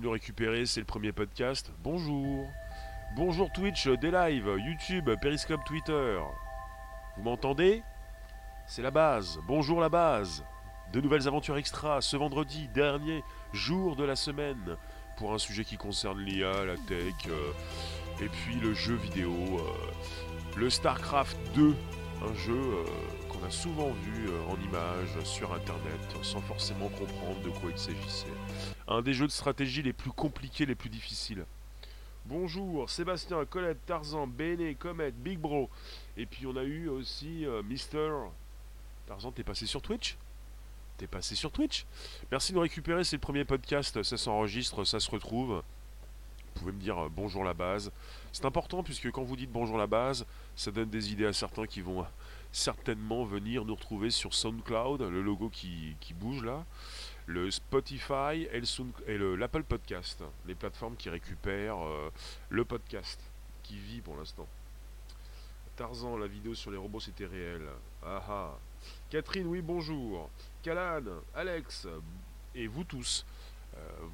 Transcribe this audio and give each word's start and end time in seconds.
De 0.00 0.06
nous 0.06 0.12
récupérer, 0.12 0.64
c'est 0.64 0.80
le 0.80 0.86
premier 0.86 1.12
podcast. 1.12 1.70
Bonjour. 1.82 2.48
Bonjour 3.16 3.52
Twitch, 3.52 3.86
des 3.86 4.10
lives, 4.10 4.50
YouTube, 4.58 5.10
Periscope, 5.20 5.62
Twitter. 5.66 6.18
Vous 7.18 7.22
m'entendez? 7.22 7.82
C'est 8.66 8.80
la 8.80 8.90
base. 8.90 9.38
Bonjour 9.46 9.78
la 9.78 9.90
base. 9.90 10.42
De 10.94 11.02
nouvelles 11.02 11.28
aventures 11.28 11.58
extra 11.58 12.00
ce 12.00 12.16
vendredi, 12.16 12.66
dernier 12.68 13.22
jour 13.52 13.94
de 13.94 14.04
la 14.04 14.16
semaine, 14.16 14.78
pour 15.18 15.34
un 15.34 15.38
sujet 15.38 15.64
qui 15.64 15.76
concerne 15.76 16.18
l'IA, 16.18 16.64
la 16.64 16.76
tech, 16.76 17.12
euh, 17.28 17.52
et 18.22 18.28
puis 18.30 18.54
le 18.54 18.72
jeu 18.72 18.94
vidéo, 18.94 19.34
euh, 19.34 20.56
le 20.56 20.70
StarCraft 20.70 21.36
2, 21.54 21.76
un 22.22 22.34
jeu 22.34 22.52
euh, 22.52 22.84
qu'on 23.28 23.44
a 23.44 23.50
souvent 23.50 23.90
vu 23.90 24.28
en 24.48 24.56
images 24.60 25.24
sur 25.24 25.52
Internet, 25.52 26.00
sans 26.22 26.40
forcément 26.40 26.88
comprendre 26.88 27.40
de 27.42 27.50
quoi 27.50 27.70
il 27.70 27.78
s'agissait. 27.78 28.26
Un 28.88 29.02
des 29.02 29.14
jeux 29.14 29.26
de 29.26 29.32
stratégie 29.32 29.82
les 29.82 29.92
plus 29.92 30.10
compliqués, 30.10 30.66
les 30.66 30.74
plus 30.74 30.90
difficiles. 30.90 31.44
Bonjour, 32.26 32.88
Sébastien, 32.90 33.44
Colette, 33.46 33.84
Tarzan, 33.86 34.26
Béné, 34.26 34.74
Comet, 34.74 35.10
Big 35.10 35.38
Bro. 35.38 35.70
Et 36.16 36.26
puis 36.26 36.46
on 36.46 36.56
a 36.56 36.62
eu 36.62 36.88
aussi 36.88 37.46
Mister. 37.64 38.10
Tarzan, 39.06 39.32
t'es 39.32 39.42
passé 39.42 39.66
sur 39.66 39.80
Twitch? 39.80 40.16
T'es 40.98 41.06
passé 41.06 41.34
sur 41.34 41.50
Twitch? 41.50 41.86
Merci 42.30 42.52
de 42.52 42.56
nous 42.56 42.62
récupérer, 42.62 43.04
c'est 43.04 43.16
le 43.16 43.20
premier 43.20 43.46
podcast, 43.46 44.02
ça 44.02 44.16
s'enregistre, 44.18 44.84
ça 44.84 45.00
se 45.00 45.10
retrouve. 45.10 45.62
Vous 46.54 46.60
pouvez 46.60 46.72
me 46.72 46.80
dire 46.80 47.08
bonjour 47.10 47.42
la 47.42 47.54
base. 47.54 47.90
C'est 48.32 48.44
important 48.44 48.82
puisque 48.82 49.10
quand 49.10 49.22
vous 49.22 49.36
dites 49.36 49.50
bonjour 49.50 49.78
la 49.78 49.86
base, 49.86 50.26
ça 50.56 50.70
donne 50.70 50.90
des 50.90 51.10
idées 51.10 51.26
à 51.26 51.32
certains 51.32 51.66
qui 51.66 51.80
vont 51.80 52.04
certainement 52.52 53.24
venir 53.24 53.64
nous 53.64 53.74
retrouver 53.74 54.10
sur 54.10 54.34
SoundCloud, 54.34 55.02
le 55.02 55.22
logo 55.22 55.48
qui, 55.48 55.96
bouge 56.14 56.42
là, 56.44 56.64
le 57.26 57.50
Spotify 57.50 58.48
et 58.52 59.18
l'Apple 59.18 59.62
Podcast, 59.62 60.22
les 60.46 60.54
plateformes 60.54 60.96
qui 60.96 61.10
récupèrent 61.10 61.78
le 62.48 62.64
podcast, 62.64 63.20
qui 63.62 63.78
vit 63.78 64.00
pour 64.00 64.16
l'instant. 64.16 64.46
Tarzan, 65.76 66.16
la 66.16 66.26
vidéo 66.26 66.54
sur 66.54 66.70
les 66.70 66.76
robots 66.76 67.00
c'était 67.00 67.26
réel. 67.26 67.62
Ah 68.02 68.22
ah. 68.28 68.58
Catherine, 69.08 69.46
oui 69.46 69.62
bonjour. 69.62 70.28
Calan, 70.62 71.04
Alex 71.34 71.86
et 72.54 72.66
vous 72.66 72.84
tous. 72.84 73.24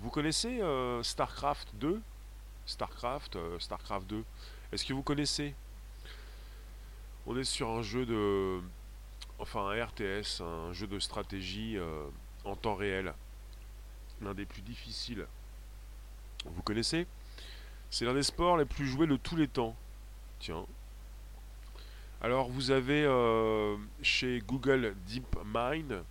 vous 0.01 0.11
connaissez 0.11 0.61
StarCraft 1.03 1.69
2 1.75 2.01
StarCraft, 2.67 3.39
StarCraft 3.59 4.07
2. 4.09 4.25
Est-ce 4.73 4.85
que 4.85 4.93
vous 4.93 5.03
connaissez 5.03 5.55
On 7.27 7.37
est 7.37 7.45
sur 7.45 7.69
un 7.71 7.83
jeu 7.83 8.07
de. 8.07 8.61
Enfin, 9.39 9.69
un 9.69 9.85
RTS, 9.85 10.41
un 10.41 10.73
jeu 10.73 10.87
de 10.87 10.99
stratégie 10.99 11.77
en 12.45 12.57
temps 12.57 12.75
réel. 12.75 13.13
L'un 14.23 14.33
des 14.33 14.47
plus 14.47 14.63
difficiles. 14.63 15.27
Vous 16.45 16.63
connaissez? 16.63 17.07
C'est 17.91 18.05
l'un 18.05 18.15
des 18.15 18.23
sports 18.23 18.57
les 18.57 18.65
plus 18.65 18.87
joués 18.87 19.07
de 19.07 19.17
tous 19.17 19.37
les 19.37 19.49
temps. 19.49 19.77
Tiens, 20.39 20.65
alors 22.23 22.49
vous 22.49 22.71
avez 22.71 23.05
euh, 23.05 23.77
chez 24.01 24.43
Google 24.47 24.95
DeepMind, 25.07 26.03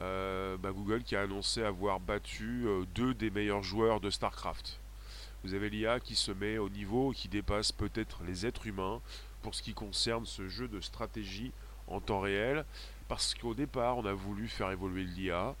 euh, 0.00 0.56
bah, 0.56 0.72
Google 0.72 1.02
qui 1.02 1.14
a 1.16 1.22
annoncé 1.22 1.62
avoir 1.62 2.00
battu 2.00 2.64
euh, 2.66 2.84
deux 2.94 3.12
des 3.12 3.30
meilleurs 3.30 3.62
joueurs 3.62 4.00
de 4.00 4.08
StarCraft. 4.08 4.80
Vous 5.44 5.52
avez 5.52 5.68
l'IA 5.68 6.00
qui 6.00 6.16
se 6.16 6.32
met 6.32 6.56
au 6.56 6.70
niveau 6.70 7.12
qui 7.12 7.28
dépasse 7.28 7.72
peut-être 7.72 8.22
les 8.26 8.46
êtres 8.46 8.66
humains 8.66 9.00
pour 9.42 9.54
ce 9.54 9.62
qui 9.62 9.74
concerne 9.74 10.26
ce 10.26 10.48
jeu 10.48 10.68
de 10.68 10.80
stratégie 10.80 11.52
en 11.88 12.00
temps 12.00 12.20
réel 12.20 12.64
parce 13.10 13.34
qu'au 13.34 13.54
départ 13.54 13.98
on 13.98 14.06
a 14.06 14.12
voulu 14.12 14.46
faire 14.46 14.70
évoluer 14.70 15.02
l'IA, 15.02 15.56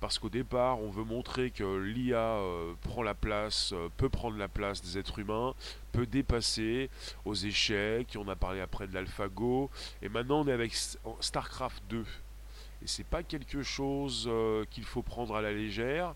parce 0.00 0.18
qu'au 0.18 0.30
départ 0.30 0.80
on 0.80 0.88
veut 0.88 1.04
montrer 1.04 1.50
que 1.50 1.76
l'IA 1.76 2.16
euh, 2.16 2.72
prend 2.80 3.02
la 3.02 3.12
place, 3.12 3.74
euh, 3.74 3.90
peut 3.98 4.08
prendre 4.08 4.38
la 4.38 4.48
place 4.48 4.80
des 4.80 4.96
êtres 4.96 5.18
humains, 5.18 5.52
peut 5.92 6.06
dépasser 6.06 6.88
aux 7.26 7.34
échecs, 7.34 8.16
on 8.18 8.26
a 8.26 8.36
parlé 8.36 8.62
après 8.62 8.86
de 8.86 8.94
l'AlphaGo, 8.94 9.70
et 10.00 10.08
maintenant 10.08 10.40
on 10.40 10.48
est 10.48 10.52
avec 10.52 10.74
StarCraft 11.20 11.84
2. 11.90 11.98
Et 12.00 12.86
c'est 12.86 13.04
pas 13.04 13.22
quelque 13.22 13.62
chose 13.62 14.24
euh, 14.26 14.64
qu'il 14.70 14.84
faut 14.84 15.02
prendre 15.02 15.36
à 15.36 15.42
la 15.42 15.52
légère, 15.52 16.14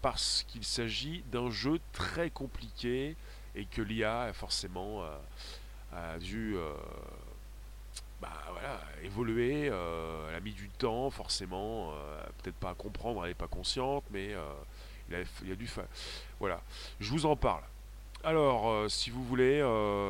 parce 0.00 0.46
qu'il 0.48 0.64
s'agit 0.64 1.22
d'un 1.30 1.50
jeu 1.50 1.80
très 1.92 2.30
compliqué 2.30 3.14
et 3.54 3.66
que 3.66 3.82
l'IA 3.82 4.32
forcément 4.32 5.04
a 5.92 6.18
dû 6.18 6.56
bah 8.20 8.28
voilà, 8.50 8.78
évoluer, 9.02 9.68
euh, 9.70 10.28
elle 10.28 10.34
a 10.36 10.40
mis 10.40 10.52
du 10.52 10.68
temps 10.68 11.10
forcément, 11.10 11.92
euh, 11.92 12.22
peut-être 12.42 12.56
pas 12.56 12.70
à 12.70 12.74
comprendre, 12.74 13.22
elle 13.24 13.30
n'est 13.30 13.34
pas 13.34 13.46
consciente, 13.46 14.04
mais 14.10 14.34
euh, 14.34 14.44
il, 15.08 15.14
a, 15.16 15.18
il, 15.44 15.52
a, 15.52 15.54
dû 15.54 15.66
faire. 15.66 15.86
Voilà, 16.38 16.60
je 17.00 17.10
vous 17.10 17.24
en 17.24 17.36
parle. 17.36 17.62
Alors, 18.22 18.90
si 18.90 19.08
vous 19.08 19.24
voulez, 19.24 19.64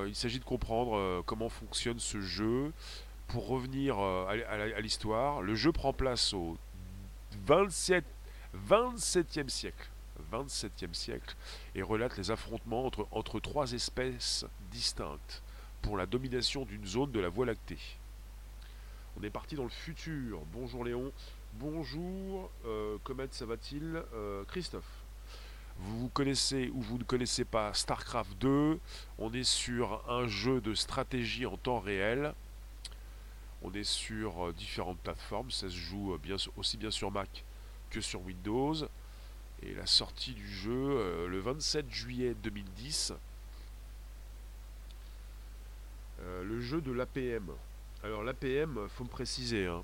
il 0.08 0.14
s'agit 0.16 0.40
de 0.40 0.44
comprendre 0.44 1.22
comment 1.26 1.48
fonctionne 1.48 2.00
ce 2.00 2.20
jeu. 2.20 2.72
Pour 3.28 3.46
revenir 3.46 3.96
à, 4.00 4.80
l'histoire, 4.80 5.42
le 5.42 5.54
jeu 5.54 5.70
prend 5.70 5.92
place 5.92 6.34
au 6.34 6.58
27, 7.46 8.04
27e 8.68 9.48
siècle. 9.48 9.88
27e 10.32 10.92
siècle 10.92 11.36
et 11.76 11.82
relate 11.82 12.16
les 12.18 12.32
affrontements 12.32 12.90
entre 13.12 13.38
trois 13.38 13.72
espèces 13.72 14.44
distinctes 14.72 15.40
pour 15.82 15.96
la 15.96 16.06
domination 16.06 16.64
d'une 16.64 16.86
zone 16.86 17.12
de 17.12 17.20
la 17.20 17.28
Voie 17.28 17.46
lactée. 17.46 17.78
On 19.18 19.22
est 19.22 19.30
parti 19.30 19.56
dans 19.56 19.64
le 19.64 19.70
futur. 19.70 20.40
Bonjour 20.52 20.84
Léon. 20.84 21.12
Bonjour, 21.54 22.50
euh, 22.64 22.96
ça 23.32 23.44
va-t-il? 23.44 24.02
Euh, 24.14 24.44
Christophe. 24.44 24.84
Vous 25.78 26.08
connaissez 26.08 26.70
ou 26.74 26.80
vous 26.80 26.98
ne 26.98 27.04
connaissez 27.04 27.44
pas 27.44 27.74
StarCraft 27.74 28.38
2. 28.38 28.78
On 29.18 29.32
est 29.32 29.44
sur 29.44 30.08
un 30.08 30.28
jeu 30.28 30.60
de 30.60 30.74
stratégie 30.74 31.46
en 31.46 31.56
temps 31.56 31.80
réel. 31.80 32.34
On 33.62 33.72
est 33.72 33.84
sur 33.84 34.46
euh, 34.46 34.52
différentes 34.52 34.98
plateformes. 34.98 35.50
Ça 35.50 35.68
se 35.68 35.76
joue 35.76 36.16
bien, 36.22 36.36
aussi 36.56 36.76
bien 36.76 36.90
sur 36.90 37.10
Mac 37.10 37.44
que 37.90 38.00
sur 38.00 38.22
Windows. 38.22 38.74
Et 39.62 39.74
la 39.74 39.86
sortie 39.86 40.32
du 40.32 40.48
jeu 40.48 41.26
le 41.26 41.38
27 41.40 41.90
juillet 41.90 42.34
2010. 42.42 43.12
Le 46.42 46.60
jeu 46.60 46.80
de 46.80 46.92
l'APM. 46.92 47.50
Alors 48.02 48.22
l'APM, 48.22 48.88
faut 48.88 49.04
me 49.04 49.08
préciser. 49.08 49.66
Hein. 49.66 49.82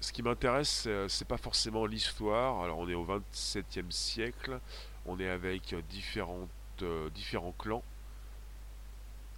Ce 0.00 0.12
qui 0.12 0.22
m'intéresse, 0.22 0.88
c'est 1.08 1.26
pas 1.26 1.38
forcément 1.38 1.86
l'histoire. 1.86 2.62
Alors 2.62 2.78
on 2.78 2.88
est 2.88 2.94
au 2.94 3.06
27e 3.06 3.90
siècle, 3.90 4.60
on 5.06 5.20
est 5.20 5.28
avec 5.28 5.74
euh, 6.82 7.10
différents 7.10 7.54
clans. 7.58 7.82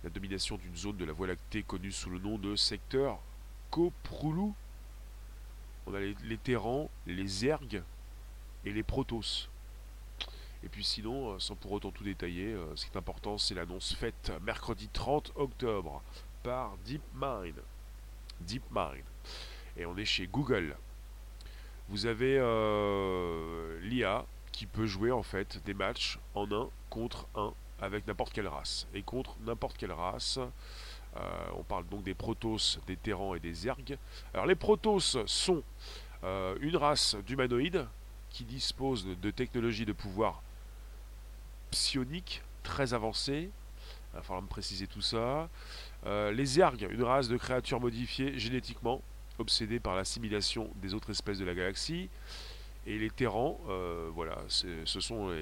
La 0.04 0.10
domination 0.10 0.56
d'une 0.56 0.76
zone 0.76 0.96
de 0.96 1.04
la 1.04 1.12
Voie 1.12 1.26
lactée 1.26 1.62
connue 1.62 1.92
sous 1.92 2.10
le 2.10 2.18
nom 2.18 2.38
de 2.38 2.54
secteur 2.56 3.18
Koproulou. 3.70 4.54
On 5.86 5.94
a 5.94 6.00
les, 6.00 6.16
les 6.24 6.38
Terrans, 6.38 6.90
les 7.06 7.46
Ergs 7.46 7.82
et 8.64 8.72
les 8.72 8.82
Protoss. 8.82 9.48
Et 10.64 10.68
puis 10.68 10.84
sinon, 10.84 11.32
euh, 11.32 11.38
sans 11.38 11.56
pour 11.56 11.72
autant 11.72 11.90
tout 11.90 12.04
détailler, 12.04 12.52
euh, 12.52 12.74
ce 12.76 12.86
qui 12.86 12.92
est 12.92 12.96
important, 12.96 13.38
c'est 13.38 13.54
l'annonce 13.54 13.94
faite 13.94 14.32
mercredi 14.42 14.88
30 14.92 15.32
octobre 15.36 16.02
DeepMind. 16.84 17.60
DeepMind. 18.40 19.04
Et 19.76 19.86
on 19.86 19.96
est 19.96 20.04
chez 20.04 20.26
Google. 20.26 20.76
Vous 21.88 22.06
avez 22.06 22.38
euh, 22.38 23.78
l'IA 23.80 24.24
qui 24.52 24.66
peut 24.66 24.86
jouer 24.86 25.12
en 25.12 25.22
fait 25.22 25.62
des 25.64 25.74
matchs 25.74 26.18
en 26.34 26.50
un 26.52 26.68
contre 26.88 27.26
un 27.34 27.52
avec 27.80 28.06
n'importe 28.06 28.32
quelle 28.32 28.48
race. 28.48 28.86
Et 28.94 29.02
contre 29.02 29.36
n'importe 29.40 29.76
quelle 29.76 29.92
race, 29.92 30.38
euh, 30.38 31.20
on 31.56 31.62
parle 31.62 31.86
donc 31.88 32.04
des 32.04 32.14
Protoss, 32.14 32.78
des 32.86 32.96
Terrans 32.96 33.34
et 33.34 33.40
des 33.40 33.52
Zergs. 33.52 33.98
Alors 34.32 34.46
les 34.46 34.54
Protoss 34.54 35.18
sont 35.26 35.62
euh, 36.24 36.56
une 36.60 36.76
race 36.76 37.16
d'humanoïdes 37.26 37.86
qui 38.30 38.44
dispose 38.44 39.04
de 39.04 39.30
technologies 39.30 39.84
de 39.84 39.92
pouvoir 39.92 40.42
psioniques 41.70 42.42
très 42.62 42.94
avancées. 42.94 43.50
Il 44.12 44.16
va 44.16 44.22
falloir 44.22 44.42
me 44.42 44.48
préciser 44.48 44.86
tout 44.86 45.02
ça. 45.02 45.48
Euh, 46.06 46.30
les 46.30 46.46
Zergs, 46.46 46.86
une 46.88 47.02
race 47.02 47.28
de 47.28 47.36
créatures 47.36 47.80
modifiées 47.80 48.38
génétiquement, 48.38 49.02
obsédées 49.38 49.80
par 49.80 49.96
l'assimilation 49.96 50.70
des 50.76 50.94
autres 50.94 51.10
espèces 51.10 51.38
de 51.38 51.44
la 51.44 51.54
galaxie. 51.54 52.08
Et 52.86 52.98
les 52.98 53.10
Terrans, 53.10 53.60
euh, 53.68 54.08
voilà, 54.14 54.38
ce 54.46 55.00
sont 55.00 55.34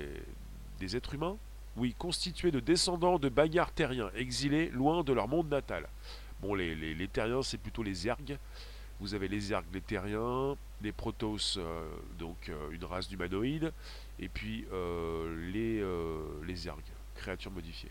des 0.80 0.96
êtres 0.96 1.14
humains, 1.14 1.36
oui, 1.76 1.94
constitués 1.98 2.50
de 2.50 2.60
descendants 2.60 3.18
de 3.18 3.28
bagarres 3.28 3.72
terriens, 3.72 4.10
exilés 4.16 4.70
loin 4.70 5.04
de 5.04 5.12
leur 5.12 5.28
monde 5.28 5.50
natal. 5.50 5.86
Bon, 6.40 6.54
les, 6.54 7.08
terriens, 7.08 7.42
c'est 7.42 7.58
plutôt 7.58 7.82
les 7.82 7.94
Zergs. 7.94 8.38
Vous 9.00 9.14
avez 9.14 9.28
les 9.28 9.40
Zergs, 9.40 9.66
les 9.74 9.82
terriens, 9.82 10.56
les 10.80 10.92
Protoss, 10.92 11.58
euh, 11.58 11.84
donc 12.18 12.50
une 12.70 12.84
race 12.84 13.08
d'humanoïdes, 13.08 13.72
et 14.18 14.28
puis 14.30 14.64
les, 15.50 15.84
les 16.46 16.54
créatures 17.16 17.50
modifiées. 17.50 17.90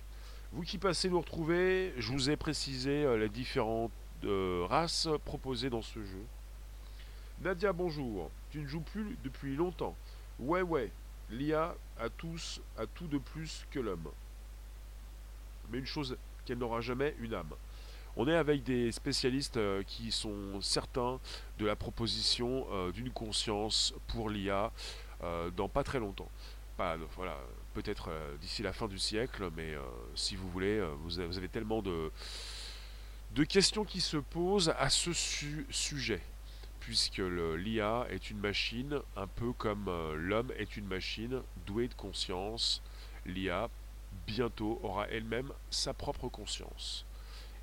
Vous 0.54 0.62
qui 0.62 0.78
passez 0.78 1.10
nous 1.10 1.20
retrouver, 1.20 1.96
je 1.98 2.12
vous 2.12 2.30
ai 2.30 2.38
précisé 2.38 3.04
euh, 3.04 3.18
les 3.18 3.30
différentes 3.30 3.92
euh, 4.24 4.68
races 4.70 5.08
proposées 5.26 5.72
dans 5.72 5.82
ce 5.82 5.98
jeu. 6.04 6.24
Nadia, 7.42 7.74
bonjour. 7.74 8.30
Tu 8.52 8.60
ne 8.60 8.68
joues 8.68 8.82
plus 8.82 9.18
depuis 9.24 9.56
longtemps. 9.56 9.96
Ouais, 10.38 10.62
ouais. 10.62 10.92
L'IA 11.32 11.76
a 12.00 12.08
tous 12.08 12.62
a 12.78 12.86
tout 12.86 13.08
de 13.08 13.18
plus 13.18 13.66
que 13.72 13.80
l'homme. 13.80 14.08
Mais 15.72 15.80
une 15.80 15.88
chose 15.88 16.18
qu'elle 16.46 16.60
n'aura 16.60 16.82
jamais, 16.82 17.16
une 17.20 17.34
âme. 17.34 17.56
On 18.16 18.28
est 18.28 18.36
avec 18.36 18.64
des 18.64 18.92
spécialistes 18.92 19.58
euh, 19.58 19.82
qui 19.82 20.12
sont 20.12 20.62
certains 20.62 21.20
de 21.58 21.66
la 21.66 21.76
proposition 21.76 22.68
d'une 22.92 23.10
conscience 23.10 23.96
pour 24.08 24.30
l'IA 24.30 24.72
dans 25.56 25.70
pas 25.70 25.84
très 25.84 26.00
longtemps. 26.00 26.30
Voilà, 26.78 27.40
peut-être 27.74 28.10
d'ici 28.42 28.64
la 28.64 28.74
fin 28.74 28.88
du 28.88 29.00
siècle, 29.00 29.50
mais 29.56 29.74
si 30.16 30.36
vous 30.36 30.50
voulez, 30.50 30.82
vous 31.04 31.20
avez, 31.20 31.48
tellement 31.48 31.82
de, 31.82 32.12
de 33.32 33.44
questions 33.44 33.84
qui 33.84 34.02
se 34.02 34.18
posent 34.18 34.74
à 34.78 34.90
ce 34.90 35.12
sujet 35.14 36.22
puisque 36.84 37.20
l'IA 37.20 38.06
est 38.10 38.30
une 38.30 38.40
machine, 38.40 39.00
un 39.16 39.28
peu 39.28 39.54
comme 39.54 39.90
l'homme 40.16 40.52
est 40.58 40.76
une 40.76 40.86
machine 40.86 41.42
douée 41.66 41.88
de 41.88 41.94
conscience. 41.94 42.82
L'IA, 43.26 43.70
bientôt, 44.28 44.80
aura 44.84 45.08
elle-même 45.08 45.52
sa 45.70 45.94
propre 45.94 46.28
conscience. 46.28 47.06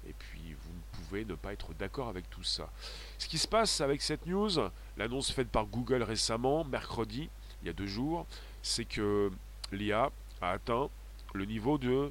Et 0.08 0.14
puis, 0.14 0.54
vous 0.62 0.72
ne 0.72 0.80
pouvez 0.92 1.24
ne 1.26 1.34
pas 1.34 1.52
être 1.52 1.74
d'accord 1.74 2.08
avec 2.08 2.30
tout 2.30 2.42
ça. 2.42 2.70
Ce 3.18 3.28
qui 3.28 3.36
se 3.36 3.46
passe 3.46 3.82
avec 3.82 4.00
cette 4.00 4.24
news, 4.24 4.50
l'annonce 4.96 5.30
faite 5.30 5.50
par 5.50 5.66
Google 5.66 6.02
récemment, 6.02 6.64
mercredi, 6.64 7.28
il 7.62 7.66
y 7.66 7.70
a 7.70 7.74
deux 7.74 7.86
jours, 7.86 8.26
c'est 8.62 8.86
que 8.86 9.30
l'IA 9.72 10.10
a 10.40 10.50
atteint 10.50 10.88
le 11.34 11.44
niveau 11.44 11.78
de, 11.78 12.10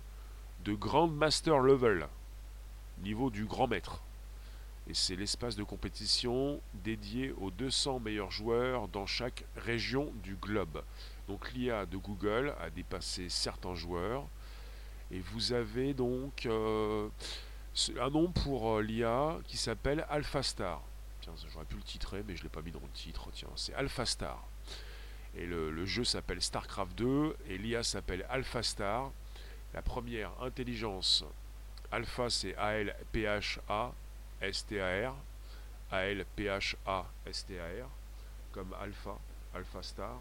Grand 0.65 1.07
Master 1.07 1.59
Level, 1.59 2.07
niveau 3.01 3.29
du 3.29 3.45
grand 3.45 3.67
maître. 3.67 4.01
Et 4.87 4.93
c'est 4.93 5.15
l'espace 5.15 5.55
de 5.55 5.63
compétition 5.63 6.59
dédié 6.73 7.31
aux 7.39 7.51
200 7.51 7.99
meilleurs 7.99 8.31
joueurs 8.31 8.87
dans 8.87 9.05
chaque 9.05 9.45
région 9.55 10.11
du 10.23 10.35
globe. 10.35 10.83
Donc 11.27 11.51
l'IA 11.53 11.85
de 11.85 11.97
Google 11.97 12.55
a 12.59 12.69
dépassé 12.69 13.29
certains 13.29 13.75
joueurs. 13.75 14.25
Et 15.11 15.19
vous 15.19 15.53
avez 15.53 15.93
donc 15.93 16.45
euh, 16.45 17.09
un 17.99 18.09
nom 18.09 18.31
pour 18.31 18.77
euh, 18.77 18.81
l'IA 18.81 19.37
qui 19.45 19.57
s'appelle 19.57 20.05
AlphaStar. 20.09 20.81
Tiens, 21.21 21.33
j'aurais 21.51 21.65
pu 21.65 21.75
le 21.75 21.83
titrer, 21.83 22.23
mais 22.27 22.35
je 22.35 22.41
ne 22.41 22.43
l'ai 22.43 22.49
pas 22.49 22.61
mis 22.61 22.71
dans 22.71 22.79
le 22.79 22.89
titre. 22.93 23.29
Tiens, 23.31 23.49
c'est 23.55 23.73
AlphaStar. 23.73 24.48
Et 25.39 25.45
le, 25.45 25.85
jeu 25.85 26.03
s'appelle 26.03 26.41
StarCraft 26.41 26.97
2 26.97 27.37
et 27.47 27.57
l'IA 27.57 27.81
s'appelle 27.81 28.25
AlphaStar. 28.29 29.09
La 29.73 29.81
première 29.81 30.31
intelligence 30.41 31.23
Alpha, 31.93 32.29
c'est 32.29 32.57
A-L-P-H-A, 32.57 33.93
S-T-A-R. 34.41 35.15
A-L-P-H-A-S-T-A-R. 35.91 37.89
Comme 38.51 38.75
Alpha, 38.81 39.17
AlphaStar. 39.55 40.19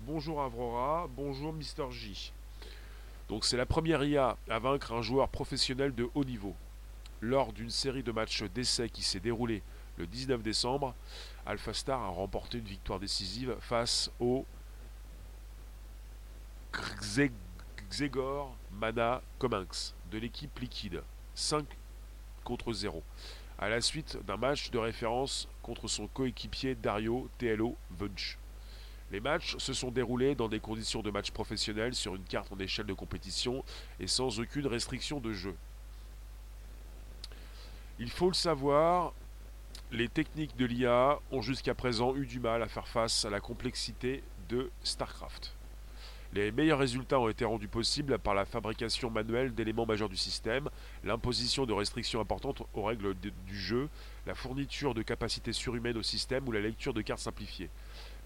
Bonjour 0.00 0.38
Aurora, 0.38 1.06
bonjour 1.08 1.52
Mr. 1.52 1.92
J. 1.92 2.32
Donc 3.28 3.44
c'est 3.44 3.56
la 3.56 3.66
première 3.66 4.02
IA 4.02 4.36
à 4.50 4.58
vaincre 4.58 4.92
un 4.92 5.02
joueur 5.02 5.28
professionnel 5.28 5.94
de 5.94 6.10
haut 6.12 6.24
niveau. 6.24 6.56
Lors 7.20 7.52
d'une 7.52 7.70
série 7.70 8.02
de 8.02 8.10
matchs 8.10 8.42
d'essai 8.42 8.88
qui 8.88 9.04
s'est 9.04 9.20
déroulée 9.20 9.62
le 9.96 10.08
19 10.08 10.42
décembre, 10.42 10.92
AlphaStar 11.46 12.00
a 12.00 12.08
remporté 12.08 12.58
une 12.58 12.64
victoire 12.64 12.98
décisive 12.98 13.56
face 13.60 14.10
au 14.18 14.46
Xegor 17.90 18.56
Mana 18.72 19.22
Cominx 19.38 19.94
de 20.10 20.18
l'équipe 20.18 20.58
Liquide, 20.58 21.02
5 21.34 21.64
contre 22.42 22.72
0, 22.72 23.02
à 23.58 23.68
la 23.68 23.80
suite 23.80 24.18
d'un 24.26 24.36
match 24.36 24.70
de 24.70 24.78
référence 24.78 25.48
contre 25.62 25.88
son 25.88 26.06
coéquipier 26.08 26.74
Dario 26.74 27.28
TLO 27.38 27.76
Vunch. 27.90 28.38
Les 29.12 29.20
matchs 29.20 29.56
se 29.58 29.72
sont 29.72 29.90
déroulés 29.90 30.34
dans 30.34 30.48
des 30.48 30.60
conditions 30.60 31.02
de 31.02 31.10
match 31.10 31.30
professionnels 31.30 31.94
sur 31.94 32.14
une 32.16 32.24
carte 32.24 32.50
en 32.52 32.58
échelle 32.58 32.86
de 32.86 32.94
compétition 32.94 33.64
et 34.00 34.06
sans 34.06 34.40
aucune 34.40 34.66
restriction 34.66 35.20
de 35.20 35.32
jeu. 35.32 35.54
Il 37.98 38.10
faut 38.10 38.28
le 38.28 38.34
savoir, 38.34 39.12
les 39.94 40.08
techniques 40.08 40.56
de 40.56 40.66
l'IA 40.66 41.20
ont 41.30 41.40
jusqu'à 41.40 41.74
présent 41.74 42.16
eu 42.16 42.26
du 42.26 42.40
mal 42.40 42.62
à 42.62 42.68
faire 42.68 42.88
face 42.88 43.24
à 43.24 43.30
la 43.30 43.38
complexité 43.38 44.24
de 44.48 44.70
StarCraft. 44.82 45.54
Les 46.32 46.50
meilleurs 46.50 46.80
résultats 46.80 47.20
ont 47.20 47.28
été 47.28 47.44
rendus 47.44 47.68
possibles 47.68 48.18
par 48.18 48.34
la 48.34 48.44
fabrication 48.44 49.08
manuelle 49.08 49.54
d'éléments 49.54 49.86
majeurs 49.86 50.08
du 50.08 50.16
système, 50.16 50.68
l'imposition 51.04 51.64
de 51.64 51.72
restrictions 51.72 52.20
importantes 52.20 52.64
aux 52.74 52.82
règles 52.82 53.14
du 53.14 53.56
jeu, 53.56 53.88
la 54.26 54.34
fourniture 54.34 54.94
de 54.94 55.02
capacités 55.02 55.52
surhumaines 55.52 55.96
au 55.96 56.02
système 56.02 56.48
ou 56.48 56.50
la 56.50 56.60
lecture 56.60 56.92
de 56.92 57.02
cartes 57.02 57.20
simplifiées. 57.20 57.70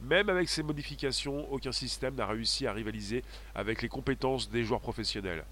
Même 0.00 0.30
avec 0.30 0.48
ces 0.48 0.62
modifications, 0.62 1.52
aucun 1.52 1.72
système 1.72 2.14
n'a 2.14 2.26
réussi 2.26 2.66
à 2.66 2.72
rivaliser 2.72 3.22
avec 3.54 3.82
les 3.82 3.90
compétences 3.90 4.48
des 4.48 4.64
joueurs 4.64 4.80
professionnels. 4.80 5.44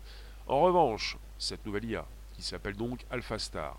En 0.46 0.62
revanche, 0.62 1.18
cette 1.37 1.66
nouvelle 1.66 1.85
IA, 1.85 2.06
qui 2.32 2.42
s'appelle 2.42 2.76
donc 2.76 3.04
AlphaStar, 3.11 3.76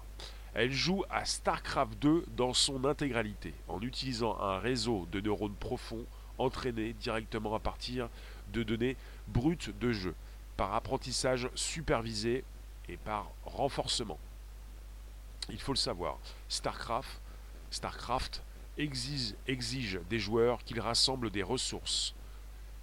elle 0.57 0.73
joue 0.73 1.03
à 1.11 1.23
StarCraft 1.23 1.99
2 1.99 2.25
dans 2.35 2.51
son 2.51 2.83
intégralité, 2.85 3.53
en 3.67 3.79
utilisant 3.79 4.39
un 4.41 4.57
réseau 4.57 5.07
de 5.11 5.21
neurones 5.21 5.53
profonds 5.53 6.03
entraînés 6.39 6.93
directement 6.93 7.53
à 7.53 7.59
partir 7.59 8.09
de 8.53 8.63
données 8.63 8.97
brutes 9.27 9.69
de 9.77 9.91
jeu, 9.91 10.15
par 10.57 10.73
apprentissage 10.73 11.47
supervisé 11.53 12.43
et 12.89 12.97
par 12.97 13.29
renforcement. 13.45 14.17
Il 15.49 15.61
faut 15.61 15.73
le 15.73 15.77
savoir, 15.77 16.17
StarCraft, 16.49 17.21
exige 18.79 19.99
des 20.09 20.19
joueurs 20.19 20.63
qu'ils 20.63 20.81
rassemblent 20.81 21.29
des 21.29 21.43
ressources, 21.43 22.15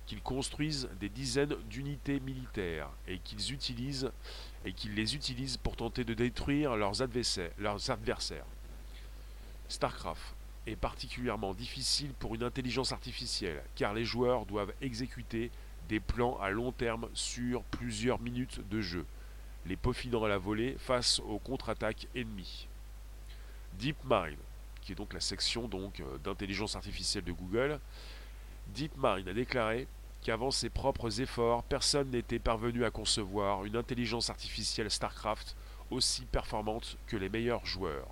qu'ils 0.06 0.22
construisent 0.22 0.88
des 1.00 1.08
dizaines 1.08 1.56
d'unités 1.68 2.20
militaires 2.20 2.90
et 3.08 3.18
qu'ils 3.18 3.52
utilisent 3.52 4.12
et 4.64 4.72
qu'ils 4.72 4.94
les 4.94 5.14
utilisent 5.14 5.56
pour 5.56 5.76
tenter 5.76 6.04
de 6.04 6.14
détruire 6.14 6.76
leurs 6.76 7.02
adversaires. 7.02 8.46
StarCraft 9.68 10.34
est 10.66 10.76
particulièrement 10.76 11.52
difficile 11.54 12.12
pour 12.18 12.34
une 12.34 12.42
intelligence 12.42 12.92
artificielle, 12.92 13.62
car 13.76 13.92
les 13.92 14.04
joueurs 14.04 14.46
doivent 14.46 14.72
exécuter 14.80 15.50
des 15.88 16.00
plans 16.00 16.38
à 16.40 16.50
long 16.50 16.72
terme 16.72 17.08
sur 17.12 17.62
plusieurs 17.64 18.20
minutes 18.20 18.66
de 18.70 18.80
jeu, 18.80 19.04
les 19.66 19.76
peaufinant 19.76 20.24
à 20.24 20.28
la 20.28 20.38
volée 20.38 20.76
face 20.78 21.20
aux 21.20 21.38
contre-attaques 21.38 22.08
ennemies. 22.14 22.66
DeepMind, 23.78 24.36
qui 24.82 24.92
est 24.92 24.94
donc 24.94 25.12
la 25.12 25.20
section 25.20 25.68
euh, 25.72 26.18
d'intelligence 26.18 26.76
artificielle 26.76 27.24
de 27.24 27.32
Google, 27.32 27.78
DeepMind 28.68 29.28
a 29.28 29.34
déclaré 29.34 29.86
qu'avant 30.24 30.50
ses 30.50 30.70
propres 30.70 31.20
efforts, 31.20 31.62
personne 31.64 32.10
n'était 32.10 32.40
parvenu 32.40 32.84
à 32.84 32.90
concevoir 32.90 33.64
une 33.64 33.76
intelligence 33.76 34.30
artificielle 34.30 34.90
StarCraft 34.90 35.54
aussi 35.90 36.24
performante 36.24 36.96
que 37.06 37.16
les 37.16 37.28
meilleurs 37.28 37.64
joueurs. 37.64 38.08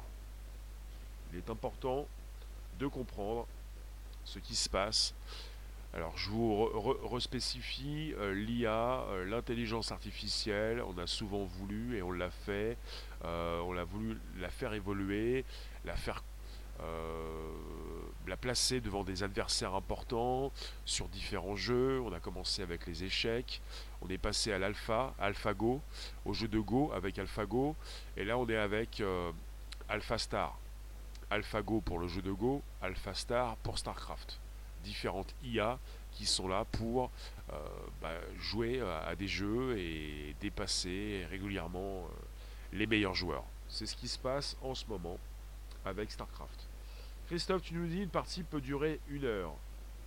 Il 1.32 1.38
est 1.38 1.50
important 1.50 2.06
de 2.78 2.86
comprendre 2.86 3.46
ce 4.24 4.38
qui 4.38 4.54
se 4.54 4.68
passe. 4.68 5.14
Alors 5.94 6.16
je 6.16 6.30
vous 6.30 6.70
respécifie 7.10 8.14
euh, 8.18 8.32
l'IA, 8.34 9.04
euh, 9.08 9.24
l'intelligence 9.26 9.92
artificielle, 9.92 10.82
on 10.82 10.96
a 10.96 11.06
souvent 11.06 11.44
voulu 11.44 11.96
et 11.98 12.02
on 12.02 12.12
l'a 12.12 12.30
fait, 12.30 12.78
euh, 13.24 13.60
on 13.60 13.76
a 13.76 13.84
voulu 13.84 14.18
la 14.38 14.48
faire 14.48 14.72
évoluer, 14.72 15.44
la 15.84 15.94
faire 15.94 16.22
la 18.26 18.36
placer 18.36 18.80
devant 18.80 19.04
des 19.04 19.22
adversaires 19.22 19.74
importants 19.74 20.52
sur 20.84 21.08
différents 21.08 21.56
jeux. 21.56 22.00
On 22.00 22.12
a 22.12 22.20
commencé 22.20 22.62
avec 22.62 22.86
les 22.86 23.04
échecs, 23.04 23.60
on 24.00 24.08
est 24.08 24.18
passé 24.18 24.52
à 24.52 24.58
l'alpha, 24.58 25.14
AlphaGo, 25.18 25.80
au 26.24 26.32
jeu 26.32 26.48
de 26.48 26.58
Go 26.58 26.92
avec 26.94 27.18
AlphaGo, 27.18 27.76
et 28.16 28.24
là 28.24 28.38
on 28.38 28.48
est 28.48 28.56
avec 28.56 29.02
AlphaStar. 29.88 30.56
AlphaGo 31.30 31.80
pour 31.80 31.98
le 31.98 32.08
jeu 32.08 32.20
de 32.20 32.32
Go, 32.32 32.62
AlphaStar 32.82 33.56
pour 33.56 33.78
StarCraft. 33.78 34.38
Différentes 34.84 35.34
IA 35.42 35.78
qui 36.12 36.26
sont 36.26 36.46
là 36.46 36.66
pour 36.70 37.10
euh, 37.52 37.54
bah, 38.00 38.10
jouer 38.38 38.80
à 38.80 39.14
des 39.16 39.28
jeux 39.28 39.78
et 39.78 40.36
dépasser 40.40 41.26
régulièrement 41.30 42.04
euh, 42.04 42.08
les 42.72 42.86
meilleurs 42.86 43.14
joueurs. 43.14 43.44
C'est 43.68 43.86
ce 43.86 43.96
qui 43.96 44.08
se 44.08 44.18
passe 44.18 44.56
en 44.62 44.74
ce 44.74 44.84
moment 44.86 45.18
avec 45.84 46.10
StarCraft. 46.10 46.68
Christophe, 47.26 47.62
tu 47.62 47.74
nous 47.74 47.86
dis 47.86 48.02
une 48.02 48.08
partie 48.08 48.42
peut 48.42 48.60
durer 48.60 49.00
une 49.08 49.24
heure. 49.24 49.54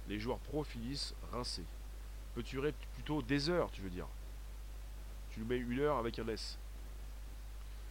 Les 0.07 0.19
joueurs 0.19 0.39
pro 0.39 0.63
finissent 0.63 1.13
rincés. 1.31 1.65
Peut 2.35 2.43
durer 2.43 2.73
plutôt 2.93 3.21
des 3.21 3.49
heures, 3.49 3.71
tu 3.71 3.81
veux 3.81 3.89
dire. 3.89 4.07
Tu 5.31 5.39
nous 5.39 5.45
mets 5.45 5.57
une 5.57 5.79
heure 5.79 5.97
avec 5.97 6.19
un 6.19 6.27
S. 6.27 6.57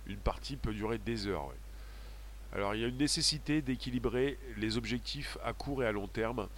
Une 0.07 0.19
partie 0.19 0.57
peut 0.57 0.73
durer 0.73 0.99
des 0.99 1.27
heures. 1.27 1.49
Alors 2.53 2.75
il 2.75 2.83
y 2.83 2.85
a 2.85 2.89
une 2.89 2.99
nécessité 2.99 3.63
d'équilibrer 3.63 4.39
les 4.57 4.77
objectifs 4.77 5.37
à 5.43 5.53
court 5.53 5.83
et 5.83 5.87
à 5.87 5.93
long 5.93 6.07
terme 6.07 6.49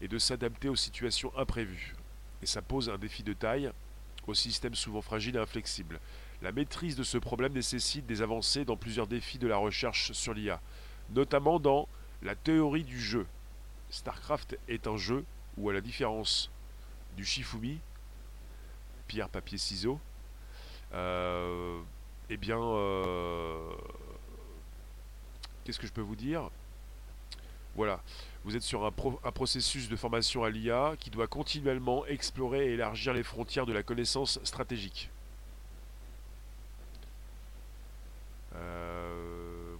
et 0.00 0.08
de 0.08 0.18
s'adapter 0.18 0.68
aux 0.68 0.76
situations 0.76 1.32
imprévues. 1.36 1.94
Et 2.42 2.46
ça 2.46 2.60
pose 2.60 2.90
un 2.90 2.98
défi 2.98 3.22
de 3.22 3.32
taille 3.32 3.70
au 4.26 4.34
système 4.34 4.74
souvent 4.74 5.02
fragile 5.02 5.36
et 5.36 5.38
inflexible. 5.38 6.00
La 6.44 6.52
maîtrise 6.52 6.94
de 6.94 7.04
ce 7.04 7.16
problème 7.16 7.54
nécessite 7.54 8.04
des 8.04 8.20
avancées 8.20 8.66
dans 8.66 8.76
plusieurs 8.76 9.06
défis 9.06 9.38
de 9.38 9.46
la 9.46 9.56
recherche 9.56 10.12
sur 10.12 10.34
l'IA, 10.34 10.60
notamment 11.14 11.58
dans 11.58 11.88
la 12.20 12.34
théorie 12.34 12.84
du 12.84 13.00
jeu. 13.00 13.26
StarCraft 13.88 14.58
est 14.68 14.86
un 14.86 14.98
jeu 14.98 15.24
où, 15.56 15.70
à 15.70 15.72
la 15.72 15.80
différence 15.80 16.50
du 17.16 17.24
Shifumi, 17.24 17.80
pierre, 19.08 19.30
papier, 19.30 19.56
ciseaux, 19.56 19.98
euh, 20.92 21.80
eh 22.28 22.36
bien, 22.36 22.60
euh, 22.60 23.70
qu'est-ce 25.64 25.78
que 25.78 25.86
je 25.86 25.94
peux 25.94 26.02
vous 26.02 26.16
dire? 26.16 26.50
Voilà, 27.74 28.02
vous 28.44 28.54
êtes 28.54 28.62
sur 28.62 28.84
un, 28.84 28.92
un, 29.24 29.32
processus 29.32 29.88
de 29.88 29.96
formation 29.96 30.44
à 30.44 30.50
l'IA 30.50 30.94
qui 31.00 31.08
doit 31.08 31.26
continuellement 31.26 32.04
explorer 32.04 32.66
et 32.66 32.74
élargir 32.74 33.14
les 33.14 33.22
frontières 33.22 33.64
de 33.64 33.72
la 33.72 33.82
connaissance 33.82 34.38
stratégique. 34.44 35.08
Euh, 35.08 35.14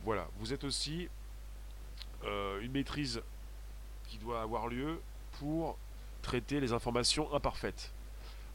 voilà, 0.04 0.28
vous 0.38 0.52
êtes 0.52 0.64
aussi 0.64 1.08
une 2.24 2.72
maîtrise 2.72 3.22
qui 4.08 4.18
doit 4.18 4.42
avoir 4.42 4.68
lieu 4.68 5.00
pour 5.38 5.76
traiter 6.22 6.60
les 6.60 6.72
informations 6.72 7.32
imparfaites. 7.34 7.92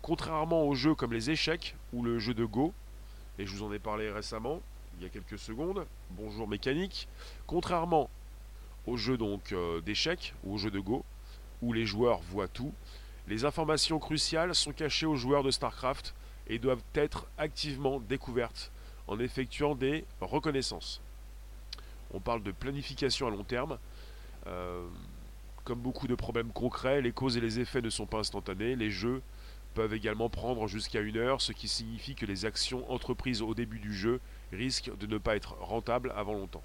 Contrairement 0.01 0.63
aux 0.63 0.75
jeux 0.75 0.95
comme 0.95 1.13
les 1.13 1.29
échecs 1.29 1.75
ou 1.93 2.03
le 2.03 2.19
jeu 2.19 2.33
de 2.33 2.45
Go, 2.45 2.73
et 3.37 3.45
je 3.45 3.51
vous 3.53 3.63
en 3.63 3.73
ai 3.73 3.79
parlé 3.79 4.09
récemment, 4.11 4.61
il 4.97 5.03
y 5.03 5.05
a 5.05 5.09
quelques 5.09 5.37
secondes, 5.37 5.85
bonjour 6.11 6.47
mécanique, 6.47 7.07
contrairement 7.47 8.09
aux 8.87 8.97
jeux 8.97 9.17
donc 9.17 9.51
euh, 9.51 9.81
d'échecs 9.81 10.33
ou 10.43 10.55
aux 10.55 10.57
jeux 10.57 10.71
de 10.71 10.79
Go, 10.79 11.05
où 11.61 11.73
les 11.73 11.85
joueurs 11.85 12.21
voient 12.21 12.47
tout, 12.47 12.73
les 13.27 13.45
informations 13.45 13.99
cruciales 13.99 14.55
sont 14.55 14.71
cachées 14.71 15.05
aux 15.05 15.15
joueurs 15.15 15.43
de 15.43 15.51
StarCraft 15.51 16.15
et 16.47 16.57
doivent 16.57 16.81
être 16.95 17.27
activement 17.37 17.99
découvertes 17.99 18.71
en 19.09 19.19
effectuant 19.19 19.75
des 19.75 20.05
reconnaissances. 20.21 21.01
On 22.13 22.19
parle 22.19 22.43
de 22.43 22.51
planification 22.51 23.27
à 23.27 23.31
long 23.31 23.43
terme. 23.43 23.77
Euh, 24.47 24.87
comme 25.63 25.79
beaucoup 25.79 26.07
de 26.07 26.15
problèmes 26.15 26.51
concrets, 26.51 27.01
les 27.01 27.11
causes 27.11 27.35
et 27.35 27.41
les 27.41 27.59
effets 27.59 27.81
ne 27.81 27.89
sont 27.89 28.05
pas 28.05 28.19
instantanés. 28.19 28.75
Les 28.75 28.91
jeux 28.91 29.21
peuvent 29.73 29.93
également 29.93 30.29
prendre 30.29 30.67
jusqu'à 30.67 31.01
une 31.01 31.17
heure, 31.17 31.41
ce 31.41 31.51
qui 31.51 31.67
signifie 31.67 32.15
que 32.15 32.25
les 32.25 32.45
actions 32.45 32.89
entreprises 32.91 33.41
au 33.41 33.53
début 33.53 33.79
du 33.79 33.93
jeu 33.93 34.19
risquent 34.51 34.95
de 34.97 35.07
ne 35.07 35.17
pas 35.17 35.35
être 35.35 35.55
rentables 35.59 36.13
avant 36.15 36.33
longtemps. 36.33 36.63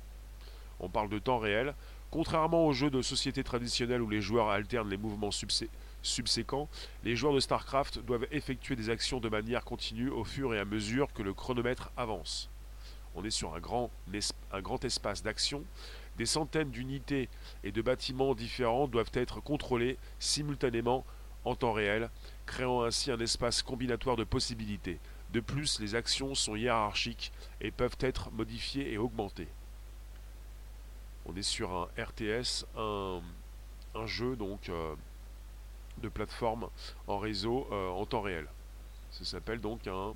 On 0.81 0.89
parle 0.89 1.09
de 1.09 1.19
temps 1.19 1.39
réel. 1.39 1.75
Contrairement 2.11 2.67
aux 2.67 2.73
jeux 2.73 2.91
de 2.91 3.03
société 3.03 3.43
traditionnels 3.43 4.03
où 4.03 4.09
les 4.09 4.21
joueurs 4.21 4.51
alternent 4.51 4.91
les 4.91 4.97
mouvements 4.97 5.31
subséquents, 6.05 6.69
les 7.03 7.17
joueurs 7.17 7.35
de 7.35 7.41
StarCraft 7.41 7.99
doivent 7.99 8.27
effectuer 8.31 8.77
des 8.77 8.91
actions 8.91 9.21
de 9.21 9.29
manière 9.29 9.65
continue 9.65 10.11
au 10.11 10.25
fur 10.25 10.55
et 10.55 10.61
à 10.61 10.65
mesure 10.65 11.13
que 11.13 11.23
le 11.23 11.35
chronomètre 11.35 11.91
avance. 11.97 12.51
On 13.15 13.25
est 13.25 13.31
sur 13.31 13.55
un 13.55 13.61
grand, 13.61 13.91
espace 14.85 15.23
d'action. 15.23 15.65
Des 16.17 16.27
centaines 16.27 16.71
d'unités 16.71 17.29
et 17.63 17.73
de 17.73 17.83
bâtiments 17.83 18.35
différents 18.35 18.89
doivent 18.89 19.11
être 19.15 19.41
contrôlés 19.41 19.99
simultanément 20.19 21.05
en 21.45 21.55
temps 21.55 21.73
réel, 21.73 22.11
créant 22.47 22.83
ainsi 22.83 23.11
un 23.11 23.19
espace 23.19 23.63
combinatoire 23.63 24.17
de 24.17 24.25
possibilités. 24.25 24.99
De 25.33 25.41
plus, 25.41 25.81
les 25.81 25.95
actions 25.95 26.35
sont 26.35 26.57
hiérarchiques 26.57 27.33
et 27.61 27.71
peuvent 27.71 27.97
être 28.01 28.31
modifiées 28.33 28.93
et 28.93 28.99
augmentées. 28.99 29.49
On 31.27 31.35
est 31.37 31.43
sur 31.43 31.73
un 31.73 31.89
RTS, 32.03 32.67
un, 32.77 33.21
jeu 34.07 34.37
donc 34.37 34.69
euh, 34.69 34.95
de 36.05 36.09
plateforme 36.09 36.69
en 37.07 37.19
réseau 37.19 37.67
euh, 37.73 37.89
en 37.89 38.07
temps 38.07 38.23
réel. 38.23 38.47
Ça 39.11 39.25
s'appelle 39.25 39.61
donc 39.61 39.87
un. 39.87 40.15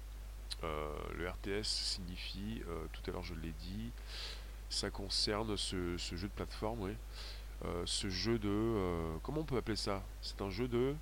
Euh, 0.65 0.89
le 1.17 1.29
RTS 1.29 1.65
signifie, 1.65 2.63
tout 2.93 3.03
à 3.09 3.13
l'heure 3.13 3.23
je 3.23 3.35
l'ai 3.35 3.53
dit, 3.61 3.91
ça 4.71 4.91
concerne 4.91 5.57
ce, 5.57 5.97
jeu 5.97 6.27
de 6.27 6.33
plateforme, 6.33 6.81
oui. 6.81 6.93
ce 7.85 8.09
jeu 8.09 8.39
de. 8.39 9.19
comment 9.23 9.43
on 9.43 9.45
peut 9.45 9.57
appeler 9.57 9.77
ça? 9.77 10.03
C'est 10.21 10.41
un 10.43 10.51
jeu 10.51 10.67
de 10.67 10.97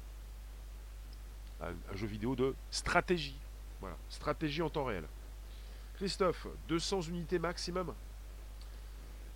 un, 1.61 1.75
jeu 1.95 2.07
vidéo 2.07 2.37
de 2.37 2.55
stratégie. 2.71 3.37
Voilà, 3.81 3.97
stratégie 4.09 4.63
en 4.63 4.71
temps 4.71 4.85
réel. 4.85 5.05
Christophe, 5.97 6.47
200 6.69 7.03
unités 7.03 7.39
maximum 7.39 7.95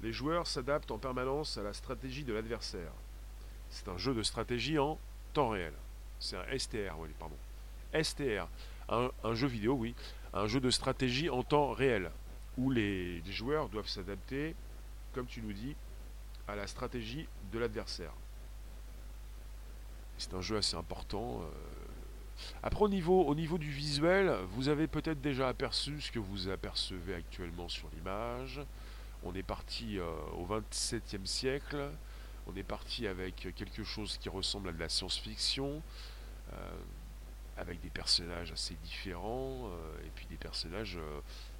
Les 0.02 0.12
joueurs 0.12 0.46
s'adaptent 0.46 0.90
en 0.90 0.98
permanence 0.98 1.56
à 1.56 1.62
la 1.62 1.72
stratégie 1.72 2.24
de 2.24 2.32
l'adversaire. 2.32 2.92
C'est 3.70 3.88
un 3.88 3.96
jeu 3.96 4.14
de 4.14 4.22
stratégie 4.22 4.78
en 4.78 4.98
temps 5.30 5.50
réel. 5.50 5.72
C'est 6.18 6.36
un 6.36 6.58
STR, 6.58 6.98
oui, 6.98 7.08
pardon. 7.18 7.36
STR, 8.00 8.46
un, 8.88 9.34
jeu 9.34 9.46
vidéo, 9.46 9.74
oui, 9.74 9.94
un 10.32 10.46
jeu 10.46 10.60
de 10.60 10.70
stratégie 10.70 11.30
en 11.30 11.42
temps 11.42 11.72
réel, 11.72 12.10
où 12.58 12.70
les, 12.70 13.22
joueurs 13.30 13.68
doivent 13.68 13.88
s'adapter, 13.88 14.54
comme 15.12 15.26
tu 15.26 15.42
nous 15.42 15.52
dis, 15.52 15.74
à 16.46 16.56
la 16.56 16.66
stratégie 16.66 17.26
de 17.52 17.58
l'adversaire. 17.58 18.12
C'est 20.18 20.34
un 20.34 20.40
jeu 20.40 20.58
assez 20.58 20.76
important. 20.76 21.40
Euh, 21.42 21.46
après, 22.62 22.84
au 22.84 22.88
niveau, 22.88 23.24
au 23.24 23.34
niveau 23.34 23.58
du 23.58 23.70
visuel, 23.70 24.34
vous 24.50 24.68
avez 24.68 24.86
peut-être 24.86 25.20
déjà 25.20 25.48
aperçu 25.48 26.00
ce 26.00 26.10
que 26.10 26.18
vous 26.18 26.48
apercevez 26.48 27.14
actuellement 27.14 27.68
sur 27.68 27.88
l'image. 27.94 28.60
On 29.22 29.34
est 29.34 29.42
parti 29.42 29.98
euh, 29.98 30.10
au 30.36 30.46
XXVIIe 30.46 31.26
siècle. 31.26 31.90
On 32.52 32.56
est 32.56 32.62
parti 32.62 33.06
avec 33.06 33.36
quelque 33.54 33.84
chose 33.84 34.18
qui 34.18 34.28
ressemble 34.28 34.70
à 34.70 34.72
de 34.72 34.78
la 34.78 34.88
science-fiction, 34.88 35.82
euh, 36.52 36.56
avec 37.56 37.80
des 37.80 37.90
personnages 37.90 38.50
assez 38.52 38.74
différents, 38.82 39.68
euh, 39.68 40.06
et 40.06 40.10
puis 40.14 40.26
des 40.26 40.36
personnages 40.36 40.98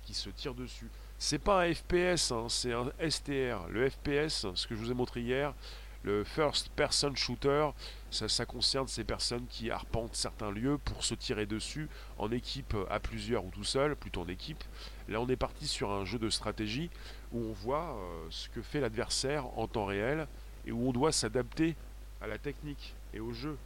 qui 0.03 0.15
se 0.15 0.31
tirent 0.31 0.55
dessus. 0.55 0.89
C'est 1.19 1.39
pas 1.39 1.63
un 1.63 1.75
FPS, 1.75 2.33
hein, 2.33 2.47
c'est 2.49 2.73
un 2.73 2.91
STR. 3.09 3.69
Le 3.69 3.89
FPS, 3.89 4.47
ce 4.55 4.67
que 4.67 4.75
je 4.75 4.81
vous 4.81 4.91
ai 4.91 4.95
montré 4.95 5.21
hier, 5.21 5.55
le 6.03 6.25
First 6.25 6.71
Person 6.71 7.15
Shooter, 7.15 7.69
ça, 8.11 8.47
concerne 8.47 8.89
ces 8.89 9.05
personnes 9.05 9.47
qui 9.49 9.71
arpentent 9.71 10.17
certains 10.17 10.51
lieux 10.51 10.79
pour 10.79 11.05
se 11.05 11.15
tirer 11.15 11.47
dessus 11.47 11.89
en 12.19 12.33
équipe 12.33 12.75
à 12.89 13.01
plusieurs 13.01 13.45
ou 13.45 13.51
tout 13.51 13.65
seul, 13.65 13.95
plutôt 13.97 14.23
en 14.23 14.29
équipe. 14.29 14.65
Là, 15.09 15.21
on 15.21 15.29
est 15.29 15.37
parti 15.37 15.67
sur 15.67 15.91
un 15.91 16.05
jeu 16.05 16.19
de 16.19 16.31
stratégie 16.31 16.91
où 17.33 17.41
on 17.41 17.53
voit 17.53 17.97
euh, 17.97 18.27
ce 18.31 18.49
que 18.49 18.63
fait 18.63 18.81
l'adversaire 18.81 19.47
en 19.59 19.69
temps 19.69 19.85
réel 19.85 20.27
et 20.67 20.73
où 20.73 20.89
on 20.89 20.93
doit 20.93 21.13
s'adapter 21.13 21.77
à 22.21 22.27
la 22.27 22.39
technique 22.39 22.95
et 23.15 23.21
au 23.21 23.33
jeu. 23.33 23.57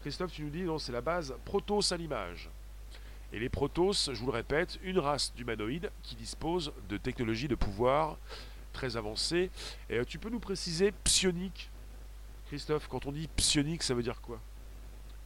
Christophe, 0.00 0.32
tu 0.32 0.42
nous 0.42 0.50
dis, 0.50 0.62
non, 0.62 0.78
c'est 0.78 0.92
la 0.92 1.00
base 1.00 1.34
Protoss 1.44 1.92
à 1.92 1.96
l'image. 1.96 2.48
Et 3.32 3.38
les 3.38 3.48
Protoss, 3.48 4.10
je 4.12 4.18
vous 4.18 4.26
le 4.26 4.32
répète, 4.32 4.78
une 4.82 4.98
race 4.98 5.32
d'humanoïdes 5.34 5.90
qui 6.02 6.16
dispose 6.16 6.72
de 6.88 6.96
technologies 6.96 7.48
de 7.48 7.54
pouvoir 7.54 8.16
très 8.72 8.96
avancé. 8.96 9.50
Et 9.88 9.98
euh, 9.98 10.04
tu 10.04 10.18
peux 10.18 10.30
nous 10.30 10.40
préciser 10.40 10.92
psionique? 11.04 11.70
Christophe, 12.46 12.88
quand 12.88 13.06
on 13.06 13.12
dit 13.12 13.28
psionique, 13.36 13.82
ça 13.82 13.94
veut 13.94 14.02
dire 14.02 14.20
quoi? 14.20 14.40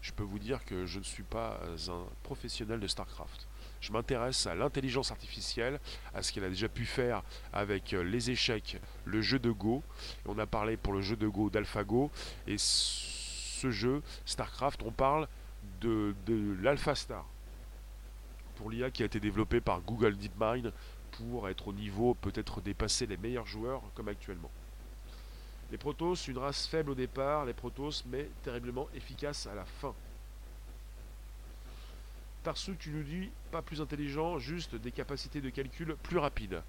Je 0.02 0.12
peux 0.12 0.22
vous 0.22 0.38
dire 0.38 0.64
que 0.66 0.84
je 0.84 0.98
ne 0.98 1.04
suis 1.04 1.22
pas 1.22 1.60
un 1.88 2.04
professionnel 2.22 2.78
de 2.78 2.86
StarCraft. 2.86 3.46
Je 3.84 3.92
m'intéresse 3.92 4.46
à 4.46 4.54
l'intelligence 4.54 5.10
artificielle, 5.10 5.78
à 6.14 6.22
ce 6.22 6.32
qu'elle 6.32 6.44
a 6.44 6.48
déjà 6.48 6.70
pu 6.70 6.86
faire 6.86 7.22
avec 7.52 7.92
euh, 7.92 8.02
les 8.02 8.30
échecs, 8.30 8.80
le 9.04 9.20
jeu 9.20 9.38
de 9.38 9.50
Go. 9.50 9.82
On 10.24 10.38
a 10.38 10.46
parlé 10.46 10.78
pour 10.78 10.94
le 10.94 11.02
jeu 11.02 11.16
de 11.16 11.28
Go 11.28 11.50
d'AlphaGo. 11.50 12.10
Et 12.46 12.56
ce 12.56 13.70
jeu, 13.70 14.00
StarCraft, 14.24 14.82
on 14.84 14.90
parle 14.90 15.28
de, 15.82 16.14
l'AlphaStar. 16.62 17.26
Pour 18.56 18.70
l'IA 18.70 18.90
qui 18.90 19.02
a 19.02 19.06
été 19.06 19.20
développé 19.20 19.60
par 19.60 19.82
Google 19.82 20.16
DeepMind 20.16 20.72
pour 21.18 21.50
être 21.50 21.68
au 21.68 21.74
niveau, 21.74 22.14
peut-être 22.14 22.62
dépasser 22.62 23.04
les 23.04 23.18
meilleurs 23.18 23.46
joueurs 23.46 23.82
comme 23.94 24.08
actuellement. 24.08 24.50
Les 25.70 25.76
Protoss, 25.76 26.26
une 26.26 26.38
race 26.38 26.66
faible 26.66 26.92
au 26.92 26.94
départ, 26.94 27.44
les 27.44 27.52
Protoss, 27.52 28.02
mais 28.06 28.30
terriblement 28.44 28.88
efficace 28.94 29.46
à 29.46 29.54
la 29.54 29.66
fin. 29.66 29.94
Tarsu, 32.44 32.76
tu 32.78 32.90
nous 32.90 33.02
dis, 33.02 33.30
pas 33.50 33.62
plus 33.62 33.80
intelligent, 33.80 34.38
juste 34.38 34.74
des 34.74 34.92
capacités 34.92 35.40
de 35.40 35.48
calcul 35.48 35.96
plus 36.02 36.18
rapides. 36.18 36.62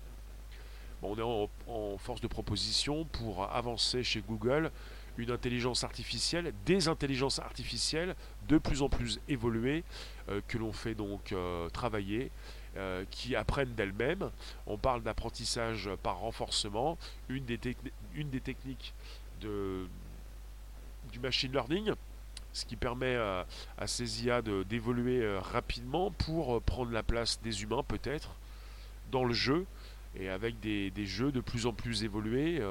on 1.03 1.17
est 1.17 1.49
en, 1.67 1.97
force 1.97 2.21
de 2.21 2.27
proposition 2.27 3.03
pour 3.03 3.43
avancer 3.51 4.01
chez 4.01 4.21
Google 4.21 4.71
une 5.17 5.31
intelligence 5.31 5.83
artificielle, 5.83 6.53
des 6.65 6.87
intelligences 6.87 7.39
artificielles 7.39 8.15
de 8.47 8.57
plus 8.57 8.81
en 8.81 8.89
plus 8.89 9.19
évoluées 9.27 9.83
euh, 10.29 10.39
que 10.47 10.57
l'on 10.57 10.71
fait 10.71 10.95
donc 10.95 11.33
euh, 11.33 11.69
travailler 11.69 12.31
euh, 12.77 13.03
qui 13.11 13.35
apprennent 13.35 13.75
d'elles-mêmes. 13.75 14.31
On 14.67 14.77
parle 14.77 15.03
d'apprentissage 15.03 15.89
par 16.03 16.19
renforcement, 16.19 16.97
une 17.27 17.43
des, 17.43 17.59
une 18.13 18.29
des 18.29 18.41
techniques 18.41 18.93
de, 19.41 19.87
du 21.11 21.19
machine 21.19 21.51
learning, 21.51 21.93
ce 22.55 22.63
qui 22.63 22.77
permet 22.77 23.15
à, 23.15 23.45
ces 23.85 24.25
IA 24.25 24.41
d'évoluer 24.41 25.21
euh, 25.21 25.39
rapidement 25.41 26.09
pour 26.09 26.55
euh, 26.55 26.59
prendre 26.61 26.91
la 26.91 27.03
place 27.03 27.41
des 27.41 27.63
humains 27.63 27.83
peut-être 27.83 28.35
dans 29.11 29.25
le 29.25 29.33
jeu 29.33 29.65
et 30.17 30.29
avec 30.29 30.61
des, 30.61 31.05
jeux 31.05 31.33
de 31.33 31.41
plus 31.41 31.65
en 31.65 31.73
plus 31.73 32.05
évolués. 32.05 32.61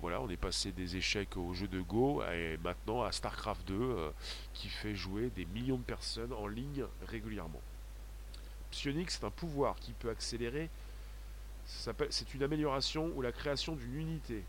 voilà, 0.00 0.22
on 0.22 0.30
est 0.30 0.38
passé 0.38 0.72
des 0.72 0.96
échecs 0.96 1.36
au 1.36 1.52
jeu 1.52 1.68
de 1.68 1.78
Go 1.82 2.22
et 2.32 2.56
maintenant 2.64 3.02
à 3.02 3.12
StarCraft 3.12 3.68
2 3.68 4.10
qui 4.54 4.70
fait 4.70 4.94
jouer 4.94 5.30
des 5.36 5.44
millions 5.44 5.76
de 5.76 5.82
personnes 5.82 6.32
en 6.32 6.46
ligne 6.46 6.86
régulièrement. 7.06 7.60
Psionique, 8.70 9.10
c'est 9.10 9.24
un 9.24 9.30
pouvoir 9.30 9.76
qui 9.76 9.92
peut 9.92 10.08
accélérer. 10.08 10.70
C'est 11.66 12.32
une 12.32 12.42
amélioration 12.42 13.12
ou 13.14 13.20
la 13.20 13.32
création 13.32 13.76
d'une 13.76 13.96
unité. 13.96 14.42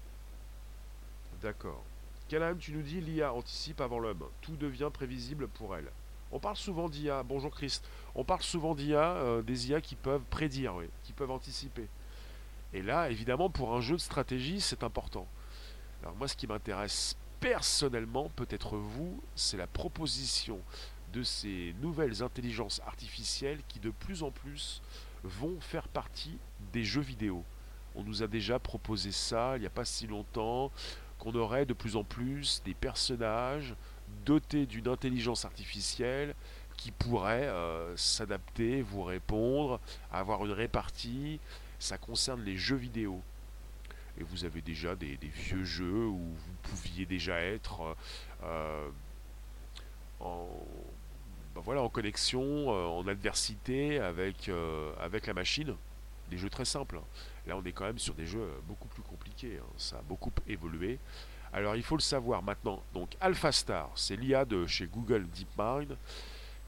D'accord. 1.42 1.84
Callahan, 2.32 2.56
tu 2.56 2.72
nous 2.72 2.82
dis 2.82 3.02
l'IA 3.02 3.34
anticipe 3.34 3.82
avant 3.82 4.00
l'homme. 4.00 4.24
Tout 4.40 4.56
devient 4.56 4.90
prévisible 4.94 5.50
pour 5.50 5.76
elle. 5.76 5.92
On 6.32 6.40
parle 6.40 6.56
souvent 6.56 6.88
d'IA, 6.88 7.24
bonjour 7.24 7.52
Christ, 7.52 7.84
on 8.16 8.24
parle 8.24 8.42
souvent 8.42 8.74
d'IA, 8.74 9.18
euh, 9.18 9.42
des 9.42 9.70
IA 9.70 9.82
qui 9.82 9.96
peuvent 9.96 10.24
prédire, 10.30 10.76
qui 11.04 11.12
peuvent 11.12 11.32
anticiper. 11.32 11.90
Et 12.72 12.82
là, 12.82 13.10
évidemment, 13.10 13.50
pour 13.50 13.76
un 13.76 13.82
jeu 13.82 13.98
de 13.98 14.02
stratégie, 14.02 14.62
c'est 14.62 14.86
important. 14.86 15.28
Alors 16.04 16.16
moi, 16.16 16.30
ce 16.30 16.38
qui 16.38 16.48
m'intéresse 16.48 17.18
personnellement, 17.42 18.32
peut-être 18.38 18.78
vous, 18.78 19.22
c'est 19.36 19.58
la 19.58 19.68
proposition 19.68 20.62
de 21.12 21.24
ces 21.24 21.76
nouvelles 21.82 22.24
intelligences 22.24 22.80
artificielles 22.88 23.60
qui 23.68 23.82
de 23.82 23.90
plus 23.90 24.24
en 24.24 24.32
plus 24.32 24.82
vont 25.26 25.60
faire 25.60 25.90
partie 25.90 26.38
des 26.72 26.86
jeux 26.86 27.02
vidéo. 27.02 27.44
On 27.94 28.04
nous 28.04 28.24
a 28.24 28.28
déjà 28.28 28.58
proposé 28.58 29.12
ça 29.12 29.58
il 29.58 29.60
n'y 29.60 29.68
a 29.68 29.70
pas 29.70 29.84
si 29.84 30.08
longtemps, 30.08 30.72
qu'on 31.22 31.36
aurait 31.36 31.68
de 31.68 31.74
plus 31.74 31.96
en 31.96 32.04
plus 32.04 32.64
des 32.66 32.74
personnages 32.74 33.76
dotés 34.26 34.66
d'une 34.66 34.88
intelligence 34.88 35.46
artificielle 35.46 36.34
qui 36.78 36.90
pourraient 36.90 37.48
euh, 37.48 37.96
s'adapter, 37.96 38.82
vous 38.82 39.04
répondre, 39.04 39.80
avoir 40.12 40.44
une 40.44 40.52
répartie. 40.52 41.40
Ça 41.78 42.00
concerne 42.00 42.44
les 42.44 42.58
jeux 42.58 42.76
vidéo. 42.76 43.22
Et 44.20 44.24
vous 44.24 44.46
avez 44.46 44.62
déjà 44.62 44.96
des, 44.96 45.16
vieux 45.22 45.64
jeux 45.64 46.08
où 46.08 46.18
vous 46.18 46.54
pouviez 46.64 47.06
déjà 47.06 47.40
être 47.40 47.96
euh, 48.44 48.90
en, 50.20 50.48
ben 51.54 51.62
voilà, 51.62 51.84
en 51.84 51.90
connexion, 51.90 52.42
euh, 52.44 52.88
en 52.88 53.08
adversité 53.08 54.00
avec, 54.00 54.48
la 54.48 55.34
machine. 55.36 55.76
Des 56.32 56.38
jeux 56.40 56.50
très 56.50 56.66
simples. 56.66 57.00
Là, 57.46 57.58
on 57.58 57.64
est 57.64 57.74
quand 57.74 57.86
même 57.86 58.00
sur 58.00 58.16
des 58.16 58.26
jeux 58.26 58.50
beaucoup 58.68 58.88
plus 58.88 59.04
Hein. 59.48 59.66
Ça 59.78 59.98
a 59.98 60.02
beaucoup 60.02 60.32
évolué. 60.48 61.00
Alors, 61.54 61.76
il 61.76 61.84
faut 61.84 61.98
le 61.98 62.02
savoir 62.02 62.44
maintenant. 62.44 62.82
Donc, 62.94 63.16
AlphaStar, 63.20 63.90
c'est 63.96 64.16
l'IA 64.16 64.46
de 64.46 64.66
chez 64.68 64.88
Google 64.88 65.28
DeepMind 65.30 65.98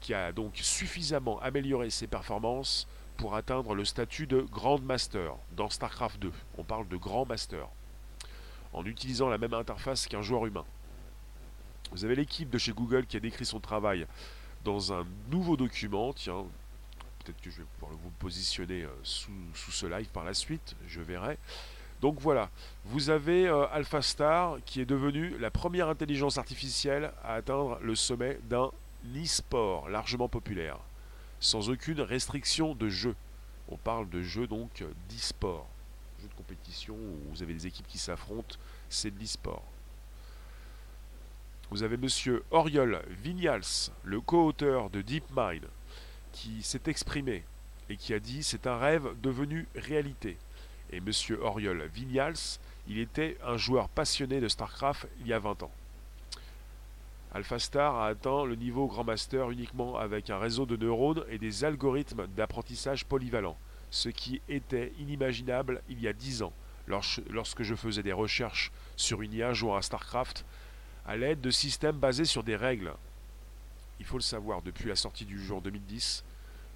qui 0.00 0.12
a 0.12 0.32
donc 0.32 0.56
suffisamment 0.56 1.40
amélioré 1.40 1.88
ses 1.88 2.06
performances 2.06 2.86
pour 3.16 3.34
atteindre 3.34 3.74
le 3.74 3.86
statut 3.86 4.26
de 4.26 4.40
Grand 4.40 4.78
Master 4.78 5.32
dans 5.56 5.70
StarCraft 5.70 6.18
2. 6.20 6.32
On 6.58 6.64
parle 6.64 6.86
de 6.88 6.96
Grand 6.96 7.24
Master. 7.24 7.66
En 8.74 8.84
utilisant 8.84 9.28
la 9.30 9.38
même 9.38 9.54
interface 9.54 10.06
qu'un 10.06 10.20
joueur 10.20 10.44
humain. 10.44 10.64
Vous 11.92 12.04
avez 12.04 12.16
l'équipe 12.16 12.50
de 12.50 12.58
chez 12.58 12.72
Google 12.72 13.06
qui 13.06 13.16
a 13.16 13.20
décrit 13.20 13.46
son 13.46 13.60
travail 13.60 14.06
dans 14.64 14.92
un 14.92 15.06
nouveau 15.30 15.56
document. 15.56 16.12
Tiens, 16.12 16.44
peut-être 17.24 17.40
que 17.40 17.50
je 17.50 17.58
vais 17.58 17.66
pouvoir 17.78 17.96
vous 17.96 18.10
positionner 18.18 18.82
euh, 18.82 18.90
sous, 19.02 19.30
ce 19.54 19.86
live 19.86 20.08
par 20.08 20.24
la 20.24 20.34
suite, 20.34 20.74
je 20.86 21.00
verrai. 21.00 21.38
Donc 22.04 22.20
voilà, 22.20 22.50
vous 22.84 23.08
avez 23.08 23.46
euh, 23.46 23.66
AlphaStar 23.68 24.58
qui 24.66 24.82
est 24.82 24.84
devenu 24.84 25.38
la 25.38 25.50
première 25.50 25.88
intelligence 25.88 26.36
artificielle 26.36 27.10
à 27.24 27.32
atteindre 27.32 27.78
le 27.80 27.94
sommet 27.94 28.38
d'un 28.42 28.70
e-sport 29.16 29.88
largement 29.88 30.28
populaire, 30.28 30.76
sans 31.40 31.70
aucune 31.70 32.02
restriction 32.02 32.74
de 32.74 32.90
jeu. 32.90 33.16
On 33.70 33.78
parle 33.78 34.10
de 34.10 34.20
jeu 34.20 34.46
donc 34.46 34.84
d'e-sport. 35.08 35.66
Jeu 36.20 36.28
de 36.28 36.34
compétition 36.34 36.92
où 36.92 37.30
vous 37.30 37.42
avez 37.42 37.54
des 37.54 37.68
équipes 37.68 37.88
qui 37.88 37.96
s'affrontent, 37.96 38.56
c'est 38.90 39.10
de 39.10 39.18
l'e-sport. 39.18 39.64
Vous 41.70 41.84
avez 41.84 41.96
monsieur 41.96 42.44
Oriol 42.50 43.02
Vignals, 43.22 43.88
le 44.02 44.20
co-auteur 44.20 44.90
de 44.90 45.00
DeepMind, 45.00 45.64
qui 46.32 46.62
s'est 46.62 46.82
exprimé 46.84 47.44
et 47.88 47.96
qui 47.96 48.12
a 48.12 48.18
dit 48.18 48.42
c'est 48.42 48.66
un 48.66 48.76
rêve 48.76 49.08
devenu 49.22 49.66
réalité. 49.74 50.36
Et 50.90 50.98
M. 50.98 51.10
Oriol 51.40 51.82
Vignals, 51.92 52.58
il 52.88 52.98
était 52.98 53.36
un 53.44 53.56
joueur 53.56 53.88
passionné 53.88 54.40
de 54.40 54.48
StarCraft 54.48 55.06
il 55.20 55.26
y 55.26 55.32
a 55.32 55.38
20 55.38 55.62
ans. 55.62 55.72
AlphaStar 57.32 57.96
a 57.96 58.06
atteint 58.06 58.44
le 58.44 58.54
niveau 58.54 58.86
Grand 58.86 59.02
Master 59.02 59.50
uniquement 59.50 59.96
avec 59.98 60.30
un 60.30 60.38
réseau 60.38 60.66
de 60.66 60.76
neurones 60.76 61.24
et 61.28 61.38
des 61.38 61.64
algorithmes 61.64 62.28
d'apprentissage 62.28 63.04
polyvalents, 63.04 63.58
ce 63.90 64.08
qui 64.08 64.40
était 64.48 64.92
inimaginable 65.00 65.82
il 65.88 66.00
y 66.00 66.06
a 66.06 66.12
10 66.12 66.42
ans, 66.42 66.52
lorsque 66.86 67.62
je 67.62 67.74
faisais 67.74 68.04
des 68.04 68.12
recherches 68.12 68.70
sur 68.96 69.20
une 69.20 69.32
IA 69.32 69.52
jouant 69.52 69.74
à 69.74 69.82
StarCraft 69.82 70.44
à 71.06 71.16
l'aide 71.16 71.40
de 71.40 71.50
systèmes 71.50 71.96
basés 71.96 72.24
sur 72.24 72.44
des 72.44 72.56
règles, 72.56 72.92
il 73.98 74.06
faut 74.06 74.16
le 74.16 74.22
savoir, 74.22 74.62
depuis 74.62 74.88
la 74.88 74.96
sortie 74.96 75.24
du 75.24 75.42
jeu 75.42 75.54
en 75.54 75.60
2010, 75.60 76.24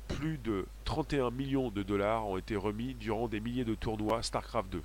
plus 0.09 0.39
de 0.39 0.67
31 0.85 1.31
millions 1.31 1.71
de 1.71 1.83
dollars 1.83 2.27
ont 2.27 2.37
été 2.37 2.57
remis 2.57 2.95
durant 2.95 3.29
des 3.29 3.41
milliers 3.41 3.65
de 3.65 3.75
tournois 3.75 4.23
StarCraft 4.23 4.71
2. 4.71 4.83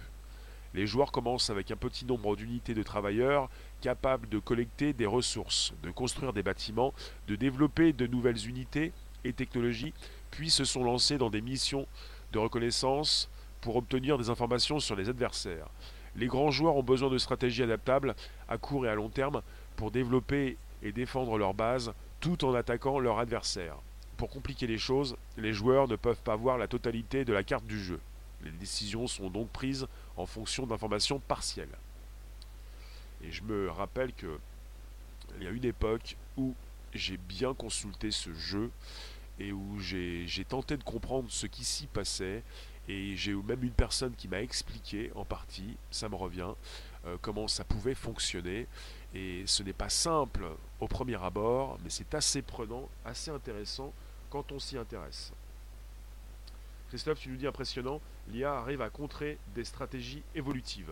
Les 0.76 0.88
joueurs 0.88 1.12
commencent 1.12 1.50
avec 1.50 1.72
un 1.72 1.76
petit 1.76 2.06
nombre 2.06 2.36
d'unités 2.36 2.74
de 2.74 2.84
travailleurs 2.84 3.50
capables 3.82 4.28
de 4.30 4.40
collecter 4.40 4.94
des 4.94 5.06
ressources, 5.06 5.74
de 5.84 5.92
construire 5.92 6.34
des 6.34 6.44
bâtiments, 6.44 6.94
de 7.28 7.36
développer 7.36 7.94
de 7.94 8.08
nouvelles 8.08 8.48
unités 8.48 8.92
et 9.24 9.34
technologies, 9.34 9.94
puis 10.32 10.50
se 10.50 10.66
sont 10.66 10.84
lancés 10.84 11.18
dans 11.18 11.30
des 11.30 11.42
missions 11.42 11.88
de 12.32 12.40
reconnaissance 12.40 13.30
pour 13.62 13.76
obtenir 13.76 14.18
des 14.18 14.30
informations 14.30 14.80
sur 14.80 14.96
les 14.96 15.10
adversaires. 15.10 15.68
Les 16.16 16.28
grands 16.28 16.52
joueurs 16.52 16.76
ont 16.76 16.84
besoin 16.84 17.10
de 17.10 17.18
stratégies 17.18 17.64
adaptables 17.64 18.16
à 18.50 18.58
court 18.58 18.86
et 18.86 18.90
à 18.90 18.96
long 18.96 19.10
terme 19.10 19.42
pour 19.76 19.92
développer 19.92 20.58
et 20.82 20.92
défendre 20.92 21.38
leur 21.38 21.54
base 21.54 21.94
tout 22.20 22.46
en 22.46 22.54
attaquant 22.54 23.00
leur 23.00 23.20
adversaire. 23.20 23.78
Pour 24.24 24.30
compliquer 24.30 24.68
les 24.68 24.78
choses, 24.78 25.18
les 25.36 25.52
joueurs 25.52 25.90
ne 25.90 25.98
peuvent 25.98 26.22
pas 26.22 26.38
voir 26.38 26.58
la 26.58 26.70
totalité 26.70 27.26
de 27.26 27.34
la 27.34 27.44
carte 27.44 27.66
du 27.66 27.78
jeu. 27.78 28.00
Les 28.42 28.52
décisions 28.52 29.06
sont 29.06 29.30
donc 29.30 29.50
prises 29.50 29.86
en 30.16 30.26
fonction 30.26 30.66
d'informations 30.66 31.20
partielles. 31.20 31.78
Et 33.22 33.34
je 33.34 33.44
me 33.44 33.70
rappelle 33.70 34.14
que 34.14 34.40
il 35.36 35.44
y 35.44 35.48
a 35.48 35.50
une 35.50 35.66
époque 35.66 36.16
où 36.38 36.56
j'ai 36.94 37.18
bien 37.18 37.54
consulté 37.54 38.12
ce 38.12 38.34
jeu 38.34 38.72
et 39.40 39.52
où 39.52 39.78
j'ai 39.80 40.46
tenté 40.48 40.78
de 40.78 40.84
comprendre 40.86 41.30
ce 41.30 41.46
qui 41.46 41.66
s'y 41.66 41.88
passait 41.88 42.44
et 42.88 43.18
j'ai 43.18 43.34
même 43.34 43.62
une 43.62 43.72
personne 43.72 44.16
qui 44.16 44.30
m'a 44.30 44.42
expliqué 44.42 45.12
en 45.16 45.26
partie, 45.26 45.76
ça 45.92 46.08
me 46.08 46.16
revient, 46.16 46.54
euh, 47.08 47.18
comment 47.22 47.50
ça 47.50 47.66
pouvait 47.66 47.94
fonctionner 47.94 48.68
et 49.14 49.44
ce 49.48 49.64
n'est 49.64 49.74
pas 49.74 49.90
simple 49.90 50.46
au 50.80 50.88
premier 50.88 51.22
abord, 51.22 51.78
mais 51.84 51.90
c'est 51.90 52.16
assez 52.16 52.42
prenant, 52.42 52.88
assez 53.04 53.30
intéressant 53.30 53.92
quand 54.34 54.52
on 54.52 54.58
s'y 54.58 54.80
intéresse. 54.80 55.32
Christophe, 56.89 57.19
tu 57.19 57.30
nous 57.30 57.36
dis 57.36 57.46
impressionnant, 57.46 58.02
l'IA 58.30 58.56
arrive 58.56 58.82
à 58.82 58.89
contrer 58.89 59.38
des 59.54 59.63
stratégies 59.63 60.24
évolutives. 60.34 60.91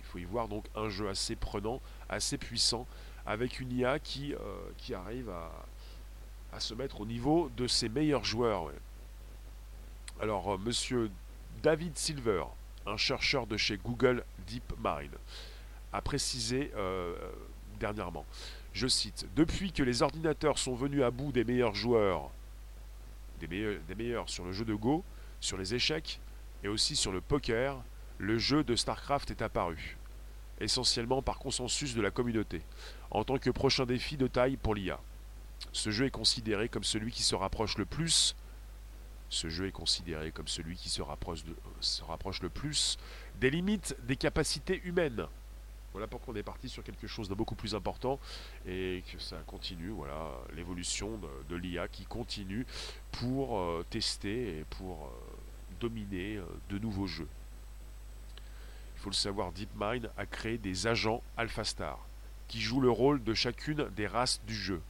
Il 0.00 0.04
faut 0.06 0.18
y 0.18 0.24
voir 0.24 0.48
donc 0.48 0.64
un 0.74 0.88
jeu 0.88 1.08
assez 1.08 1.36
prenant, 1.36 1.80
assez 2.08 2.36
puissant, 2.36 2.84
avec 3.26 3.60
une 3.60 3.70
IA 3.70 4.00
qui, 4.00 4.34
euh, 4.34 4.38
qui 4.76 4.92
arrive 4.92 5.30
à, 5.30 5.52
à, 6.52 6.58
se 6.58 6.74
mettre 6.74 7.00
au 7.00 7.06
niveau 7.06 7.48
de 7.56 7.68
ses 7.68 7.88
meilleurs 7.88 8.24
joueurs. 8.24 8.72
Alors, 10.20 10.54
euh, 10.54 10.58
monsieur 10.58 11.12
David 11.62 11.96
Silver, 11.96 12.42
un 12.86 12.96
chercheur 12.96 13.46
de 13.46 13.56
chez 13.56 13.76
Google 13.76 14.24
DeepMind, 14.48 15.12
a 15.92 16.02
précisé 16.02 16.72
euh, 16.74 17.14
dernièrement. 17.78 18.26
Je 18.76 18.88
cite 18.88 19.26
Depuis 19.34 19.72
que 19.72 19.82
les 19.82 20.02
ordinateurs 20.02 20.58
sont 20.58 20.74
venus 20.74 21.02
à 21.02 21.10
bout 21.10 21.32
des 21.32 21.44
meilleurs 21.44 21.74
joueurs, 21.74 22.30
des 23.40 23.48
meilleurs, 23.48 24.28
sur 24.28 24.44
le 24.44 24.52
jeu 24.52 24.66
de 24.66 24.74
Go, 24.74 25.02
sur 25.40 25.56
les 25.56 25.74
échecs 25.74 26.20
et 26.62 26.68
aussi 26.68 26.94
sur 26.94 27.10
le 27.10 27.22
poker, 27.22 27.82
le 28.18 28.36
jeu 28.36 28.64
de 28.64 28.76
StarCraft 28.76 29.30
est 29.30 29.40
apparu, 29.40 29.96
essentiellement 30.60 31.22
par 31.22 31.38
consensus 31.38 31.94
de 31.94 32.02
la 32.02 32.10
communauté, 32.10 32.60
en 33.10 33.24
tant 33.24 33.38
que 33.38 33.48
prochain 33.48 33.86
défi 33.86 34.18
de 34.18 34.26
taille 34.26 34.58
pour 34.58 34.74
l'IA. 34.74 35.00
Ce 35.72 35.88
jeu 35.88 36.04
est 36.04 36.10
considéré 36.10 36.68
comme 36.68 36.84
celui 36.84 37.12
qui 37.12 37.22
se 37.22 37.34
rapproche 37.34 37.78
le 37.78 37.86
plus 37.86 38.34
des 43.40 43.48
limites 43.48 43.96
des 44.06 44.16
capacités 44.16 44.82
humaines. 44.84 45.26
Voilà 45.96 46.08
pourquoi 46.08 46.34
on 46.34 46.36
est 46.36 46.42
parti 46.42 46.68
sur 46.68 46.84
quelque 46.84 47.06
chose 47.06 47.26
de 47.26 47.34
beaucoup 47.34 47.54
plus 47.54 47.74
important 47.74 48.20
et 48.68 49.02
que 49.10 49.18
ça 49.18 49.38
continue, 49.46 49.88
voilà, 49.88 50.30
l'évolution 50.54 51.18
de, 51.48 51.56
l'IA 51.56 51.88
qui 51.88 52.04
continue 52.04 52.66
pour 53.12 53.58
euh, 53.58 53.82
tester 53.88 54.58
et 54.58 54.64
pour 54.64 55.06
euh, 55.06 55.08
dominer 55.80 56.36
euh, 56.36 56.44
de 56.68 56.78
nouveaux 56.78 57.06
jeux. 57.06 57.28
Il 58.94 59.00
faut 59.00 59.08
le 59.08 59.14
savoir, 59.14 59.52
DeepMind 59.52 60.10
a 60.18 60.26
créé 60.26 60.58
des 60.58 60.86
agents 60.86 61.22
AlphaStar 61.38 61.98
qui 62.46 62.60
jouent 62.60 62.82
le 62.82 62.90
rôle 62.90 63.24
de 63.24 63.32
chacune 63.32 63.88
des 63.96 64.06
races 64.06 64.42
du 64.46 64.54
jeu. 64.54 64.82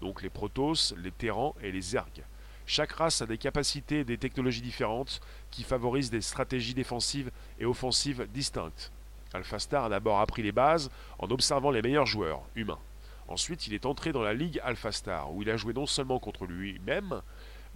Donc 0.00 0.22
les 0.22 0.30
Protoss, 0.30 0.94
les 0.98 1.10
Terrans 1.10 1.56
et 1.62 1.72
les 1.72 1.80
Zergs. 1.80 2.22
Chaque 2.64 2.92
race 2.92 3.22
a 3.22 3.26
des 3.26 3.38
capacités 3.38 3.98
et 3.98 4.04
des 4.04 4.18
technologies 4.18 4.62
différentes 4.62 5.20
qui 5.50 5.64
favorisent 5.64 6.10
des 6.10 6.20
stratégies 6.20 6.74
défensives 6.74 7.32
et 7.58 7.64
offensives 7.64 8.28
distinctes. 8.32 8.92
AlphaStar 9.34 9.84
a 9.84 9.88
d'abord 9.88 10.20
appris 10.20 10.42
les 10.42 10.52
bases 10.52 10.90
en 11.18 11.30
observant 11.30 11.70
les 11.70 11.82
meilleurs 11.82 12.06
joueurs, 12.06 12.42
humains. 12.54 12.78
Ensuite, 13.28 13.66
il 13.66 13.74
est 13.74 13.86
entré 13.86 14.12
dans 14.12 14.22
la 14.22 14.34
Ligue 14.34 14.60
AlphaStar, 14.64 15.32
où 15.32 15.42
il 15.42 15.50
a 15.50 15.56
joué 15.56 15.72
non 15.72 15.86
seulement 15.86 16.18
contre 16.18 16.46
lui-même, 16.46 17.22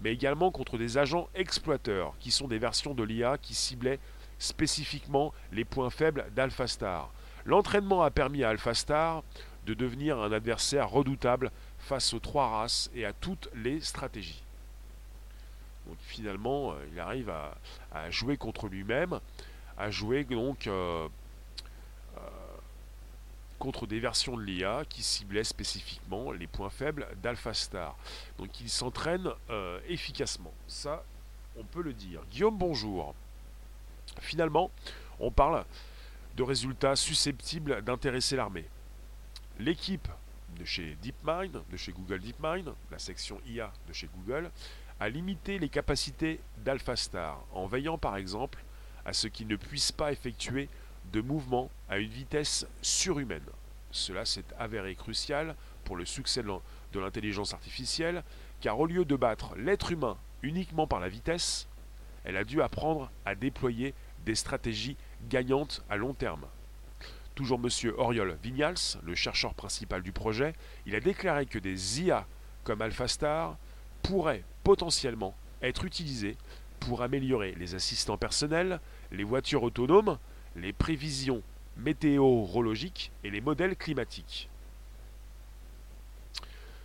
mais 0.00 0.12
également 0.12 0.50
contre 0.50 0.78
des 0.78 0.98
agents 0.98 1.28
exploiteurs, 1.34 2.14
qui 2.20 2.30
sont 2.30 2.48
des 2.48 2.58
versions 2.58 2.94
de 2.94 3.02
l'IA 3.02 3.38
qui 3.38 3.54
ciblaient 3.54 3.98
spécifiquement 4.38 5.32
les 5.52 5.64
points 5.64 5.90
faibles 5.90 6.26
d'AlphaStar. 6.34 7.10
L'entraînement 7.44 8.02
a 8.02 8.10
permis 8.10 8.44
à 8.44 8.50
AlphaStar 8.50 9.22
de 9.66 9.74
devenir 9.74 10.18
un 10.18 10.32
adversaire 10.32 10.88
redoutable 10.88 11.50
face 11.78 12.14
aux 12.14 12.20
trois 12.20 12.48
races 12.48 12.90
et 12.94 13.04
à 13.04 13.12
toutes 13.12 13.48
les 13.54 13.80
stratégies. 13.80 14.42
Finalement, 16.00 16.72
euh, 16.72 16.74
il 16.92 17.00
arrive 17.00 17.30
à, 17.30 18.10
jouer 18.10 18.36
contre 18.36 18.68
lui-même, 18.68 19.20
à 19.78 19.90
jouer 19.90 20.24
donc 20.24 20.66
euh, 20.66 21.08
contre 23.58 23.86
des 23.86 24.00
versions 24.00 24.36
de 24.36 24.42
l'IA 24.42 24.84
qui 24.88 25.02
ciblaient 25.02 25.44
spécifiquement 25.44 26.32
les 26.32 26.46
points 26.46 26.70
faibles 26.70 27.06
d'AlphaStar. 27.22 27.96
Donc 28.38 28.60
il 28.60 28.70
s'entraîne 28.70 29.28
efficacement. 29.88 30.52
Ça, 30.66 31.04
on 31.56 31.64
peut 31.64 31.82
le 31.82 31.92
dire. 31.92 32.20
Guillaume, 32.30 32.56
bonjour. 32.56 33.14
Finalement, 34.20 34.70
on 35.20 35.30
parle 35.30 35.64
de 36.36 36.42
résultats 36.42 36.96
susceptibles 36.96 37.82
d'intéresser 37.82 38.36
l'armée. 38.36 38.66
L'équipe 39.58 40.08
de 40.58 40.64
chez 40.64 40.96
DeepMind, 41.02 41.62
de 41.70 41.76
chez 41.76 41.92
Google 41.92 42.20
DeepMind, 42.20 42.72
la 42.90 42.98
section 42.98 43.40
IA 43.46 43.72
de 43.88 43.92
chez 43.92 44.08
Google, 44.16 44.50
a 45.00 45.08
limité 45.08 45.58
les 45.58 45.68
capacités 45.68 46.40
d'AlphaStar 46.58 47.40
en 47.52 47.66
veillant 47.66 47.98
par 47.98 48.16
exemple 48.16 48.64
à 49.04 49.12
ce 49.12 49.28
qu'il 49.28 49.46
ne 49.46 49.56
puisse 49.56 49.92
pas 49.92 50.12
effectuer 50.12 50.68
de 51.12 51.20
mouvements 51.20 51.70
à 51.88 51.98
une 51.98 52.10
vitesse 52.10 52.66
surhumaine. 52.82 53.42
Cela 53.90 54.24
s'est 54.24 54.44
avéré 54.58 54.94
crucial 54.94 55.54
pour 55.84 55.96
le 55.96 56.04
succès 56.04 56.42
de 56.42 57.00
l'intelligence 57.00 57.54
artificielle, 57.54 58.22
car 58.60 58.78
au 58.78 58.86
lieu 58.86 59.04
de 59.04 59.16
battre 59.16 59.54
l'être 59.56 59.92
humain 59.92 60.16
uniquement 60.42 60.86
par 60.86 61.00
la 61.00 61.08
vitesse, 61.08 61.66
elle 62.24 62.36
a 62.36 62.44
dû 62.44 62.60
apprendre 62.60 63.10
à 63.24 63.34
déployer 63.34 63.94
des 64.24 64.34
stratégies 64.34 64.96
gagnantes 65.28 65.82
à 65.88 65.96
long 65.96 66.12
terme. 66.12 66.46
Toujours 67.34 67.60
M. 67.62 67.68
Oriol 67.96 68.36
Vignals, 68.42 68.98
le 69.02 69.14
chercheur 69.14 69.54
principal 69.54 70.02
du 70.02 70.12
projet, 70.12 70.54
il 70.86 70.94
a 70.94 71.00
déclaré 71.00 71.46
que 71.46 71.58
des 71.58 72.02
IA 72.02 72.26
comme 72.64 72.82
AlphaStar 72.82 73.56
pourraient 74.02 74.44
potentiellement 74.64 75.34
être 75.62 75.84
utilisés 75.84 76.36
pour 76.80 77.02
améliorer 77.02 77.54
les 77.56 77.74
assistants 77.74 78.18
personnels, 78.18 78.80
les 79.10 79.24
voitures 79.24 79.62
autonomes, 79.62 80.18
les 80.60 80.72
prévisions 80.72 81.42
météorologiques 81.76 83.12
et 83.24 83.30
les 83.30 83.40
modèles 83.40 83.76
climatiques. 83.76 84.48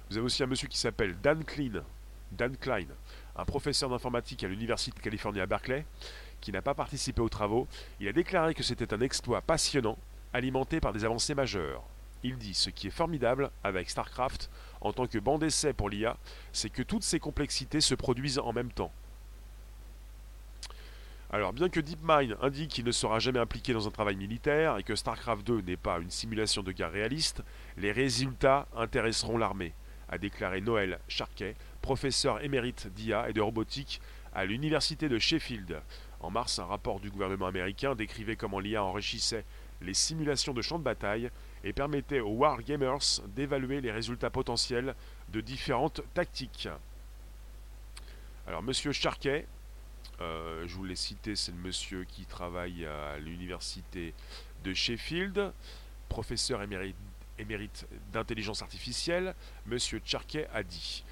Vous 0.09 0.17
avez 0.17 0.25
aussi 0.25 0.43
un 0.43 0.47
monsieur 0.47 0.67
qui 0.67 0.77
s'appelle 0.77 1.15
Dan 1.21 1.43
Klein, 1.43 1.83
Dan 2.31 2.55
Klein, 2.55 2.87
un 3.35 3.45
professeur 3.45 3.89
d'informatique 3.89 4.43
à 4.43 4.47
l'Université 4.47 4.95
de 4.97 5.03
Californie 5.03 5.39
à 5.39 5.45
Berkeley, 5.45 5.85
qui 6.39 6.51
n'a 6.51 6.61
pas 6.61 6.73
participé 6.73 7.21
aux 7.21 7.29
travaux, 7.29 7.67
il 7.99 8.07
a 8.07 8.13
déclaré 8.13 8.53
que 8.53 8.63
c'était 8.63 8.93
un 8.93 9.01
exploit 9.01 9.41
passionnant, 9.41 9.97
alimenté 10.33 10.79
par 10.79 10.93
des 10.93 11.05
avancées 11.05 11.35
majeures. 11.35 11.83
Il 12.21 12.37
dit 12.37 12.53
ce 12.53 12.69
qui 12.69 12.87
est 12.87 12.91
formidable 12.91 13.49
avec 13.63 13.89
StarCraft 13.89 14.49
en 14.81 14.93
tant 14.93 15.07
que 15.07 15.17
banc 15.17 15.37
d'essai 15.37 15.73
pour 15.73 15.89
l'IA, 15.89 16.17
c'est 16.51 16.69
que 16.69 16.83
toutes 16.83 17.03
ces 17.03 17.19
complexités 17.19 17.81
se 17.81 17.95
produisent 17.95 18.39
en 18.39 18.53
même 18.53 18.71
temps. 18.71 18.91
Alors, 21.33 21.51
bien 21.51 21.67
que 21.67 21.79
DeepMind 21.79 22.37
indique 22.43 22.69
qu'il 22.69 22.85
ne 22.85 22.91
sera 22.91 23.17
jamais 23.17 23.39
impliqué 23.39 23.73
dans 23.73 23.87
un 23.87 23.91
travail 23.91 24.15
militaire 24.15 24.77
et 24.77 24.83
que 24.83 24.95
StarCraft 24.95 25.43
2 25.47 25.61
n'est 25.61 25.77
pas 25.77 25.97
une 25.97 26.11
simulation 26.11 26.61
de 26.61 26.71
guerre 26.71 26.91
réaliste, 26.91 27.41
les 27.75 27.91
résultats 27.91 28.67
intéresseront 28.77 29.39
l'armée, 29.39 29.73
a 30.09 30.19
déclaré 30.19 30.61
Noël 30.61 30.99
Charquet, 31.07 31.55
professeur 31.81 32.43
émérite 32.43 32.85
d'IA 32.93 33.31
et 33.31 33.33
de 33.33 33.41
robotique 33.41 33.99
à 34.35 34.45
l'université 34.45 35.09
de 35.09 35.17
Sheffield. 35.17 35.81
En 36.19 36.29
mars, 36.29 36.59
un 36.59 36.65
rapport 36.65 36.99
du 36.99 37.09
gouvernement 37.09 37.47
américain 37.47 37.95
décrivait 37.95 38.35
comment 38.35 38.59
l'IA 38.59 38.83
enrichissait 38.83 39.43
les 39.81 39.95
simulations 39.95 40.53
de 40.53 40.61
champs 40.61 40.77
de 40.77 40.83
bataille 40.83 41.31
et 41.63 41.73
permettait 41.73 42.19
aux 42.19 42.33
wargamers 42.33 43.21
d'évaluer 43.29 43.81
les 43.81 43.91
résultats 43.91 44.29
potentiels 44.29 44.93
de 45.29 45.41
différentes 45.41 46.01
tactiques. 46.13 46.69
Alors, 48.45 48.61
monsieur 48.61 48.91
Charquet, 48.91 49.47
euh, 50.21 50.63
je 50.67 50.75
vous 50.75 50.83
l'ai 50.83 50.95
cité, 50.95 51.35
c'est 51.35 51.51
le 51.51 51.57
monsieur 51.57 52.03
qui 52.05 52.25
travaille 52.25 52.85
à 52.85 53.17
l'université 53.17 54.13
de 54.63 54.73
Sheffield, 54.73 55.51
professeur 56.09 56.61
émérite, 56.61 57.87
d'intelligence 58.11 58.61
artificielle. 58.61 59.35
Monsieur 59.65 60.01
Charquet 60.05 60.47
a 60.53 60.63
dit 60.63 61.03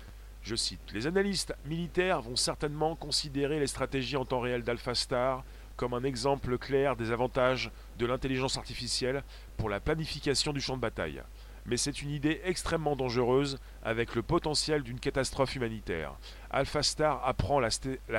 je 0.44 0.56
cite 0.56 0.80
Les 0.94 1.06
analystes 1.08 1.54
militaires 1.66 2.22
vont 2.22 2.36
certainement 2.36 2.96
considérer 2.96 3.60
les 3.60 3.68
stratégies 3.68 4.18
en 4.18 4.26
temps 4.26 4.40
réel 4.40 4.64
d'AlphaStar 4.64 5.44
comme 5.76 5.94
un 5.94 6.04
exemple 6.04 6.58
clair 6.58 6.96
des 6.96 7.12
avantages 7.12 7.72
de 7.98 8.06
l'intelligence 8.06 8.58
artificielle 8.58 9.24
pour 9.58 9.70
la 9.70 9.80
planification 9.80 10.54
du 10.54 10.62
champ 10.62 10.76
de 10.76 10.82
bataille. 10.82 11.22
Mais 11.66 11.78
c'est 11.78 12.02
une 12.02 12.10
idée 12.10 12.42
extrêmement 12.44 12.96
dangereuse 12.96 13.60
avec 13.84 14.16
le 14.16 14.22
potentiel 14.22 14.84
d'une 14.84 15.00
catastrophe 15.00 15.56
humanitaire. 15.56 16.14
AlphaStar 16.50 17.26
apprend 17.26 17.60
la, 17.60 17.70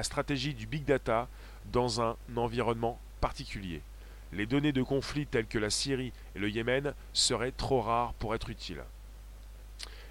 stratégie 0.03 0.55
du 0.55 0.67
big 0.67 0.85
data 0.85 1.29
dans 1.73 2.01
un 2.01 2.17
environnement 2.37 3.01
particulier. 3.21 3.83
Les 4.33 4.47
données 4.47 4.73
de 4.73 4.83
conflits 4.83 5.27
tels 5.27 5.47
que 5.47 5.59
la 5.59 5.71
Syrie 5.71 6.13
et 6.35 6.39
le 6.39 6.49
Yémen 6.49 6.95
seraient 7.13 7.53
trop 7.53 7.81
rares 7.81 8.15
pour 8.15 8.35
être 8.35 8.49
utiles. 8.49 8.83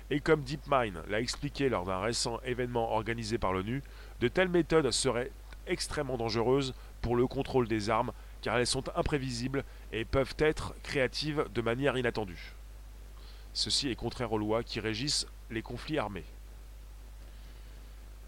Et 0.10 0.20
comme 0.20 0.44
DeepMind 0.44 1.02
l'a 1.10 1.22
expliqué 1.22 1.70
lors 1.70 1.86
d'un 1.86 2.00
récent 2.00 2.40
événement 2.44 2.92
organisé 2.94 3.38
par 3.38 3.54
l'ONU, 3.54 3.82
de 4.20 4.28
telles 4.28 4.50
méthodes 4.50 4.92
seraient 4.92 5.32
extrêmement 5.68 6.18
dangereuses 6.18 6.74
pour 7.02 7.16
le 7.16 7.28
contrôle 7.28 7.68
des 7.68 7.90
armes 7.90 8.12
car 8.42 8.58
elles 8.58 8.68
sont 8.68 8.84
imprévisibles 8.96 9.64
et 9.94 10.04
peuvent 10.04 10.36
être 10.40 10.74
créatives 10.84 11.46
de 11.54 11.62
manière 11.62 11.98
inattendue. 11.98 12.54
Ceci 13.54 13.90
est 13.90 13.96
contraire 13.96 14.32
aux 14.32 14.38
lois 14.38 14.64
qui 14.64 14.80
régissent 14.80 15.28
les 15.50 15.62
conflits 15.62 15.98
armés. 15.98 16.26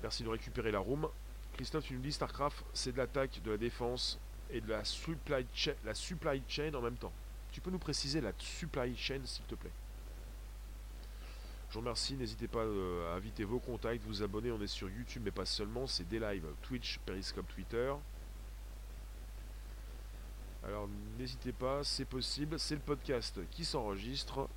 Merci 0.02 0.24
de 0.24 0.30
récupérer 0.30 0.72
la 0.72 0.80
room. 0.80 1.08
Christophe, 1.54 1.86
tu 1.86 1.94
nous 1.94 2.02
dis 2.02 2.12
StarCraft, 2.12 2.64
c'est 2.74 2.92
de 2.92 2.98
l'attaque, 2.98 3.42
de 3.44 3.52
la 3.52 3.58
défense 3.58 4.20
et 4.50 4.60
de 4.60 4.70
la 4.70 4.84
supply, 4.84 6.42
chain 6.48 6.74
en 6.74 6.82
même 6.82 6.98
temps. 6.98 7.14
Tu 7.52 7.62
peux 7.62 7.72
nous 7.72 7.80
préciser 7.80 8.20
la 8.20 8.34
supply 8.38 8.98
chain, 8.98 9.22
s'il 9.24 9.46
te 9.46 9.56
plaît? 9.56 9.72
Je 11.70 11.76
vous 11.76 11.80
remercie, 11.80 12.16
n'hésitez 12.16 12.48
pas 12.48 12.60
euh, 12.60 13.12
à 13.12 13.16
inviter 13.16 13.46
vos 13.46 13.60
contacts, 13.60 14.04
vous 14.06 14.22
abonner, 14.22 14.52
on 14.52 14.62
est 14.62 14.68
sur 14.68 14.90
YouTube 14.90 15.24
mais 15.26 15.32
pas 15.32 15.46
seulement, 15.46 15.88
c'est 15.88 16.08
des 16.08 16.20
lives 16.20 16.46
Twitch, 16.62 17.00
Periscope, 17.06 17.48
Twitter. 17.48 17.94
Alors 20.66 20.88
n'hésitez 21.18 21.52
pas, 21.52 21.84
c'est 21.84 22.06
possible, 22.06 22.60
c'est 22.60 22.76
le 22.76 22.82
podcast 22.82 23.40
qui 23.52 23.66
s'enregistre. 23.66 24.48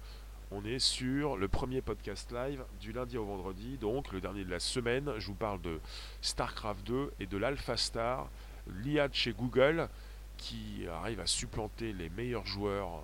On 0.53 0.65
est 0.65 0.79
sur 0.79 1.37
le 1.37 1.49
premier 1.49 1.83
podcast 1.83 2.31
live 2.31 2.63
du 2.81 2.93
lundi 2.93 3.19
au 3.19 3.25
vendredi, 3.25 3.79
donc 3.79 4.13
le 4.13 4.21
dernier 4.21 4.45
de 4.45 4.51
la 4.51 4.61
semaine. 4.61 5.13
Je 5.19 5.27
vous 5.27 5.35
parle 5.35 5.61
de 5.61 5.81
StarCraft 6.23 6.87
2 6.87 7.13
et 7.19 7.27
de 7.27 7.37
l'Alpha 7.37 7.77
Star, 7.77 8.29
l'IA 8.69 9.09
de 9.09 9.15
chez 9.15 9.33
Google, 9.33 9.89
qui 10.37 10.87
arrive 10.89 11.19
à 11.19 11.27
supplanter 11.27 11.93
les 11.93 12.09
meilleurs 12.11 12.47
joueurs 12.47 13.03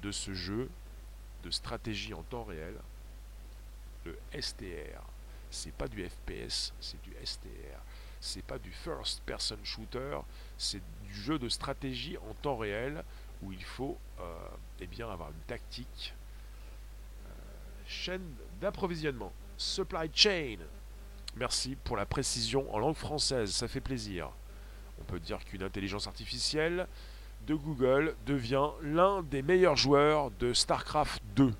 de 0.00 0.10
ce 0.10 0.32
jeu 0.32 0.70
de 1.44 1.50
stratégie 1.50 2.14
en 2.14 2.22
temps 2.22 2.44
réel 2.44 2.74
le 4.06 4.18
STR. 4.40 5.02
C'est 5.50 5.74
pas 5.74 5.88
du 5.88 6.08
FPS, 6.08 6.72
c'est 6.80 7.02
du 7.02 7.12
STR. 7.22 7.82
C'est 8.18 8.44
pas 8.44 8.58
du 8.58 8.72
first 8.72 9.22
person 9.24 9.58
shooter, 9.62 10.20
c'est 10.56 10.80
du 11.04 11.14
jeu 11.14 11.38
de 11.38 11.50
stratégie 11.50 12.16
en 12.16 12.32
temps 12.40 12.56
réel 12.56 13.04
où 13.42 13.52
il 13.52 13.62
faut 13.62 13.98
euh, 14.20 14.48
eh 14.80 14.86
bien, 14.86 15.10
avoir 15.10 15.28
une 15.28 15.46
tactique. 15.46 16.14
Chaîne 17.88 18.34
d'approvisionnement, 18.60 19.32
supply 19.56 20.10
chain. 20.12 20.58
Merci 21.36 21.74
pour 21.84 21.96
la 21.96 22.04
précision 22.04 22.72
en 22.74 22.78
langue 22.78 22.94
française, 22.94 23.50
ça 23.50 23.66
fait 23.66 23.80
plaisir. 23.80 24.30
On 25.00 25.04
peut 25.04 25.18
dire 25.18 25.42
qu'une 25.42 25.62
intelligence 25.62 26.06
artificielle 26.06 26.86
de 27.46 27.54
Google 27.54 28.14
devient 28.26 28.68
l'un 28.82 29.22
des 29.22 29.40
meilleurs 29.40 29.76
joueurs 29.76 30.30
de 30.32 30.52
StarCraft 30.52 31.22
2. 31.34 31.54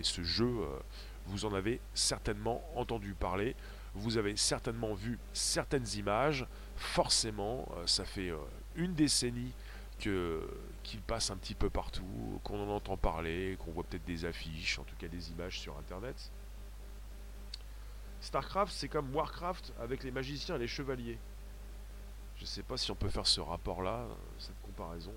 Et 0.00 0.02
ce 0.02 0.24
jeu 0.24 0.46
euh, 0.46 0.78
vous 1.26 1.44
en 1.44 1.54
avez 1.54 1.80
certainement 1.94 2.60
entendu 2.74 3.14
parler, 3.14 3.54
vous 3.94 4.18
avez 4.18 4.36
certainement 4.36 4.94
vu 4.94 5.16
certaines 5.32 5.86
images, 5.96 6.44
forcément, 6.76 7.68
euh, 7.76 7.86
ça 7.86 8.04
fait 8.04 8.30
euh, 8.30 8.36
une 8.74 8.94
décennie 8.94 9.52
qu'il 10.86 11.00
passe 11.00 11.30
un 11.30 11.36
petit 11.36 11.54
peu 11.54 11.68
partout, 11.68 12.40
qu'on 12.44 12.62
en 12.62 12.68
entend 12.74 12.96
parler, 12.96 13.56
qu'on 13.58 13.72
voit 13.72 13.84
peut-être 13.84 14.04
des 14.04 14.24
affiches, 14.24 14.78
en 14.78 14.84
tout 14.84 14.96
cas 14.96 15.08
des 15.08 15.30
images 15.30 15.60
sur 15.60 15.76
Internet. 15.78 16.30
Starcraft, 18.20 18.72
c'est 18.72 18.88
comme 18.88 19.14
Warcraft 19.14 19.72
avec 19.80 20.02
les 20.02 20.10
magiciens 20.10 20.56
et 20.56 20.60
les 20.60 20.68
chevaliers. 20.68 21.18
Je 22.36 22.44
sais 22.44 22.62
pas 22.62 22.76
si 22.76 22.90
on 22.90 22.94
peut 22.94 23.08
faire 23.08 23.26
ce 23.26 23.40
rapport-là, 23.40 24.06
cette 24.38 24.60
comparaison. 24.62 25.12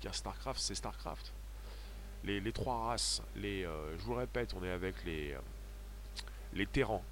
Car 0.00 0.14
Starcraft, 0.14 0.60
c'est 0.60 0.74
Starcraft 0.74 1.32
les, 2.24 2.52
trois 2.52 2.86
races, 2.88 3.22
les, 3.36 3.64
euh, 3.64 3.96
je 3.98 4.04
vous 4.04 4.14
répète, 4.14 4.54
on 4.58 4.64
est 4.64 4.70
avec 4.70 5.04
les, 5.04 5.32
euh, 5.32 5.40
les 6.54 6.66
Terrans, 6.66 7.04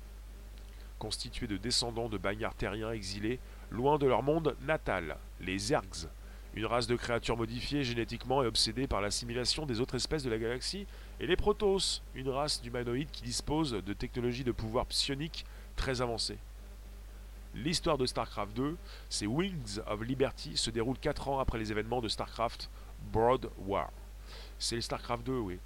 constitués 0.98 1.46
de 1.46 1.56
descendants 1.56 2.08
de 2.08 2.18
bagnards 2.18 2.54
terriens 2.54 2.92
exilés 2.92 3.38
loin 3.70 3.98
de 3.98 4.06
leur 4.06 4.22
monde 4.22 4.56
natal, 4.62 5.18
les 5.40 5.58
Zergs, 5.58 6.08
une 6.54 6.66
race 6.66 6.86
de 6.86 6.96
créatures 6.96 7.36
modifiées 7.36 7.84
génétiquement 7.84 8.42
et 8.42 8.46
obsédées 8.46 8.86
par 8.86 9.00
l'assimilation 9.00 9.64
des 9.64 9.80
autres 9.80 9.94
espèces 9.94 10.22
de 10.22 10.30
la 10.30 10.38
galaxie, 10.38 10.86
et 11.20 11.26
les 11.26 11.36
Protoss, 11.36 12.02
une 12.14 12.28
race 12.28 12.60
d'humanoïdes 12.60 13.10
qui 13.10 13.22
dispose 13.22 13.72
de 13.72 13.92
technologies 13.92 14.44
de 14.44 14.52
pouvoir 14.52 14.86
psioniques 14.86 15.44
très 15.76 16.02
avancées. 16.02 16.38
L'histoire 17.54 17.98
de 17.98 18.06
StarCraft 18.06 18.54
2, 18.54 18.76
c'est 19.08 19.26
Wings 19.26 19.78
of 19.86 20.02
Liberty, 20.02 20.56
se 20.56 20.70
déroule 20.70 20.98
4 20.98 21.28
ans 21.28 21.38
après 21.38 21.58
les 21.58 21.70
événements 21.70 22.00
de 22.00 22.08
StarCraft 22.08 22.70
Broad 23.12 23.50
War. 23.66 23.90
C'est 24.58 24.80
StarCraft 24.80 25.24
2, 25.24 25.32
oui. 25.32 25.58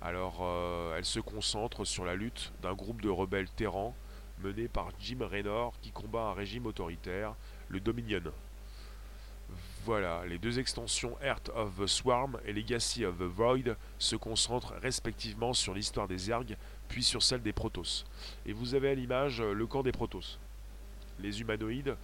Alors, 0.00 0.38
euh, 0.40 0.96
elle 0.96 1.04
se 1.04 1.20
concentre 1.20 1.84
sur 1.84 2.04
la 2.04 2.14
lutte 2.14 2.52
d'un 2.62 2.74
groupe 2.74 3.02
de 3.02 3.08
rebelles 3.08 3.50
terrans 3.50 3.94
mené 4.42 4.68
par 4.68 4.90
Jim 5.00 5.18
Raynor 5.20 5.72
qui 5.80 5.90
combat 5.90 6.24
un 6.24 6.34
régime 6.34 6.66
autoritaire, 6.66 7.34
le 7.68 7.80
Dominion. 7.80 8.32
Voilà, 9.86 10.26
les 10.26 10.38
deux 10.38 10.58
extensions 10.58 11.16
Earth 11.22 11.48
of 11.54 11.76
the 11.78 11.86
Swarm 11.86 12.40
et 12.44 12.52
Legacy 12.52 13.04
of 13.04 13.18
the 13.18 13.22
Void 13.22 13.76
se 14.00 14.16
concentrent 14.16 14.74
respectivement 14.82 15.52
sur 15.52 15.74
l'histoire 15.74 16.08
des 16.08 16.18
Zergs, 16.18 16.56
puis 16.88 17.04
sur 17.04 17.22
celle 17.22 17.40
des 17.40 17.52
Protoss. 17.52 18.04
Et 18.46 18.52
vous 18.52 18.74
avez 18.74 18.90
à 18.90 18.94
l'image 18.96 19.40
euh, 19.40 19.52
le 19.52 19.64
camp 19.68 19.84
des 19.84 19.92
Protoss. 19.92 20.40
Les 21.20 21.40
humanoïdes, 21.40 21.96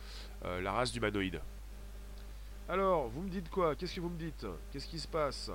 euh, 0.44 0.60
la 0.60 0.70
race 0.70 0.92
d'humanoïdes. 0.92 1.40
Alors, 2.68 3.08
vous 3.08 3.22
me 3.22 3.28
dites 3.28 3.50
quoi? 3.50 3.74
Qu'est-ce 3.74 3.96
que 3.96 4.00
vous 4.00 4.10
me 4.10 4.18
dites? 4.18 4.46
Qu'est-ce 4.70 4.86
qui 4.86 5.00
se 5.00 5.08
passe? 5.08 5.50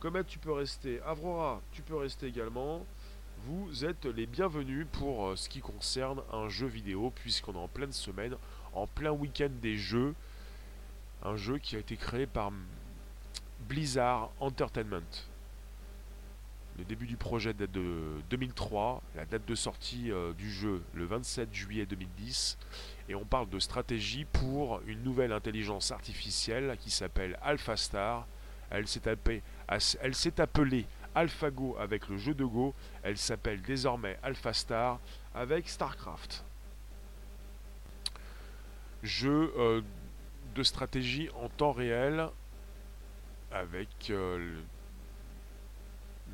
Comet, 0.00 0.24
tu 0.24 0.40
peux 0.40 0.52
rester. 0.52 1.00
Avrora, 1.06 1.62
tu 1.70 1.82
peux 1.82 1.98
rester 1.98 2.26
également. 2.26 2.84
Vous 3.46 3.84
êtes 3.84 4.06
les 4.06 4.26
bienvenus 4.26 4.88
pour 4.90 5.28
euh, 5.28 5.36
ce 5.36 5.48
qui 5.48 5.60
concerne 5.60 6.20
un 6.32 6.48
jeu 6.48 6.66
vidéo, 6.66 7.12
puisqu'on 7.14 7.52
est 7.52 7.58
en 7.58 7.68
pleine 7.68 7.92
semaine, 7.92 8.34
en 8.72 8.88
plein 8.88 9.12
week-end 9.12 9.50
des 9.62 9.76
jeux. 9.76 10.16
Un 11.24 11.36
jeu 11.36 11.58
qui 11.58 11.76
a 11.76 11.78
été 11.78 11.96
créé 11.96 12.26
par 12.26 12.50
Blizzard 13.68 14.30
Entertainment. 14.40 15.28
Le 16.78 16.84
début 16.84 17.06
du 17.06 17.16
projet 17.16 17.52
date 17.54 17.70
de 17.70 18.20
2003, 18.30 19.02
la 19.14 19.24
date 19.26 19.46
de 19.46 19.54
sortie 19.54 20.10
euh, 20.10 20.32
du 20.32 20.50
jeu 20.50 20.82
le 20.94 21.04
27 21.04 21.52
juillet 21.54 21.86
2010, 21.86 22.58
et 23.08 23.14
on 23.14 23.24
parle 23.24 23.48
de 23.50 23.58
stratégie 23.58 24.24
pour 24.24 24.80
une 24.86 25.02
nouvelle 25.02 25.32
intelligence 25.32 25.92
artificielle 25.92 26.76
qui 26.80 26.90
s'appelle 26.90 27.38
AlphaStar. 27.42 28.26
Elle 28.70 28.88
s'est 28.88 29.06
appelée, 29.08 29.42
appelée 30.38 30.86
AlphaGo 31.14 31.76
avec 31.78 32.08
le 32.08 32.16
jeu 32.16 32.34
de 32.34 32.44
Go, 32.44 32.74
elle 33.02 33.18
s'appelle 33.18 33.60
désormais 33.62 34.18
AlphaStar 34.22 34.98
avec 35.34 35.68
StarCraft. 35.68 36.42
Jeu 39.02 39.52
euh, 39.58 39.82
de 40.54 40.62
stratégie 40.62 41.28
en 41.42 41.48
temps 41.48 41.72
réel 41.72 42.28
avec 43.50 43.88
euh, 44.10 44.60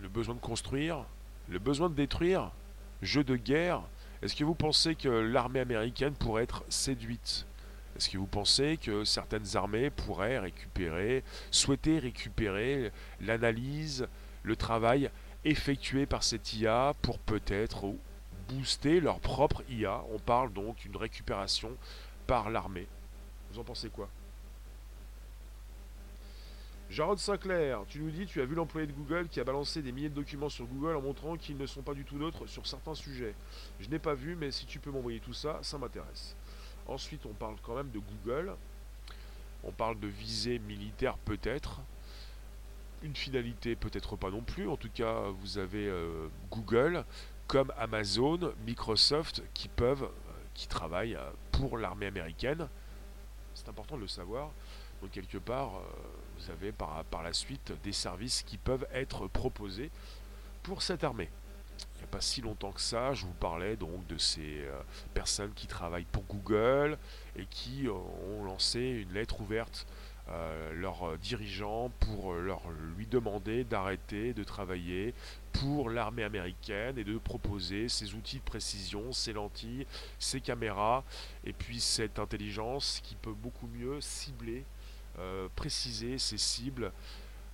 le 0.03 0.09
besoin 0.09 0.35
de 0.35 0.41
construire, 0.41 1.05
le 1.49 1.59
besoin 1.59 1.89
de 1.89 1.95
détruire, 1.95 2.51
jeu 3.03 3.25
de 3.25 3.37
guerre. 3.37 3.83
Est-ce 4.23 4.35
que 4.35 4.45
vous 4.45 4.55
pensez 4.55 4.95
que 4.95 5.09
l'armée 5.09 5.61
américaine 5.61 6.15
pourrait 6.15 6.45
être 6.45 6.65
séduite? 6.69 7.47
Est-ce 7.97 8.11
que 8.11 8.19
vous 8.19 8.27
pensez 8.27 8.77
que 8.77 9.05
certaines 9.05 9.57
armées 9.57 9.91
pourraient 9.91 10.39
récupérer, 10.39 11.25
souhaiter 11.51 11.99
récupérer 11.99 12.93
l'analyse, 13.21 14.07
le 14.43 14.57
travail 14.57 15.11
effectué 15.45 16.07
par 16.07 16.23
cette 16.23 16.53
IA 16.55 16.95
pour 17.03 17.19
peut-être 17.19 17.93
booster 18.49 19.01
leur 19.01 19.21
propre 19.21 19.63
IA 19.69 20.03
On 20.13 20.19
parle 20.19 20.53
donc 20.53 20.77
d'une 20.79 20.97
récupération 20.97 21.71
par 22.27 22.51
l'armée. 22.51 22.87
Vous 23.53 23.59
en 23.59 23.65
pensez 23.65 23.89
quoi? 23.89 24.09
Jarod 26.91 27.19
Sinclair, 27.19 27.83
tu 27.87 28.01
nous 28.01 28.11
dis, 28.11 28.25
tu 28.25 28.41
as 28.41 28.47
vu 28.47 28.55
l'employé 28.55 28.87
de 28.87 28.93
Google 28.93 29.29
qui 29.29 29.41
a 29.41 29.45
balancé 29.45 29.83
des 29.83 29.93
milliers 29.93 30.09
de 30.09 30.15
documents 30.15 30.49
sur 30.49 30.65
Google 30.65 30.97
en 30.97 31.03
montrant 31.03 31.37
qu'ils 31.37 31.59
ne 31.59 31.67
sont 31.67 31.83
pas 31.83 31.93
du 31.93 32.05
tout 32.05 32.17
neutres 32.17 32.47
sur 32.47 32.67
certains 32.67 32.95
sujets. 32.95 33.35
Je 33.79 33.91
n'ai 33.91 33.99
pas 33.99 34.15
vu, 34.15 34.37
mais 34.37 34.51
si 34.51 34.65
tu 34.65 34.79
peux 34.79 34.91
m'envoyer 34.91 35.21
tout 35.21 35.35
ça, 35.35 35.59
ça 35.63 35.77
m'intéresse. 35.77 36.35
Ensuite, 36.87 37.27
on 37.27 37.35
parle 37.35 37.57
quand 37.63 37.77
même 37.77 37.91
de 37.91 37.99
Google. 37.99 38.55
On 39.65 39.71
parle 39.71 40.01
de 40.01 40.07
visée 40.07 40.59
militaire 40.59 41.19
peut-être. 41.19 41.81
Une 43.03 43.15
finalité 43.15 43.77
peut-être 43.77 44.17
pas 44.17 44.31
non 44.31 44.41
plus. 44.41 44.67
En 44.67 44.79
tout 44.79 44.91
cas, 44.93 45.25
vous 45.41 45.59
avez 45.59 45.89
euh, 45.89 46.29
Google 46.51 47.05
comme 47.47 47.73
Amazon, 47.79 48.53
Microsoft 48.67 49.43
qui 49.53 49.69
peuvent, 49.69 50.05
euh, 50.05 50.33
qui 50.55 50.69
travaillent 50.69 51.17
euh, 51.17 51.31
pour 51.53 51.77
l'armée 51.77 52.07
américaine. 52.07 52.69
C'est 53.59 53.69
important 53.69 53.97
de 53.97 54.03
le 54.03 54.09
savoir. 54.09 54.51
Donc 55.03 55.11
quelque 55.11 55.39
part, 55.39 55.73
vous 56.37 56.51
avez 56.51 56.73
par, 56.73 57.05
par 57.05 57.23
la 57.23 57.33
suite 57.33 57.73
des 57.85 57.93
services 57.93 58.43
qui 58.43 58.57
peuvent 58.57 58.87
être 58.93 59.29
proposés 59.29 59.91
pour 60.63 60.83
cette 60.83 61.05
armée. 61.05 61.31
Il 61.95 61.99
n'y 61.99 62.05
a 62.05 62.09
pas 62.09 62.21
si 62.21 62.41
longtemps 62.41 62.73
que 62.73 62.81
ça, 62.81 63.13
je 63.15 63.25
vous 63.25 63.33
parlais 63.33 63.77
donc 63.77 64.07
de 64.07 64.19
ces 64.19 64.61
euh, 64.61 64.81
personnes 65.15 65.53
qui 65.55 65.67
travaillent 65.67 66.07
pour 66.13 66.25
Google 66.25 66.99
et 67.37 67.45
qui 67.47 67.89
euh, 67.89 67.93
ont 67.93 68.45
lancé 68.45 68.81
une 68.81 69.13
lettre 69.13 69.41
ouverte 69.41 69.87
euh, 70.31 70.73
leurs 70.75 71.17
dirigeants 71.19 71.91
pour 72.01 72.35
leur 72.35 72.63
lui 72.97 73.07
demander 73.07 73.65
d'arrêter 73.65 74.35
de 74.35 74.45
travailler 74.45 75.15
pour 75.53 75.89
l'armée 75.91 76.23
américaine 76.23 76.99
et 76.99 77.05
de 77.05 77.17
proposer 77.19 77.89
ces 77.89 78.15
outils 78.15 78.39
de 78.39 78.43
précision, 78.43 79.13
ces 79.13 79.33
lentilles, 79.33 79.87
ces 80.19 80.41
caméras 80.41 81.03
et 81.45 81.53
puis 81.53 81.81
cette 81.81 82.19
intelligence 82.19 83.01
qui 83.03 83.15
peut 83.15 83.33
beaucoup 83.33 83.69
mieux 83.69 84.01
cibler 84.01 84.65
euh, 85.19 85.49
préciser 85.57 86.19
ses 86.19 86.39
cibles. 86.39 86.93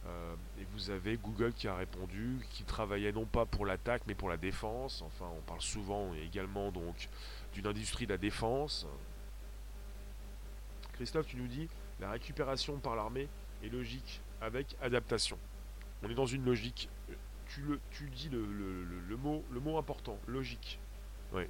Euh, 0.06 0.34
et 0.60 0.66
vous 0.74 0.90
avez 0.90 1.16
Google 1.16 1.54
qui 1.54 1.66
a 1.66 1.74
répondu, 1.74 2.44
qui 2.50 2.64
travaillait 2.64 3.12
non 3.12 3.24
pas 3.24 3.46
pour 3.46 3.64
l'attaque 3.64 4.02
mais 4.06 4.14
pour 4.14 4.28
la 4.28 4.36
défense. 4.36 5.02
Enfin, 5.02 5.26
on 5.38 5.40
parle 5.42 5.62
souvent 5.62 6.12
également 6.14 6.70
donc 6.70 7.08
d'une 7.54 7.66
industrie 7.66 8.06
de 8.06 8.12
la 8.12 8.18
défense. 8.18 8.86
Christophe, 10.92 11.26
tu 11.26 11.36
nous 11.36 11.46
dis 11.46 11.68
la 12.00 12.10
récupération 12.10 12.78
par 12.78 12.96
l'armée 12.96 13.28
est 13.62 13.68
logique 13.68 14.20
avec 14.40 14.76
adaptation. 14.82 15.38
On 16.02 16.10
est 16.10 16.14
dans 16.14 16.26
une 16.26 16.44
logique. 16.44 16.88
Tu, 17.46 17.60
le, 17.62 17.80
tu 17.90 18.10
dis 18.10 18.28
le, 18.30 19.16
mot, 19.16 19.78
important, 19.78 20.18
logique. 20.26 20.78
Oui. 21.32 21.44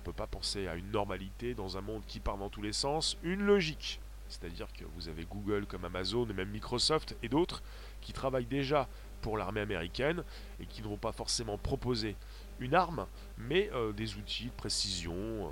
On 0.00 0.04
peut 0.04 0.12
pas 0.12 0.26
penser 0.26 0.66
à 0.68 0.74
une 0.74 0.90
normalité 0.90 1.54
dans 1.54 1.76
un 1.76 1.80
monde 1.80 2.02
qui 2.06 2.20
part 2.20 2.38
dans 2.38 2.48
tous 2.48 2.62
les 2.62 2.72
sens. 2.72 3.16
Une 3.22 3.42
logique. 3.42 4.00
C'est-à-dire 4.28 4.68
que 4.72 4.84
vous 4.94 5.08
avez 5.08 5.24
Google 5.24 5.66
comme 5.66 5.84
Amazon 5.84 6.28
et 6.28 6.32
même 6.32 6.50
Microsoft 6.50 7.16
et 7.22 7.28
d'autres 7.28 7.62
qui 8.00 8.12
travaillent 8.12 8.46
déjà 8.46 8.88
pour 9.22 9.36
l'armée 9.36 9.60
américaine 9.60 10.22
et 10.60 10.66
qui 10.66 10.82
ne 10.82 10.88
vont 10.88 10.96
pas 10.96 11.12
forcément 11.12 11.58
proposer 11.58 12.16
une 12.60 12.74
arme, 12.74 13.06
mais 13.36 13.70
euh, 13.72 13.92
des 13.92 14.16
outils 14.16 14.46
de 14.46 14.50
précision, 14.50 15.14
euh, 15.14 15.48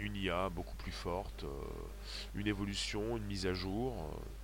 une 0.00 0.16
IA 0.16 0.48
beaucoup 0.48 0.76
plus 0.76 0.92
forte, 0.92 1.44
euh, 1.44 1.48
une 2.34 2.46
évolution, 2.46 3.16
une 3.16 3.24
mise 3.24 3.46
à 3.46 3.52
jour 3.52 3.94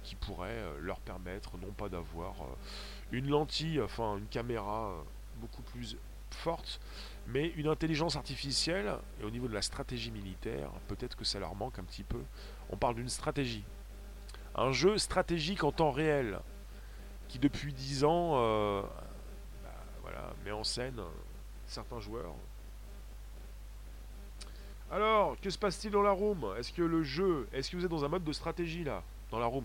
qui 0.02 0.14
pourrait 0.14 0.62
leur 0.80 1.00
permettre 1.00 1.56
non 1.58 1.72
pas 1.72 1.88
d'avoir 1.88 2.34
une 3.12 3.28
lentille, 3.28 3.80
enfin 3.80 4.18
une 4.18 4.26
caméra 4.26 4.94
beaucoup 5.40 5.62
plus 5.62 5.96
forte, 6.30 6.80
mais 7.26 7.48
une 7.56 7.66
intelligence 7.66 8.16
artificielle, 8.16 8.94
et 9.20 9.24
au 9.24 9.30
niveau 9.30 9.48
de 9.48 9.54
la 9.54 9.62
stratégie 9.62 10.10
militaire, 10.10 10.70
peut-être 10.88 11.16
que 11.16 11.24
ça 11.24 11.38
leur 11.38 11.54
manque 11.54 11.78
un 11.78 11.84
petit 11.84 12.04
peu, 12.04 12.22
on 12.70 12.76
parle 12.76 12.96
d'une 12.96 13.08
stratégie. 13.08 13.64
Un 14.54 14.72
jeu 14.72 14.98
stratégique 14.98 15.64
en 15.64 15.72
temps 15.72 15.90
réel, 15.90 16.38
qui 17.28 17.38
depuis 17.38 17.72
10 17.72 18.04
ans 18.04 18.32
euh, 18.36 18.82
bah, 20.04 20.32
met 20.44 20.52
en 20.52 20.64
scène 20.64 21.00
certains 21.66 22.00
joueurs. 22.00 22.34
Alors, 24.90 25.36
que 25.40 25.50
se 25.50 25.58
passe-t-il 25.58 25.92
dans 25.92 26.02
la 26.02 26.12
room? 26.12 26.46
Est-ce 26.58 26.72
que 26.72 26.82
le 26.82 27.02
jeu, 27.02 27.48
est-ce 27.52 27.70
que 27.70 27.76
vous 27.76 27.84
êtes 27.84 27.90
dans 27.90 28.04
un 28.04 28.08
mode 28.08 28.24
de 28.24 28.32
stratégie 28.32 28.84
là, 28.84 29.02
dans 29.30 29.38
la 29.38 29.46
room? 29.46 29.64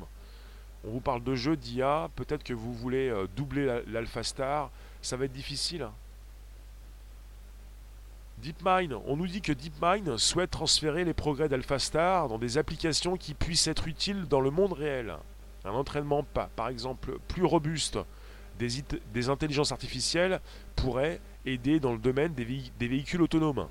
On 0.83 0.89
vous 0.89 0.99
parle 0.99 1.23
de 1.23 1.35
jeu 1.35 1.55
d'IA, 1.55 2.09
peut-être 2.15 2.43
que 2.43 2.53
vous 2.53 2.73
voulez 2.73 3.09
euh, 3.09 3.27
doubler 3.35 3.83
l'Alpha 3.87 4.23
Star, 4.23 4.71
ça 5.01 5.15
va 5.15 5.25
être 5.25 5.31
difficile. 5.31 5.83
Hein. 5.83 5.93
DeepMind, 8.39 8.93
on 9.05 9.15
nous 9.15 9.27
dit 9.27 9.41
que 9.41 9.51
DeepMind 9.51 10.17
souhaite 10.17 10.49
transférer 10.49 11.05
les 11.05 11.13
progrès 11.13 11.47
d'AlphaStar 11.47 12.27
dans 12.27 12.39
des 12.39 12.57
applications 12.57 13.15
qui 13.15 13.35
puissent 13.35 13.67
être 13.67 13.87
utiles 13.87 14.27
dans 14.27 14.41
le 14.41 14.49
monde 14.49 14.73
réel. 14.73 15.15
Un 15.63 15.71
entraînement, 15.71 16.25
par 16.55 16.69
exemple, 16.69 17.19
plus 17.27 17.45
robuste 17.45 17.99
des, 18.57 19.29
intelligences 19.29 19.71
artificielles 19.71 20.39
pourrait 20.75 21.19
aider 21.45 21.79
dans 21.79 21.93
le 21.93 21.99
domaine 21.99 22.33
des 22.33 22.87
véhicules 22.87 23.21
autonomes. 23.21 23.67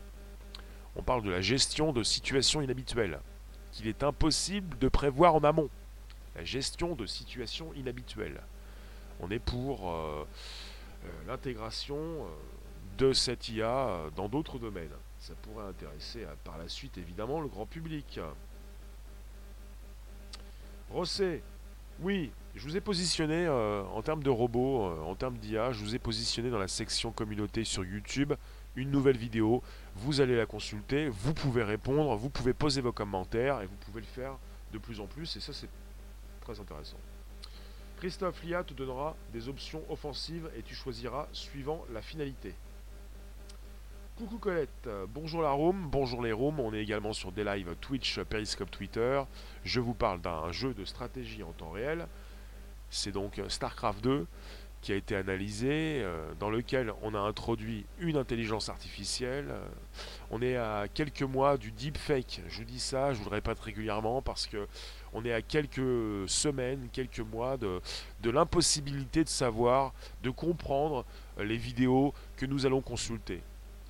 On 0.97 1.03
parle 1.03 1.23
de 1.23 1.31
la 1.31 1.41
gestion 1.41 1.93
de 1.93 2.03
situations 2.03 2.61
inhabituelles, 2.61 3.21
qu'il 3.73 3.87
est 3.87 4.03
impossible 4.03 4.79
de 4.79 4.89
prévoir 4.89 5.35
en 5.35 5.45
amont. 5.45 5.71
La 6.35 6.45
gestion 6.45 6.95
de 6.95 7.07
situations 7.07 7.73
inhabituelles. 7.75 8.41
On 9.21 9.31
est 9.31 9.39
pour 9.39 9.91
euh, 9.91 10.27
euh, 11.05 11.09
l'intégration. 11.27 11.97
Euh, 11.97 12.27
de 12.99 13.15
cette 13.15 13.49
IA 13.49 14.11
dans 14.15 14.29
d'autres 14.29 14.59
domaines. 14.59 14.93
Ça 15.21 15.33
pourrait 15.41 15.65
intéresser 15.65 16.27
par 16.45 16.59
la 16.59 16.69
suite 16.69 16.99
évidemment 16.99 17.41
le 17.41 17.49
grand 17.49 17.65
public. 17.65 18.21
Rossé, 20.91 21.43
oui, 22.01 22.31
je 22.55 22.63
vous 22.63 22.77
ai 22.77 22.81
positionné 22.83 23.49
en 23.49 24.03
termes 24.03 24.23
de 24.23 24.29
robots, 24.29 24.85
en 25.03 25.15
termes 25.15 25.39
d'IA, 25.39 25.73
je 25.73 25.83
vous 25.83 25.95
ai 25.95 25.99
positionné 25.99 26.51
dans 26.51 26.59
la 26.59 26.69
section 26.69 27.11
communauté 27.11 27.65
sur 27.65 27.87
YouTube 27.87 28.35
une 28.77 28.91
nouvelle 28.91 29.17
vidéo. 29.17 29.63
Vous 30.03 30.23
allez 30.23 30.35
la 30.35 30.47
consulter, 30.47 31.11
vous 31.11 31.35
pouvez 31.35 31.63
répondre, 31.63 32.17
vous 32.17 32.31
pouvez 32.31 32.55
poser 32.55 32.81
vos 32.81 32.91
commentaires 32.91 33.61
et 33.61 33.67
vous 33.67 33.77
pouvez 33.77 34.01
le 34.01 34.07
faire 34.07 34.39
de 34.73 34.79
plus 34.79 34.99
en 34.99 35.07
plus 35.07 35.37
et 35.37 35.41
ça 35.41 35.53
c'est 35.53 35.69
très 36.41 36.59
intéressant. 36.59 36.97
Christophe 37.99 38.43
Lia 38.43 38.65
te 38.65 38.73
donnera 38.73 39.15
des 39.31 39.51
options 39.51 39.83
offensives 39.91 40.51
et 40.57 40.63
tu 40.63 40.75
choisiras 40.75 41.29
suivant 41.35 41.85
la 41.93 42.01
finalité. 42.01 42.55
Coucou 44.17 44.39
Colette, 44.39 44.89
bonjour 45.11 45.43
la 45.43 45.51
room, 45.51 45.91
bonjour 45.91 46.23
les 46.23 46.33
rooms, 46.33 46.61
on 46.61 46.73
est 46.73 46.83
également 46.83 47.13
sur 47.13 47.31
des 47.31 47.45
lives 47.45 47.75
Twitch, 47.83 48.21
Periscope, 48.21 48.71
Twitter. 48.71 49.23
Je 49.65 49.81
vous 49.81 49.95
parle 49.95 50.23
d'un 50.23 50.51
jeu 50.51 50.73
de 50.73 50.87
stratégie 50.87 51.43
en 51.43 51.53
temps 51.53 51.73
réel. 51.73 52.07
C'est 52.89 53.13
donc 53.13 53.39
StarCraft 53.49 54.03
2 54.03 54.27
qui 54.81 54.93
a 54.93 54.97
été 54.97 55.15
analysé, 55.15 56.01
euh, 56.03 56.33
dans 56.39 56.49
lequel 56.49 56.93
on 57.03 57.15
a 57.15 57.19
introduit 57.19 57.85
une 57.99 58.17
intelligence 58.17 58.69
artificielle. 58.69 59.49
Euh, 59.51 59.69
on 60.31 60.41
est 60.41 60.57
à 60.57 60.87
quelques 60.93 61.23
mois 61.23 61.59
du 61.59 61.71
deepfake. 61.71 62.41
Je 62.49 62.59
vous 62.59 62.65
dis 62.65 62.81
ça, 62.81 63.13
je 63.13 63.19
vous 63.19 63.25
le 63.25 63.35
répète 63.35 63.61
régulièrement 63.61 64.23
parce 64.23 64.47
que 64.47 64.67
on 65.13 65.25
est 65.25 65.33
à 65.33 65.43
quelques 65.43 66.29
semaines, 66.29 66.89
quelques 66.93 67.21
mois 67.21 67.57
de, 67.57 67.81
de 68.23 68.31
l'impossibilité 68.31 69.25
de 69.25 69.29
savoir, 69.29 69.93
de 70.23 70.31
comprendre 70.31 71.05
les 71.39 71.57
vidéos 71.57 72.15
que 72.37 72.47
nous 72.47 72.65
allons 72.65 72.81
consulter. 72.81 73.43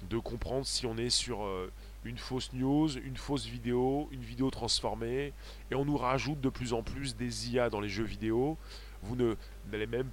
De 0.09 0.19
comprendre 0.19 0.67
si 0.67 0.87
on 0.87 0.97
est 0.97 1.11
sur 1.11 1.45
euh, 1.45 1.71
une 2.05 2.17
fausse 2.17 2.53
news, 2.55 2.97
une 2.97 3.19
fausse 3.19 3.45
vidéo, 3.47 4.09
une 4.13 4.23
vidéo 4.23 4.51
transformée. 4.51 5.35
Et 5.71 5.75
on 5.75 5.85
nous 5.85 5.99
rajoute 5.99 6.41
de 6.41 6.49
plus 6.49 6.73
en 6.73 6.83
plus 6.83 7.15
des 7.17 7.51
IA 7.51 7.69
dans 7.69 7.81
les 7.81 7.91
jeux 7.91 8.05
vidéo. 8.05 8.57
Vous 9.03 9.17
n'allez 9.71 9.87
même 9.87 10.11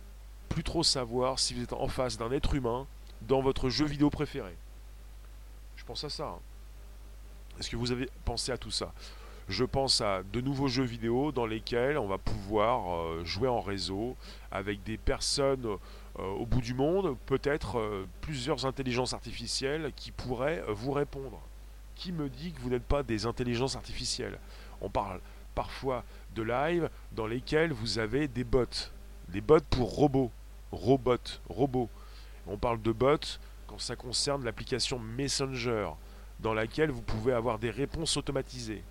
plus 0.50 0.64
trop 0.64 0.84
savoir 0.84 1.40
si 1.40 1.54
vous 1.54 1.64
êtes 1.64 1.74
en 1.74 1.88
face 1.88 2.18
d'un 2.18 2.32
être 2.32 2.54
humain 2.56 2.86
dans 3.22 3.42
votre 3.42 3.70
jeu 3.70 3.86
vidéo 3.86 4.10
préféré. 4.10 4.56
Je 5.76 5.86
pense 5.86 6.04
à 6.04 6.10
ça. 6.10 6.28
Hein. 6.28 6.40
Est-ce 7.60 7.70
que 7.70 7.76
vous 7.76 7.92
avez 7.92 8.10
pensé 8.26 8.52
à 8.52 8.58
tout 8.58 8.72
ça? 8.72 8.94
Je 9.50 9.64
pense 9.64 10.02
à 10.02 10.24
de 10.24 10.42
nouveaux 10.42 10.68
jeux 10.68 10.84
vidéo 10.84 11.32
dans 11.32 11.46
lesquels 11.46 11.98
on 11.98 12.08
va 12.08 12.18
pouvoir 12.18 12.94
euh, 12.94 13.24
jouer 13.24 13.48
en 13.48 13.62
réseau 13.62 14.18
avec 14.52 14.84
des 14.84 14.98
personnes 14.98 15.66
euh, 15.66 16.24
au 16.34 16.46
bout 16.46 16.60
du 16.60 16.74
monde, 16.74 17.16
peut-être 17.26 17.80
euh, 17.80 18.06
plusieurs 18.20 18.66
intelligences 18.66 19.14
artificielles 19.14 19.94
qui 19.96 20.12
pourraient 20.12 20.64
vous 20.68 20.92
répondre. 20.92 21.40
Qui 21.96 22.12
me 22.12 22.28
dit 22.28 22.52
que 22.52 22.60
vous 22.60 22.70
n'êtes 22.70 22.84
pas 22.84 23.04
des 23.04 23.26
intelligences 23.26 23.78
artificielles? 23.78 24.38
On 24.82 24.90
parle 24.90 25.22
parfois 25.56 26.04
de 26.36 26.44
live 26.44 26.90
dans 27.14 27.26
lesquels 27.26 27.72
vous 27.72 28.00
avez 28.00 28.28
des 28.28 28.44
bots. 28.44 28.66
Des 29.30 29.42
bots 29.42 29.60
pour 29.70 29.96
robots. 29.96 30.32
Robots, 30.72 31.40
robots. 31.50 31.90
On 32.48 32.58
parle 32.58 32.82
de 32.82 32.92
bots 32.92 33.40
quand 33.68 33.80
ça 33.80 33.96
concerne 33.96 34.44
l'application 34.46 35.00
Messenger, 35.00 35.90
dans 36.40 36.54
laquelle 36.54 36.92
vous 36.92 37.02
pouvez 37.02 37.34
avoir 37.34 37.60
des 37.60 37.72
réponses 37.72 38.18
automatisées. 38.18 38.84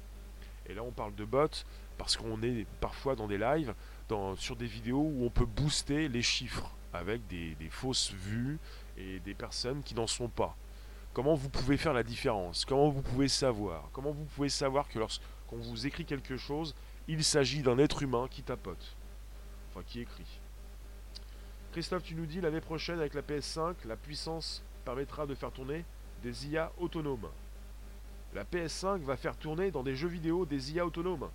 Et 0.66 0.74
là, 0.74 0.82
on 0.82 0.90
parle 0.90 1.14
de 1.14 1.24
bots 1.24 1.64
parce 1.96 2.16
qu'on 2.16 2.42
est 2.42 2.66
parfois 2.80 3.16
dans 3.16 3.26
des 3.26 3.38
lives, 3.38 3.74
sur 4.36 4.56
des 4.56 4.66
vidéos 4.66 5.00
où 5.02 5.24
on 5.24 5.30
peut 5.30 5.46
booster 5.46 6.08
les 6.08 6.22
chiffres 6.22 6.70
avec 6.92 7.26
des, 7.26 7.54
des 7.56 7.70
fausses 7.70 8.12
vues 8.12 8.58
et 8.96 9.18
des 9.20 9.34
personnes 9.34 9.82
qui 9.82 9.94
n'en 9.94 10.06
sont 10.06 10.28
pas. 10.28 10.56
Comment 11.12 11.34
vous 11.34 11.48
pouvez 11.48 11.76
faire 11.76 11.94
la 11.94 12.02
différence? 12.02 12.64
Comment 12.64 12.90
vous 12.90 13.02
pouvez 13.02 13.28
savoir? 13.28 13.88
Comment 13.92 14.10
vous 14.10 14.24
pouvez 14.24 14.48
savoir 14.48 14.88
que 14.88 14.98
lorsqu'on 14.98 15.56
vous 15.56 15.86
écrit 15.86 16.04
quelque 16.04 16.36
chose, 16.36 16.74
il 17.08 17.24
s'agit 17.24 17.62
d'un 17.62 17.78
être 17.78 18.02
humain 18.02 18.28
qui 18.30 18.42
tapote? 18.42 18.96
Enfin, 19.70 19.82
qui 19.86 20.00
écrit? 20.00 20.40
Christophe, 21.76 22.04
tu 22.04 22.14
nous 22.14 22.24
dis 22.24 22.40
l'année 22.40 22.62
prochaine 22.62 23.00
avec 23.00 23.12
la 23.12 23.20
PS5, 23.20 23.74
la 23.84 23.96
puissance 23.96 24.62
permettra 24.86 25.26
de 25.26 25.34
faire 25.34 25.52
tourner 25.52 25.84
des 26.22 26.46
IA 26.46 26.72
autonomes. 26.78 27.28
La 28.32 28.44
PS5 28.44 29.02
va 29.02 29.14
faire 29.18 29.36
tourner 29.36 29.70
dans 29.70 29.82
des 29.82 29.94
jeux 29.94 30.08
vidéo 30.08 30.46
des 30.46 30.72
IA 30.72 30.86
autonomes. 30.86 31.28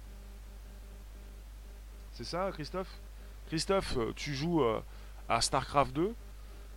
C'est 2.14 2.24
ça, 2.24 2.50
Christophe? 2.54 2.90
Christophe, 3.50 3.98
euh, 3.98 4.14
tu 4.16 4.34
joues 4.34 4.64
euh, 4.64 4.82
à 5.30 5.42
StarCraft 5.42 5.94
2 5.94 6.12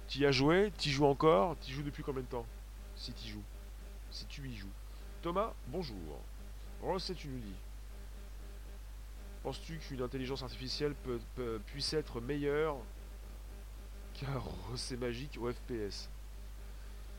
Tu 0.08 0.18
y 0.18 0.26
as 0.26 0.32
joué 0.32 0.70
Tu 0.76 0.90
y 0.90 0.92
joues 0.92 1.06
encore 1.06 1.56
Tu 1.62 1.70
y 1.70 1.74
joues 1.74 1.84
depuis 1.84 2.02
combien 2.02 2.20
de 2.20 2.28
temps? 2.28 2.44
Si 2.96 3.14
tu 3.14 3.28
y 3.28 3.30
joues. 3.30 3.44
Si 4.10 4.26
tu 4.26 4.46
y 4.46 4.54
joues. 4.54 4.68
Thomas, 5.22 5.54
bonjour. 5.68 6.20
Ross, 6.82 7.10
tu 7.16 7.28
nous 7.28 7.38
dis. 7.38 7.56
Penses-tu 9.42 9.78
qu'une 9.78 10.02
intelligence 10.02 10.42
artificielle 10.42 10.94
puisse 11.64 11.94
être 11.94 12.20
meilleure 12.20 12.76
Rossé 14.22 14.96
Magique 14.96 15.38
au 15.40 15.50
FPS. 15.50 16.08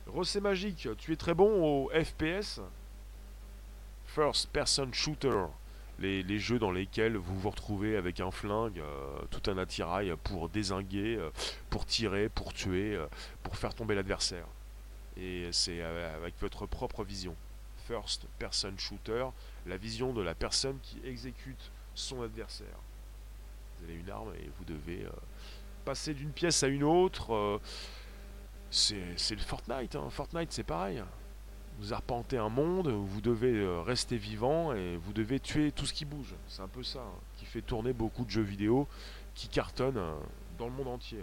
Rossé 0.08 0.40
Magique, 0.40 0.88
tu 0.98 1.12
es 1.12 1.16
très 1.16 1.34
bon 1.34 1.64
au 1.64 1.90
FPS 1.90 2.62
First 4.06 4.50
Person 4.50 4.92
Shooter. 4.94 5.46
Les, 6.00 6.40
jeux 6.40 6.60
dans 6.60 6.72
lesquels 6.72 7.16
vous 7.16 7.40
vous 7.40 7.50
retrouvez 7.50 7.96
avec 7.96 8.20
un 8.20 8.30
flingue, 8.30 8.80
euh, 8.80 9.18
tout 9.32 9.50
un 9.50 9.58
attirail 9.58 10.14
pour 10.26 10.50
désinguer, 10.50 11.16
euh, 11.16 11.30
pour 11.70 11.86
tirer, 11.86 12.28
pour 12.28 12.54
tuer, 12.54 12.96
euh, 12.96 13.08
pour 13.44 13.56
faire 13.56 13.74
tomber 13.74 13.96
l'adversaire. 13.96 14.46
Et 15.16 15.48
c'est 15.54 15.82
avec 15.82 16.34
votre 16.42 16.66
propre 16.66 17.04
vision. 17.06 17.36
First 17.88 18.26
Person 18.40 18.74
Shooter, 18.78 19.28
la 19.66 19.78
vision 19.78 20.12
de 20.12 20.22
la 20.22 20.36
personne 20.36 20.78
qui 20.82 21.00
exécute 21.06 21.72
son 21.94 22.22
adversaire. 22.22 22.78
Vous 23.78 23.86
avez 23.86 23.96
une 23.96 24.10
arme 24.10 24.34
et 24.36 24.50
vous 24.58 24.66
devez 24.66 25.06
passer 25.86 26.14
d'une 26.14 26.32
pièce 26.32 26.64
à 26.64 26.68
une 26.68 26.84
autre. 26.84 27.34
Euh, 27.34 27.60
c'est 28.72 29.36
le 29.36 29.42
Fortnite. 29.42 29.96
Hein. 29.96 30.10
Fortnite, 30.10 30.52
c'est 30.52 30.64
pareil. 30.64 31.02
Vous 31.80 31.94
arpentez 31.94 32.38
un 32.38 32.50
monde 32.50 32.88
où 32.88 33.06
vous 33.06 33.22
devez 33.22 33.54
euh, 33.54 33.82
rester 33.82 34.18
vivant 34.18 34.74
et 34.74 34.98
vous 34.98 35.14
devez 35.14 35.40
tuer 35.40 35.72
tout 35.72 35.86
ce 35.86 35.94
qui 35.94 36.06
bouge. 36.06 36.34
C'est 36.48 36.62
un 36.62 36.68
peu 36.68 36.84
ça 36.84 37.00
hein, 37.00 37.20
qui 37.38 37.46
fait 37.46 37.62
tourner 37.62 37.94
beaucoup 37.94 38.26
de 38.26 38.30
jeux 38.30 38.42
vidéo 38.42 38.88
qui 39.36 39.48
cartonnent 39.48 39.98
euh, 39.98 40.16
dans 40.58 40.66
le 40.66 40.72
monde 40.72 40.88
entier. 40.88 41.20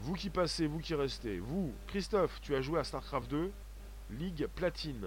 Vous 0.00 0.14
qui 0.14 0.30
passez, 0.30 0.66
vous 0.66 0.78
qui 0.78 0.94
restez. 0.94 1.38
Vous, 1.38 1.72
Christophe, 1.86 2.40
tu 2.42 2.54
as 2.54 2.60
joué 2.60 2.78
à 2.78 2.84
StarCraft 2.84 3.30
2, 3.30 3.50
Ligue 4.10 4.46
Platine. 4.54 5.06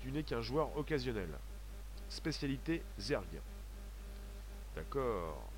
Tu 0.00 0.12
n'es 0.12 0.22
qu'un 0.22 0.40
joueur 0.40 0.76
occasionnel. 0.76 1.28
Spécialité 2.08 2.82
Zerg. 2.98 3.26
D'accord. 4.76 5.49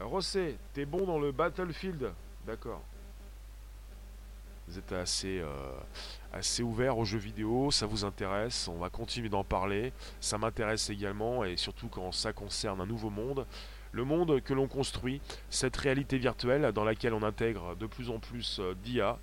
Rossé, 0.00 0.56
t'es 0.74 0.84
bon 0.84 1.06
dans 1.06 1.18
le 1.18 1.32
Battlefield 1.32 2.12
D'accord. 2.46 2.82
Vous 4.68 4.78
êtes 4.78 4.92
assez, 4.92 5.40
euh, 5.40 5.48
assez 6.32 6.62
ouvert 6.62 6.98
aux 6.98 7.04
jeux 7.04 7.18
vidéo, 7.18 7.70
ça 7.70 7.86
vous 7.86 8.04
intéresse, 8.04 8.68
on 8.68 8.76
va 8.76 8.90
continuer 8.90 9.28
d'en 9.28 9.42
parler. 9.42 9.92
Ça 10.20 10.38
m'intéresse 10.38 10.90
également, 10.90 11.44
et 11.44 11.56
surtout 11.56 11.88
quand 11.88 12.12
ça 12.12 12.32
concerne 12.32 12.80
un 12.80 12.86
nouveau 12.86 13.10
monde. 13.10 13.46
Le 13.92 14.04
monde 14.04 14.42
que 14.42 14.52
l'on 14.52 14.68
construit, 14.68 15.20
cette 15.48 15.76
réalité 15.76 16.18
virtuelle 16.18 16.72
dans 16.72 16.84
laquelle 16.84 17.14
on 17.14 17.22
intègre 17.22 17.74
de 17.76 17.86
plus 17.86 18.10
en 18.10 18.18
plus 18.18 18.60
euh, 18.60 18.74
d'IA, 18.74 19.18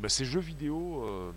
bah, 0.00 0.08
ces 0.08 0.24
jeux 0.24 0.40
vidéo 0.40 1.04
euh, 1.04 1.30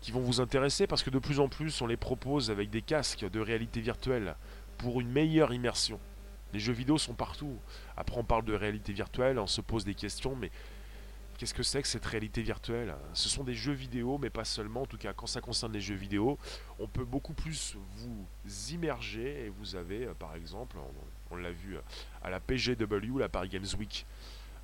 qui 0.00 0.12
vont 0.12 0.20
vous 0.20 0.40
intéresser 0.40 0.86
parce 0.86 1.02
que 1.02 1.10
de 1.10 1.18
plus 1.18 1.40
en 1.40 1.48
plus 1.48 1.80
on 1.80 1.86
les 1.86 1.96
propose 1.96 2.50
avec 2.50 2.68
des 2.70 2.82
casques 2.82 3.28
de 3.28 3.40
réalité 3.40 3.80
virtuelle 3.80 4.36
pour 4.76 5.00
une 5.00 5.10
meilleure 5.10 5.54
immersion. 5.54 5.98
Les 6.52 6.60
jeux 6.60 6.72
vidéo 6.72 6.98
sont 6.98 7.14
partout. 7.14 7.58
Après, 7.96 8.16
on 8.18 8.24
parle 8.24 8.44
de 8.44 8.54
réalité 8.54 8.92
virtuelle, 8.92 9.38
on 9.38 9.46
se 9.46 9.60
pose 9.60 9.84
des 9.84 9.94
questions, 9.94 10.36
mais 10.36 10.50
qu'est-ce 11.38 11.54
que 11.54 11.62
c'est 11.62 11.82
que 11.82 11.88
cette 11.88 12.06
réalité 12.06 12.42
virtuelle? 12.42 12.94
Ce 13.14 13.28
sont 13.28 13.42
des 13.42 13.54
jeux 13.54 13.72
vidéo, 13.72 14.18
mais 14.18 14.30
pas 14.30 14.44
seulement. 14.44 14.82
En 14.82 14.86
tout 14.86 14.98
cas, 14.98 15.12
quand 15.12 15.26
ça 15.26 15.40
concerne 15.40 15.72
les 15.72 15.80
jeux 15.80 15.94
vidéo, 15.94 16.38
on 16.78 16.86
peut 16.86 17.04
beaucoup 17.04 17.32
plus 17.32 17.76
vous 17.96 18.26
immerger. 18.70 19.46
Et 19.46 19.48
vous 19.48 19.74
avez, 19.74 20.06
euh, 20.06 20.14
par 20.14 20.34
exemple, 20.36 20.76
on, 21.30 21.36
l'a 21.36 21.50
vu 21.50 21.76
euh, 21.76 21.80
à 22.22 22.30
la 22.30 22.38
PGW, 22.38 23.18
la 23.18 23.28
Paris 23.28 23.48
Games 23.48 23.66
Week. 23.78 24.06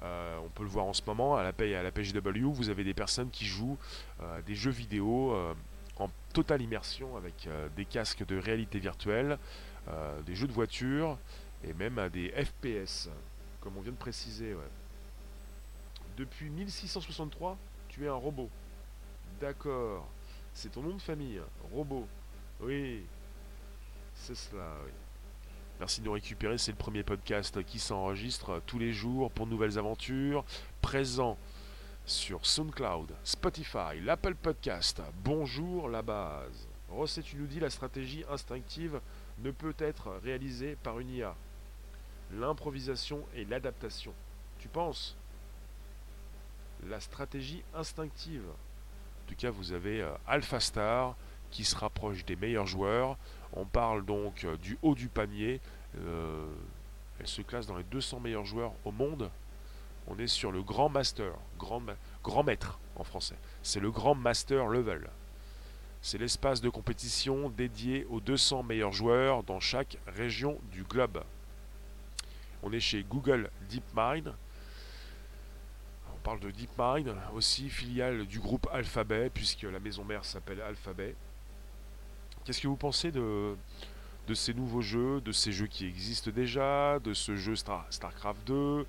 Euh, 0.03 0.39
on 0.45 0.49
peut 0.51 0.63
le 0.63 0.69
voir 0.69 0.85
en 0.85 0.93
ce 0.93 1.03
moment 1.05 1.37
à 1.37 1.43
la, 1.43 1.49
à 1.79 1.83
la 1.83 1.91
PGW, 1.91 2.53
vous 2.53 2.69
avez 2.69 2.85
des 2.85 2.95
personnes 2.95 3.31
qui 3.31 3.45
jouent 3.45 3.77
des 4.47 4.55
jeux 4.55 4.71
vidéo 4.71 5.37
en 5.97 6.09
totale 6.33 6.63
immersion 6.63 7.17
avec 7.17 7.49
des 7.75 7.85
casques 7.85 8.25
de 8.25 8.39
réalité 8.39 8.79
virtuelle, 8.79 9.39
des 10.25 10.37
jeux 10.37 10.47
de 10.47 10.53
voiture, 10.53 11.19
et 11.65 11.73
même 11.73 11.99
à 11.99 12.09
des 12.09 12.31
FPS, 12.31 13.09
comme 13.61 13.77
on 13.77 13.81
vient 13.81 13.93
de 13.93 13.97
préciser. 13.97 14.57
Depuis 16.17 16.51
1663, 16.51 17.57
tu 17.89 18.05
es 18.05 18.09
un 18.09 18.15
robot. 18.15 18.51
D'accord. 19.41 20.09
C'est 20.53 20.73
ton 20.73 20.83
nom 20.83 20.95
de 20.95 21.03
famille, 21.03 21.41
robot. 21.73 22.07
Oui. 22.61 23.05
C'est 24.15 24.35
cela, 24.35 24.75
oui. 24.85 24.91
Merci 25.79 26.01
de 26.01 26.07
nous 26.07 26.13
récupérer, 26.13 26.59
c'est 26.59 26.73
le 26.73 26.77
premier 26.77 27.05
podcast 27.05 27.63
qui 27.63 27.79
s'enregistre 27.79 28.61
tous 28.67 28.81
les 28.81 28.93
jours 28.93 29.31
pour 29.31 29.47
nouvelles 29.47 29.79
aventures, 29.79 30.45
présent 30.81 31.39
sur 32.05 32.45
SoundCloud, 32.45 33.15
Spotify, 33.23 34.01
l'Apple 34.03 34.35
Podcast. 34.35 35.01
Bonjour 35.23 35.89
la 35.89 36.03
base. 36.03 36.67
Rosset, 36.89 37.23
tu 37.23 37.37
nous 37.37 37.47
dis 37.47 37.61
la 37.61 37.71
stratégie 37.71 38.25
instinctive 38.29 39.01
ne 39.39 39.53
peut 39.53 39.77
être 39.79 40.19
réalisé 40.25 40.77
par 40.83 40.99
une 40.99 41.11
IA. 41.11 41.37
L'improvisation 42.33 43.25
et 43.35 43.45
l'adaptation. 43.45 44.13
Tu 44.59 44.69
penses? 44.69 45.17
La 46.89 47.01
stratégie 47.01 47.63
instinctive. 47.75 48.45
En 48.45 49.29
tout 49.29 49.35
cas, 49.35 49.51
vous 49.51 49.73
avez 49.73 50.03
euh, 50.03 50.11
AlphaStar 50.27 51.17
qui 51.51 51.65
se 51.65 51.77
rapproche 51.77 52.25
des 52.25 52.37
meilleurs 52.37 52.67
joueurs. 52.67 53.17
On 53.53 53.65
parle 53.65 54.05
donc 54.05 54.45
euh, 54.45 54.57
du 54.59 54.79
haut 54.83 54.95
du 54.95 55.09
panier. 55.09 55.61
Euh, 55.99 56.47
elle 57.19 57.27
se 57.27 57.43
classe 57.43 57.67
dans 57.67 57.77
les 57.77 57.85
200 57.85 58.21
meilleurs 58.21 58.45
joueurs 58.45 58.73
au 58.85 58.93
monde. 58.93 59.31
On 60.07 60.19
est 60.19 60.27
sur 60.27 60.53
le 60.53 60.63
grand 60.63 60.89
master, 60.89 61.33
grand, 61.59 61.83
grand 62.23 62.43
maître 62.43 62.79
en 62.97 63.05
français. 63.05 63.37
C'est 63.63 63.81
le 63.81 63.91
grand 63.91 64.15
master 64.15 64.69
level. 64.69 65.09
C'est 66.01 66.19
l'espace 66.19 66.61
de 66.61 66.69
compétition 66.69 67.51
dédié 67.51 68.07
aux 68.09 68.21
200 68.21 68.63
meilleurs 68.63 68.93
joueurs 68.93 69.43
dans 69.43 69.61
chaque 69.61 69.99
région 70.07 70.59
du 70.73 70.85
globe. 70.85 71.23
On 72.63 72.73
est 72.73 72.81
chez 72.81 73.05
Google 73.05 73.51
DeepMind. 73.71 74.35
On 76.15 76.19
parle 76.23 76.41
de 76.41 76.51
DeepMind, 76.51 77.15
aussi 77.35 77.69
filiale 77.71 78.27
du 78.27 78.41
groupe 78.41 78.69
Alphabet, 78.73 79.31
puisque 79.33 79.63
la 79.63 79.79
maison 79.79 80.05
mère 80.05 80.25
s'appelle 80.25 80.61
Alphabet. 80.61 81.15
Qu'est-ce 82.45 82.61
que 82.61 82.69
vous 82.69 82.77
pensez 82.77 83.13
de, 83.13 83.57
ces 84.35 84.55
nouveaux 84.55 84.81
jeux, 84.81 85.21
de 85.21 85.33
ces 85.33 85.53
jeux 85.53 85.67
qui 85.67 85.87
existent 85.87 86.31
déjà, 86.31 86.99
de 86.99 87.15
ce 87.15 87.37
jeu 87.37 87.55
StarCraft 87.55 88.47
2, 88.47 88.87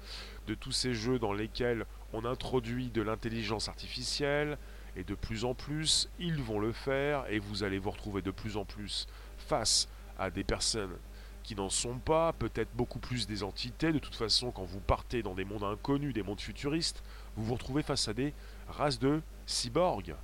de 0.47 0.53
tous 0.55 0.71
ces 0.71 0.93
jeux 0.93 1.19
dans 1.19 1.33
lesquels 1.33 1.85
on 2.13 2.25
introduit 2.25 2.89
de 2.89 3.01
l'intelligence 3.01 3.69
artificielle, 3.69 4.57
et 4.95 5.03
de 5.03 5.13
plus 5.13 5.45
en 5.45 5.53
plus, 5.53 6.09
ils 6.19 6.41
vont 6.41 6.59
le 6.59 6.71
faire, 6.71 7.25
et 7.29 7.39
vous 7.39 7.63
allez 7.63 7.77
vous 7.77 7.91
retrouver 7.91 8.21
de 8.21 8.31
plus 8.31 8.57
en 8.57 8.65
plus 8.65 9.07
face 9.37 9.87
à 10.17 10.31
des 10.31 10.43
personnes 10.43 10.97
qui 11.43 11.55
n'en 11.55 11.69
sont 11.69 11.97
pas, 11.97 12.33
peut-être 12.33 12.69
beaucoup 12.75 12.99
plus 12.99 13.27
des 13.27 13.43
entités. 13.43 13.91
De 13.91 13.99
toute 13.99 14.15
façon, 14.15 14.51
quand 14.51 14.63
vous 14.63 14.79
partez 14.79 15.23
dans 15.23 15.33
des 15.33 15.45
mondes 15.45 15.63
inconnus, 15.63 16.13
des 16.13 16.23
mondes 16.23 16.41
futuristes, 16.41 17.03
vous 17.35 17.43
vous 17.43 17.53
retrouvez 17.53 17.83
face 17.83 18.07
à 18.07 18.13
des 18.13 18.33
races 18.67 18.99
de 18.99 19.21
cyborgs. 19.45 20.15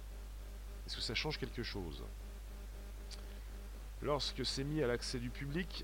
Est-ce 0.85 0.97
que 0.97 1.01
ça 1.01 1.15
change 1.15 1.39
quelque 1.39 1.63
chose? 1.63 2.03
Lorsque 4.01 4.45
c'est 4.45 4.63
mis 4.63 4.83
à 4.83 4.87
l'accès 4.87 5.19
du 5.19 5.29
public, 5.29 5.83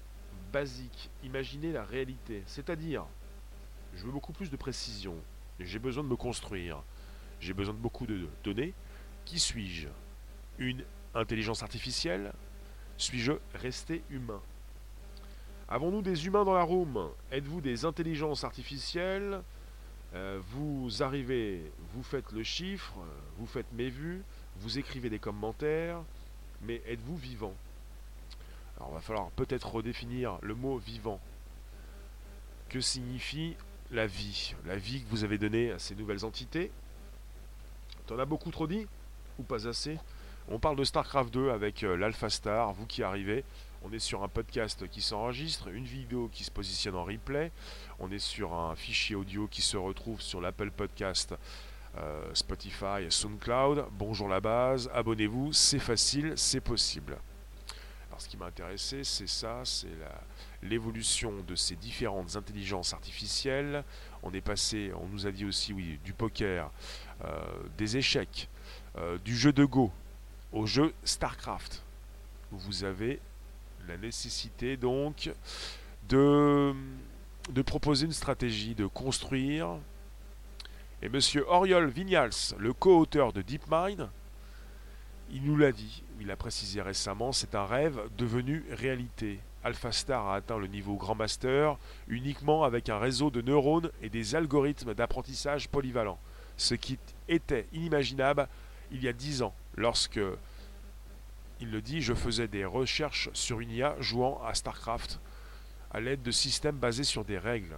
basique, 0.54 1.10
imaginez 1.24 1.72
la 1.72 1.84
réalité. 1.84 2.44
C'est-à-dire, 2.46 3.06
je 3.96 4.06
veux 4.06 4.12
beaucoup 4.12 4.34
plus 4.34 4.52
de 4.52 4.58
précision, 4.58 5.16
j'ai 5.60 5.80
besoin 5.80 6.04
de 6.04 6.10
me 6.10 6.16
construire, 6.16 6.84
j'ai 7.40 7.54
besoin 7.54 7.74
de 7.74 7.80
beaucoup 7.80 8.06
de 8.06 8.28
données. 8.44 8.74
Qui 9.26 9.40
suis-je? 9.40 9.88
Une 10.60 10.84
intelligence 11.16 11.64
artificielle? 11.64 12.34
Suis-je 12.98 13.34
resté 13.56 14.04
humain? 14.10 14.42
Avons-nous 15.72 16.02
des 16.02 16.28
humains 16.28 16.44
dans 16.44 16.54
la 16.54 16.64
room? 16.64 17.10
Êtes-vous 17.32 17.62
des 17.62 17.86
intelligences 17.86 18.44
artificielles? 18.44 19.42
Euh, 20.14 20.38
Vous 20.50 21.02
arrivez, 21.02 21.62
vous 21.94 22.04
faites 22.04 22.30
le 22.34 22.44
chiffre, 22.44 22.94
vous 23.38 23.46
faites 23.46 23.72
mes 23.72 23.90
vues, 23.90 24.22
vous 24.58 24.78
écrivez 24.80 25.10
des 25.10 25.18
commentaires, 25.18 26.02
mais 26.64 26.82
êtes-vous 26.86 27.16
vivant? 27.16 27.54
Alors 28.76 28.90
il 28.92 28.96
va 28.96 29.00
falloir 29.00 29.30
peut-être 29.32 29.72
redéfinir 29.74 30.40
le 30.42 30.56
mot 30.56 30.76
vivant. 30.76 31.22
Que 32.68 32.82
signifie 32.82 33.56
la 33.92 34.08
vie? 34.08 34.56
La 34.66 34.76
vie 34.76 35.02
que 35.02 35.10
vous 35.10 35.24
avez 35.24 35.38
donnée 35.38 35.72
à 35.72 35.80
ces 35.80 35.96
nouvelles 35.96 36.26
entités? 36.26 36.70
T'en 38.08 38.20
as 38.20 38.26
beaucoup 38.26 38.52
trop 38.52 38.68
dit? 38.68 38.88
Ou 39.40 39.44
pas 39.44 39.70
assez? 39.70 39.98
On 40.50 40.60
parle 40.60 40.76
de 40.76 40.84
StarCraft 40.84 41.34
2 41.34 41.50
avec 41.50 41.84
euh, 41.84 41.96
l'Alpha 41.96 42.30
Star, 42.30 42.74
vous 42.74 42.86
qui 42.86 43.04
arrivez. 43.04 43.46
On 43.84 43.92
est 43.92 44.00
sur 44.00 44.24
un 44.24 44.28
podcast 44.28 44.88
qui 44.90 45.02
s'enregistre, 45.02 45.70
une 45.70 45.86
vidéo 45.86 46.30
qui 46.32 46.44
se 46.44 46.52
positionne 46.52 46.96
en 46.96 47.04
replay. 47.04 47.52
On 48.00 48.12
est 48.12 48.20
sur 48.20 48.54
un 48.54 48.76
fichier 48.76 49.16
audio 49.16 49.48
qui 49.48 49.62
se 49.62 49.78
retrouve 49.78 50.22
sur 50.22 50.42
l'Apple 50.42 50.72
Podcast, 50.72 51.34
euh, 51.98 52.30
Spotify, 52.34 53.08
SoundCloud. 53.10 53.86
Bonjour 53.92 54.28
la 54.28 54.40
base, 54.40 54.90
abonnez-vous, 54.94 55.54
c'est 55.54 55.80
facile, 55.80 56.34
c'est 56.36 56.62
possible 56.62 57.18
ce 58.22 58.30
qui 58.30 58.38
m'a 58.38 58.46
intéressé, 58.46 59.04
c'est 59.04 59.28
ça, 59.28 59.62
c'est 59.66 59.88
l'évolution 60.62 61.34
de 61.48 61.56
ces 61.56 61.76
différentes 61.76 62.36
intelligences 62.36 62.94
artificielles. 62.94 63.84
On 64.22 64.32
est 64.32 64.42
passé, 64.42 64.92
on 64.96 65.08
nous 65.08 65.26
a 65.26 65.32
dit 65.32 65.44
aussi, 65.44 65.74
oui, 65.74 66.00
du 66.06 66.14
poker, 66.14 66.70
euh, 67.26 67.42
des 67.78 67.98
échecs, 67.98 68.48
euh, 68.98 69.18
du 69.26 69.36
jeu 69.36 69.52
de 69.52 69.66
Go 69.66 69.92
au 70.54 70.68
jeu 70.68 70.94
StarCraft. 71.04 71.82
Vous 72.52 72.84
avez 72.84 73.20
la 73.92 73.98
nécessité 73.98 74.78
donc 74.78 75.30
de, 76.08 76.74
proposer 77.66 78.06
une 78.06 78.14
stratégie, 78.14 78.74
de 78.74 78.86
construire. 78.86 79.70
Et 81.02 81.10
monsieur 81.10 81.46
Oriol 81.50 81.90
Vignals, 81.90 82.56
le 82.58 82.72
co-auteur 82.74 83.34
de 83.34 83.42
DeepMind, 83.42 84.10
il 85.34 85.44
nous 85.44 85.58
l'a 85.58 85.72
dit, 85.72 86.04
il 86.22 86.32
a 86.32 86.36
précisé 86.36 86.82
récemment, 86.82 87.32
c'est 87.32 87.56
un 87.56 87.66
rêve 87.66 88.00
devenu 88.18 88.64
réalité. 88.72 89.40
AlphaStar 89.64 90.28
a 90.28 90.36
atteint 90.36 90.58
le 90.58 90.68
niveau 90.68 90.96
Grand 90.96 91.16
Master 91.16 91.78
uniquement 92.08 92.64
avec 92.64 92.90
un 92.90 92.98
réseau 92.98 93.30
de 93.30 93.42
neurones 93.42 93.92
et 94.02 94.10
des 94.10 94.36
algorithmes 94.36 94.94
d'apprentissage 94.94 95.68
polyvalents, 95.68 96.20
ce 96.58 96.76
qui 96.76 96.98
était 97.28 97.68
inimaginable 97.74 98.48
il 98.92 99.04
y 99.04 99.08
a 99.08 99.14
dix 99.14 99.42
ans, 99.42 99.54
lorsque, 99.76 100.20
il 101.62 101.72
le 101.72 101.82
dit, 101.82 102.02
je 102.02 102.14
faisais 102.14 102.48
des 102.48 102.66
recherches 102.66 103.30
sur 103.34 103.60
une 103.60 103.72
IA 103.72 103.96
jouant 104.00 104.42
à 104.44 104.54
StarCraft 104.54 105.20
à 105.92 106.00
l'aide 106.00 106.22
de 106.22 106.32
systèmes 106.32 106.78
basés 106.78 107.04
sur 107.04 107.24
des 107.24 107.38
règles. 107.38 107.78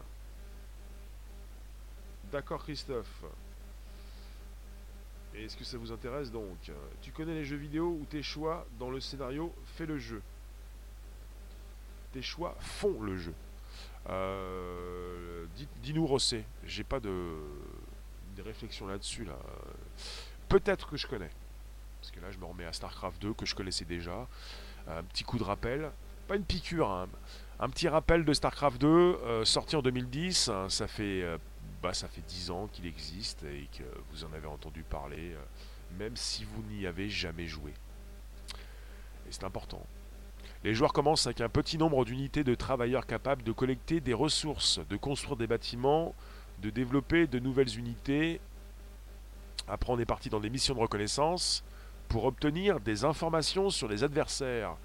D'accord 2.31 2.63
Christophe 2.63 3.23
est-ce 5.35 5.57
que 5.57 5.63
ça 5.63 5.77
vous 5.77 5.91
intéresse 5.91 6.31
donc? 6.31 6.71
Tu 7.01 7.11
connais 7.11 7.33
les 7.33 7.45
jeux 7.45 7.57
vidéo 7.57 7.97
où 7.99 8.05
tes 8.05 8.21
choix 8.21 8.65
dans 8.79 8.91
le 8.91 8.99
scénario 8.99 9.53
fait 9.75 9.85
le 9.85 9.97
jeu. 9.97 10.21
Tes 12.13 12.21
choix 12.21 12.55
font 12.59 13.01
le 13.01 13.17
jeu. 13.17 13.33
Euh, 14.09 15.45
Dis-nous 15.81 16.05
Rosset, 16.05 16.45
j'ai 16.65 16.83
pas 16.83 16.99
de, 16.99 17.33
réflexion 18.45 18.85
là-dessus. 18.85 19.25
Là. 19.25 19.37
Peut-être 20.49 20.89
que 20.89 20.97
je 20.97 21.07
connais. 21.07 21.31
Parce 22.03 22.11
que 22.11 22.19
là 22.19 22.31
je 22.31 22.37
me 22.37 22.43
remets 22.43 22.65
à 22.65 22.73
StarCraft 22.73 23.21
2 23.21 23.33
que 23.33 23.45
je 23.45 23.55
connaissais 23.55 23.85
déjà. 23.85 24.27
Un 24.89 25.03
petit 25.03 25.23
coup 25.23 25.37
de 25.37 25.43
rappel. 25.45 25.89
Pas 26.27 26.35
une 26.35 26.43
piqûre, 26.43 26.91
hein. 26.91 27.07
un 27.61 27.69
petit 27.69 27.87
rappel 27.87 28.25
de 28.25 28.33
StarCraft 28.33 28.81
2, 28.81 28.87
euh, 28.87 29.45
sorti 29.45 29.77
en 29.77 29.81
2010. 29.81 30.51
ça 30.67 30.87
fait 30.87 31.21
euh, 31.23 31.37
bah, 31.81 31.93
ça 31.93 32.09
fait 32.09 32.19
10 32.27 32.51
ans 32.51 32.67
qu'il 32.73 32.87
existe 32.87 33.43
et 33.43 33.69
que 33.77 33.83
vous 34.11 34.25
en 34.25 34.33
avez 34.33 34.47
entendu 34.47 34.83
parler, 34.83 35.31
euh, 35.31 35.41
même 35.97 36.17
si 36.17 36.43
vous 36.43 36.61
n'y 36.63 36.85
avez 36.85 37.07
jamais 37.07 37.47
joué. 37.47 37.71
Et 38.51 39.31
c'est 39.31 39.45
important. 39.45 39.81
Les 40.65 40.73
joueurs 40.73 40.91
commencent 40.91 41.25
avec 41.25 41.39
un 41.39 41.47
petit 41.47 41.77
nombre 41.77 42.03
d'unités 42.03 42.43
de 42.43 42.53
travailleurs 42.53 43.05
capables 43.05 43.43
de 43.43 43.53
collecter 43.53 44.01
des 44.01 44.13
ressources, 44.13 44.81
de 44.89 44.97
construire 44.97 45.37
des 45.37 45.47
bâtiments, 45.47 46.13
de 46.59 46.69
développer 46.69 47.27
de 47.27 47.39
nouvelles 47.39 47.79
unités. 47.79 48.41
Après, 49.69 49.93
on 49.93 49.99
est 49.99 50.05
parti 50.05 50.29
dans 50.29 50.41
des 50.41 50.49
missions 50.49 50.75
de 50.75 50.81
reconnaissance 50.81 51.63
pour 52.13 52.25
obtenir 52.25 52.79
des 52.79 53.05
informations 53.05 53.71
sur 53.71 53.87
les 53.87 54.03
adversaires. 54.03 54.75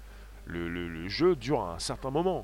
le 0.47 1.07
jeu 1.07 1.35
dure 1.35 1.61
un 1.61 1.77
certain 1.77 2.09
moment. 2.09 2.43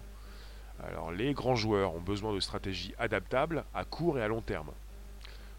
Alors 0.84 1.12
les 1.12 1.34
grands 1.34 1.56
joueurs 1.56 1.96
ont 1.96 2.02
besoin 2.02 2.36
de 2.36 2.40
stratégies 2.40 2.94
adaptables 3.00 3.66
à 3.74 3.84
court 3.84 4.20
et 4.20 4.22
à 4.22 4.28
long 4.28 4.42
terme 4.42 4.70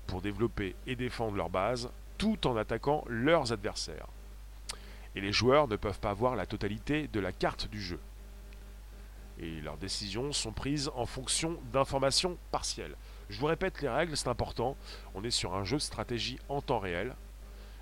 pour 0.06 0.22
développer 0.22 0.76
et 0.86 0.94
défendre 0.94 1.36
leur 1.36 1.50
base 1.50 1.90
tout 2.18 2.46
en 2.46 2.56
attaquant 2.56 3.02
leurs 3.08 3.52
adversaires. 3.52 4.06
Et 5.16 5.20
les 5.20 5.32
joueurs 5.32 5.66
ne 5.66 5.74
peuvent 5.74 5.98
pas 5.98 6.12
voir 6.12 6.36
la 6.36 6.46
totalité 6.46 7.08
de 7.08 7.18
la 7.18 7.32
carte 7.32 7.68
du 7.68 7.82
jeu. 7.82 7.98
Et 9.40 9.60
leurs 9.60 9.76
décisions 9.76 10.32
sont 10.32 10.52
prises 10.52 10.88
en 10.94 11.04
fonction 11.04 11.58
d'informations 11.72 12.38
partielles. 12.52 12.94
Je 13.28 13.40
vous 13.40 13.46
répète 13.46 13.82
les 13.82 13.88
règles, 13.88 14.16
c'est 14.16 14.28
important. 14.28 14.76
On 15.16 15.24
est 15.24 15.32
sur 15.32 15.56
un 15.56 15.64
jeu 15.64 15.78
de 15.78 15.82
stratégie 15.82 16.38
en 16.48 16.62
temps 16.62 16.78
réel. 16.78 17.16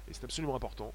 Et 0.08 0.14
c'est 0.14 0.24
absolument 0.24 0.56
important. 0.56 0.92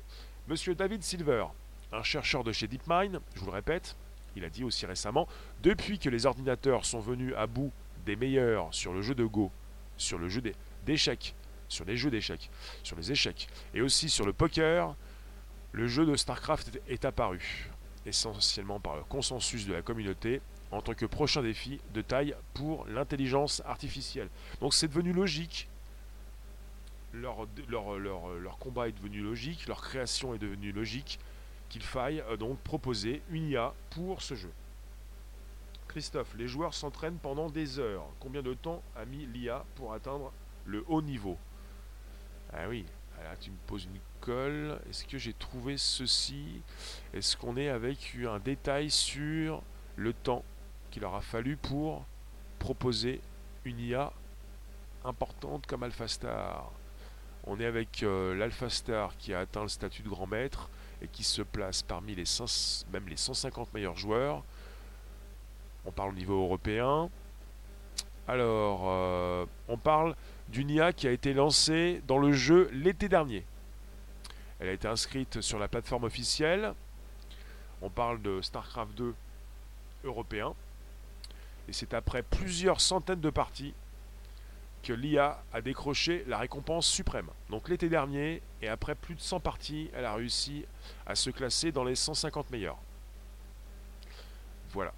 Monsieur 0.49 0.73
David 0.73 1.03
Silver, 1.03 1.45
un 1.91 2.01
chercheur 2.01 2.43
de 2.43 2.51
chez 2.51 2.67
DeepMind, 2.67 3.21
je 3.35 3.39
vous 3.39 3.45
le 3.45 3.51
répète, 3.51 3.95
il 4.35 4.43
a 4.43 4.49
dit 4.49 4.63
aussi 4.63 4.87
récemment, 4.87 5.27
depuis 5.61 5.99
que 5.99 6.09
les 6.09 6.25
ordinateurs 6.25 6.85
sont 6.85 6.99
venus 6.99 7.35
à 7.37 7.45
bout 7.45 7.71
des 8.03 8.15
meilleurs 8.15 8.73
sur 8.73 8.91
le 8.91 9.03
jeu 9.03 9.13
de 9.13 9.25
Go, 9.25 9.51
sur 9.95 10.17
le 10.17 10.27
jeu 10.27 10.41
d'échecs, 10.87 11.35
sur 11.67 11.85
les 11.85 11.95
jeux 11.97 12.09
d'échecs, 12.09 12.49
sur 12.81 12.97
les 12.97 13.11
échecs, 13.11 13.47
et 13.75 13.81
aussi 13.81 14.09
sur 14.09 14.25
le 14.25 14.33
poker, 14.33 14.95
le 15.71 15.87
jeu 15.87 16.07
de 16.07 16.15
StarCraft 16.15 16.81
est 16.87 17.05
apparu, 17.05 17.69
essentiellement 18.07 18.79
par 18.79 18.95
le 18.95 19.03
consensus 19.03 19.67
de 19.67 19.73
la 19.73 19.83
communauté, 19.83 20.41
en 20.71 20.81
tant 20.81 20.95
que 20.95 21.05
prochain 21.05 21.43
défi 21.43 21.79
de 21.93 22.01
taille 22.01 22.33
pour 22.55 22.87
l'intelligence 22.87 23.61
artificielle. 23.67 24.29
Donc 24.61 24.73
c'est 24.73 24.87
devenu 24.87 25.13
logique. 25.13 25.69
Leur, 27.13 27.47
combat 28.59 28.87
est 28.87 28.91
devenu 28.91 29.21
logique, 29.21 29.67
leur 29.67 29.81
création 29.81 30.33
est 30.33 30.37
devenue 30.37 30.71
logique, 30.71 31.19
qu'il 31.69 31.81
faille 31.83 32.21
euh, 32.29 32.37
donc 32.37 32.59
proposer 32.59 33.21
une 33.29 33.49
IA 33.49 33.73
pour 33.89 34.21
ce 34.21 34.35
jeu. 34.35 34.51
Christophe, 35.87 36.35
les 36.37 36.47
joueurs 36.47 36.73
s'entraînent 36.73 37.17
pendant 37.17 37.49
des 37.49 37.79
heures. 37.79 38.05
Combien 38.19 38.43
de 38.43 38.53
temps 38.53 38.83
a 38.95 39.05
mis 39.05 39.25
l'IA 39.25 39.65
pour 39.75 39.93
atteindre 39.93 40.31
le 40.65 40.83
haut 40.87 41.01
niveau? 41.01 41.37
Ah 42.53 42.67
oui, 42.69 42.85
là 43.23 43.35
tu 43.39 43.49
me 43.49 43.57
poses 43.65 43.85
une 43.85 43.99
colle. 44.21 44.79
Est-ce 44.89 45.05
que 45.05 45.17
j'ai 45.17 45.33
trouvé 45.33 45.77
ceci? 45.77 46.61
Est-ce 47.13 47.35
qu'on 47.35 47.57
est 47.57 47.69
avec 47.69 48.15
un 48.23 48.39
détail 48.39 48.91
sur 48.91 49.63
le 49.95 50.13
temps 50.13 50.43
qu'il 50.91 51.03
aura 51.05 51.21
fallu 51.21 51.57
pour 51.57 52.05
proposer 52.59 53.19
une 53.65 53.79
IA 53.79 54.13
importante 55.03 55.65
comme 55.65 55.83
AlphaStar 55.83 56.71
On 57.45 57.59
est 57.59 57.65
avec 57.65 58.03
euh, 58.03 58.35
l'AlphaStar 58.35 59.15
qui 59.17 59.33
a 59.33 59.39
atteint 59.39 59.63
le 59.63 59.69
statut 59.69 60.01
de 60.01 60.09
grand 60.09 60.27
maître 60.27 60.69
et 61.01 61.07
qui 61.07 61.23
se 61.23 61.41
place 61.41 61.81
parmi 61.81 62.15
les 62.15 62.25
même 62.91 63.07
les 63.07 63.17
150 63.17 63.73
meilleurs 63.73 63.97
joueurs. 63.97 64.43
On 65.85 65.91
parle 65.91 66.09
au 66.09 66.15
niveau 66.15 66.43
européen. 66.43 67.09
Alors, 68.27 68.81
euh, 68.85 69.45
on 69.67 69.77
parle 69.77 70.15
d'une 70.49 70.69
IA 70.69 70.93
qui 70.93 71.07
a 71.07 71.11
été 71.11 71.33
lancée 71.33 72.01
dans 72.07 72.19
le 72.19 72.33
jeu 72.33 72.69
l'été 72.73 73.09
dernier. 73.09 73.45
Elle 74.59 74.69
a 74.69 74.73
été 74.73 74.87
inscrite 74.87 75.41
sur 75.41 75.57
la 75.57 75.67
plateforme 75.67 76.03
officielle. 76.03 76.73
On 77.81 77.89
parle 77.89 78.21
de 78.21 78.41
StarCraft 78.41 78.93
2 78.95 79.15
européen. 80.03 80.53
Et 81.67 81.73
c'est 81.73 81.93
après 81.93 82.23
plusieurs 82.23 82.81
centaines 82.81 83.21
de 83.21 83.29
parties 83.29 83.73
que 84.83 84.93
l'IA 84.93 85.41
a 85.53 85.61
décroché 85.61 86.23
la 86.27 86.37
récompense 86.37 86.87
suprême. 86.87 87.29
Donc 87.49 87.69
l'été 87.69 87.89
dernier, 87.89 88.41
et 88.61 88.67
après 88.67 88.95
plus 88.95 89.15
de 89.15 89.21
100 89.21 89.39
parties, 89.39 89.89
elle 89.93 90.05
a 90.05 90.13
réussi 90.13 90.65
à 91.05 91.15
se 91.15 91.29
classer 91.29 91.71
dans 91.71 91.83
les 91.83 91.95
150 91.95 92.49
meilleurs. 92.51 92.77
Voilà. 94.71 94.93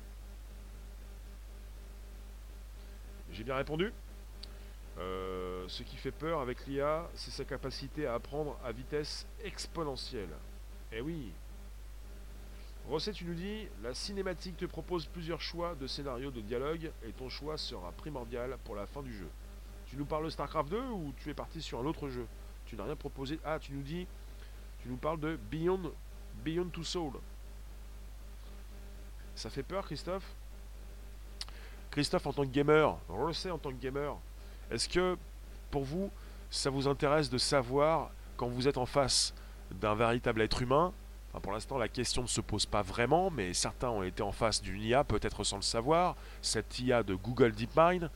J'ai 3.31 3.43
bien 3.43 3.55
répondu? 3.55 3.91
Euh, 4.99 5.65
Ce 5.67 5.83
qui 5.83 5.95
fait 5.95 6.11
peur 6.11 6.41
avec 6.41 6.67
l'IA, 6.67 7.09
c'est 7.15 7.31
sa 7.31 7.45
capacité 7.45 8.05
à 8.05 8.15
apprendre 8.15 8.57
à 8.63 8.71
vitesse 8.71 9.25
exponentielle. 9.43 10.29
Eh 10.91 11.01
oui 11.01 11.31
Rosset, 12.87 13.13
tu 13.13 13.25
nous 13.25 13.35
dis, 13.35 13.67
la 13.83 13.93
cinématique 13.93 14.57
te 14.57 14.65
propose 14.65 15.05
plusieurs 15.05 15.39
choix 15.39 15.75
de 15.75 15.87
scénarios 15.87 16.31
de 16.31 16.41
dialogue 16.41 16.91
et 17.07 17.11
ton 17.13 17.29
choix 17.29 17.57
sera 17.57 17.91
primordial 17.91 18.57
pour 18.65 18.75
la 18.75 18.85
fin 18.85 19.01
du 19.01 19.13
jeu. 19.13 19.29
Tu 19.91 19.97
nous 19.97 20.05
parles 20.05 20.23
de 20.23 20.29
StarCraft 20.29 20.69
2 20.69 20.79
ou 20.79 21.13
tu 21.21 21.29
es 21.29 21.33
parti 21.33 21.61
sur 21.61 21.81
un 21.81 21.85
autre 21.85 22.07
jeu? 22.07 22.25
Tu 22.65 22.77
n'as 22.77 22.85
rien 22.85 22.95
proposé. 22.95 23.41
Ah, 23.43 23.59
tu 23.59 23.73
nous 23.73 23.81
dis, 23.81 24.07
tu 24.81 24.87
nous 24.87 24.95
parles 24.95 25.19
de 25.19 25.37
Beyond, 25.51 25.91
Beyond 26.45 26.69
Two 26.69 26.85
Soul. 26.85 27.11
Ça 29.35 29.49
fait 29.49 29.63
peur, 29.63 29.85
Christophe? 29.85 30.23
Christophe 31.89 32.25
en 32.25 32.31
tant 32.31 32.43
que 32.43 32.51
gamer, 32.51 32.97
Rosset 33.09 33.51
en 33.51 33.57
tant 33.57 33.71
que 33.71 33.81
gamer, 33.81 34.15
est-ce 34.71 34.87
que 34.87 35.17
pour 35.69 35.83
vous, 35.83 36.09
ça 36.49 36.69
vous 36.69 36.87
intéresse 36.87 37.29
de 37.29 37.37
savoir 37.37 38.11
quand 38.37 38.47
vous 38.47 38.69
êtes 38.69 38.77
en 38.77 38.85
face 38.85 39.33
d'un 39.71 39.93
véritable 39.93 40.41
être 40.41 40.61
humain? 40.61 40.93
Pour 41.41 41.51
l'instant, 41.51 41.77
la 41.77 41.89
question 41.89 42.21
ne 42.21 42.27
se 42.27 42.39
pose 42.39 42.65
pas 42.65 42.81
vraiment, 42.81 43.29
mais 43.29 43.53
certains 43.53 43.89
ont 43.89 44.03
été 44.03 44.23
en 44.23 44.31
face 44.31 44.61
d'une 44.61 44.81
IA, 44.81 45.03
peut-être 45.03 45.43
sans 45.43 45.57
le 45.57 45.61
savoir, 45.63 46.15
cette 46.41 46.79
IA 46.79 47.03
de 47.03 47.13
Google 47.13 47.51
DeepMind. 47.51 48.09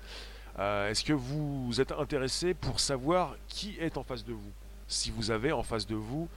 Euh, 0.57 0.89
est-ce 0.89 1.03
que 1.03 1.13
vous 1.13 1.81
êtes 1.81 1.91
intéressé 1.91 2.53
pour 2.53 2.79
savoir 2.79 3.35
qui 3.47 3.75
est 3.79 3.97
en 3.97 4.03
face 4.03 4.23
de 4.23 4.33
vous 4.33 4.51
Si 4.87 5.11
vous 5.11 5.31
avez 5.31 5.51
en 5.51 5.63
face 5.63 5.85
de 5.85 5.95
vous 5.95 6.29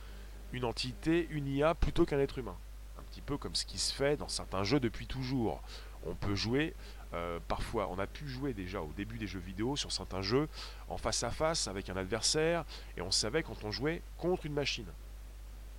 une 0.52 0.64
entité, 0.64 1.28
une 1.30 1.46
IA, 1.46 1.74
plutôt 1.74 2.04
qu'un 2.04 2.18
être 2.18 2.38
humain. 2.38 2.56
Un 2.98 3.02
petit 3.02 3.20
peu 3.20 3.36
comme 3.36 3.54
ce 3.54 3.64
qui 3.64 3.78
se 3.78 3.94
fait 3.94 4.16
dans 4.16 4.28
certains 4.28 4.64
jeux 4.64 4.80
depuis 4.80 5.06
toujours. 5.06 5.62
On 6.06 6.14
peut 6.14 6.34
jouer, 6.34 6.74
euh, 7.14 7.38
parfois, 7.48 7.88
on 7.90 7.98
a 7.98 8.06
pu 8.06 8.28
jouer 8.28 8.54
déjà 8.54 8.80
au 8.80 8.92
début 8.96 9.18
des 9.18 9.26
jeux 9.26 9.40
vidéo 9.40 9.76
sur 9.76 9.92
certains 9.92 10.22
jeux 10.22 10.48
en 10.88 10.96
face 10.96 11.22
à 11.22 11.30
face 11.30 11.68
avec 11.68 11.88
un 11.90 11.96
adversaire, 11.96 12.64
et 12.96 13.02
on 13.02 13.10
savait 13.10 13.42
quand 13.42 13.64
on 13.64 13.70
jouait 13.70 14.02
contre 14.16 14.46
une 14.46 14.54
machine. 14.54 14.86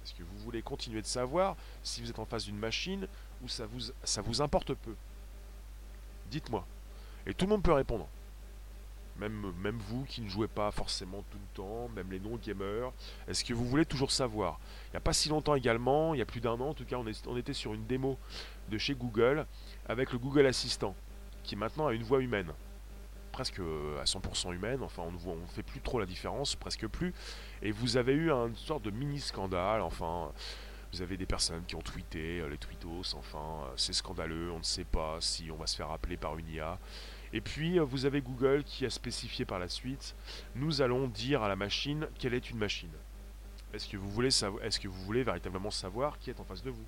Est-ce 0.04 0.14
que 0.14 0.24
vous 0.24 0.38
voulez 0.40 0.62
continuer 0.62 1.02
de 1.02 1.08
savoir 1.08 1.56
si 1.84 2.02
vous 2.02 2.10
êtes 2.10 2.20
en 2.20 2.26
face 2.26 2.46
d'une 2.46 2.58
machine 2.58 3.08
ou 3.44 3.48
ça 3.48 3.66
vous, 3.66 3.92
ça 4.04 4.22
vous 4.22 4.42
importe 4.42 4.74
peu? 4.74 4.96
Dites-moi. 6.32 6.66
Et 7.26 7.34
tout 7.34 7.46
le 7.46 7.50
monde 7.50 7.64
peut 7.64 7.74
répondre. 7.74 8.08
Même, 9.20 9.78
vous 9.90 10.04
qui 10.06 10.22
ne 10.22 10.30
jouez 10.30 10.48
pas 10.48 10.72
forcément 10.72 11.24
tout 11.30 11.38
le 11.38 11.56
temps, 11.56 11.90
même 11.96 12.12
les 12.12 12.20
non-gamers. 12.20 12.92
Est-ce 13.28 13.44
que 13.44 13.54
vous 13.54 13.66
voulez 13.66 13.86
toujours 13.86 14.12
savoir? 14.12 14.60
Il 14.88 14.92
n'y 14.92 14.98
a 14.98 15.02
pas 15.02 15.14
si 15.14 15.30
longtemps 15.30 15.56
également, 15.56 16.14
il 16.14 16.20
y 16.20 16.22
a 16.22 16.26
plus 16.26 16.42
d'un 16.42 16.54
an 16.54 16.70
en 16.70 16.74
tout 16.74 16.86
cas, 16.86 16.98
on, 16.98 17.38
était 17.38 17.54
sur 17.54 17.74
une 17.74 17.86
démo 17.86 18.18
de 18.70 18.78
chez 18.78 18.96
Google 18.96 19.46
avec 19.88 20.12
le 20.12 20.20
Google 20.20 20.46
Assistant, 20.46 20.96
qui 21.44 21.56
maintenant 21.56 21.88
a 21.88 21.94
une 21.94 22.04
voix 22.04 22.22
humaine 22.22 22.52
presque 23.32 23.60
à 23.60 24.04
100% 24.04 24.54
humaine, 24.54 24.82
enfin 24.82 25.04
on 25.06 25.12
ne 25.12 25.18
on 25.42 25.48
fait 25.48 25.64
plus 25.64 25.80
trop 25.80 26.00
la 26.00 26.06
différence, 26.06 26.56
presque 26.56 26.88
plus. 26.88 27.14
Et 27.62 27.72
vous 27.72 27.96
avez 27.96 28.14
eu 28.14 28.32
une 28.32 28.56
sorte 28.56 28.84
de 28.84 28.92
mini 28.92 29.20
scandale, 29.20 29.82
enfin 29.82 30.32
vous 30.92 31.02
avez 31.02 31.18
des 31.18 31.26
personnes 31.26 31.64
qui 31.66 31.76
ont 31.76 31.82
tweeté, 31.82 32.40
euh, 32.40 32.50
les 32.50 32.58
tweetos, 32.58 33.16
enfin 33.16 33.38
euh, 33.38 33.74
c'est 33.76 33.94
scandaleux, 33.94 34.52
on 34.52 34.60
ne 34.60 34.64
sait 34.64 34.86
pas 34.86 35.18
si 35.20 35.52
on 35.52 35.56
va 35.56 35.68
se 35.68 35.76
faire 35.76 35.92
appeler 35.92 36.18
par 36.18 36.38
une 36.38 36.50
IA. 36.50 36.80
Et 37.34 37.42
puis 37.42 37.80
euh, 37.80 37.84
vous 37.84 38.06
avez 38.06 38.22
Google 38.22 38.64
qui 38.64 38.86
a 38.86 38.90
spécifié 38.90 39.46
par 39.46 39.60
la 39.60 39.68
suite, 39.68 40.16
nous 40.56 40.82
allons 40.82 41.08
dire 41.08 41.44
à 41.44 41.48
la 41.48 41.56
machine 41.56 42.08
quelle 42.18 42.34
est 42.34 42.50
une 42.50 42.58
machine. 42.58 42.90
Est-ce 43.74 43.88
que 43.88 43.98
vous 43.98 44.10
voulez 44.10 44.30
est-ce 44.30 44.80
que 44.80 44.88
vous 44.88 45.02
voulez 45.04 45.24
véritablement 45.24 45.70
savoir 45.70 46.18
qui 46.18 46.32
est 46.32 46.40
en 46.40 46.44
face 46.44 46.64
de 46.64 46.72
vous? 46.72 46.86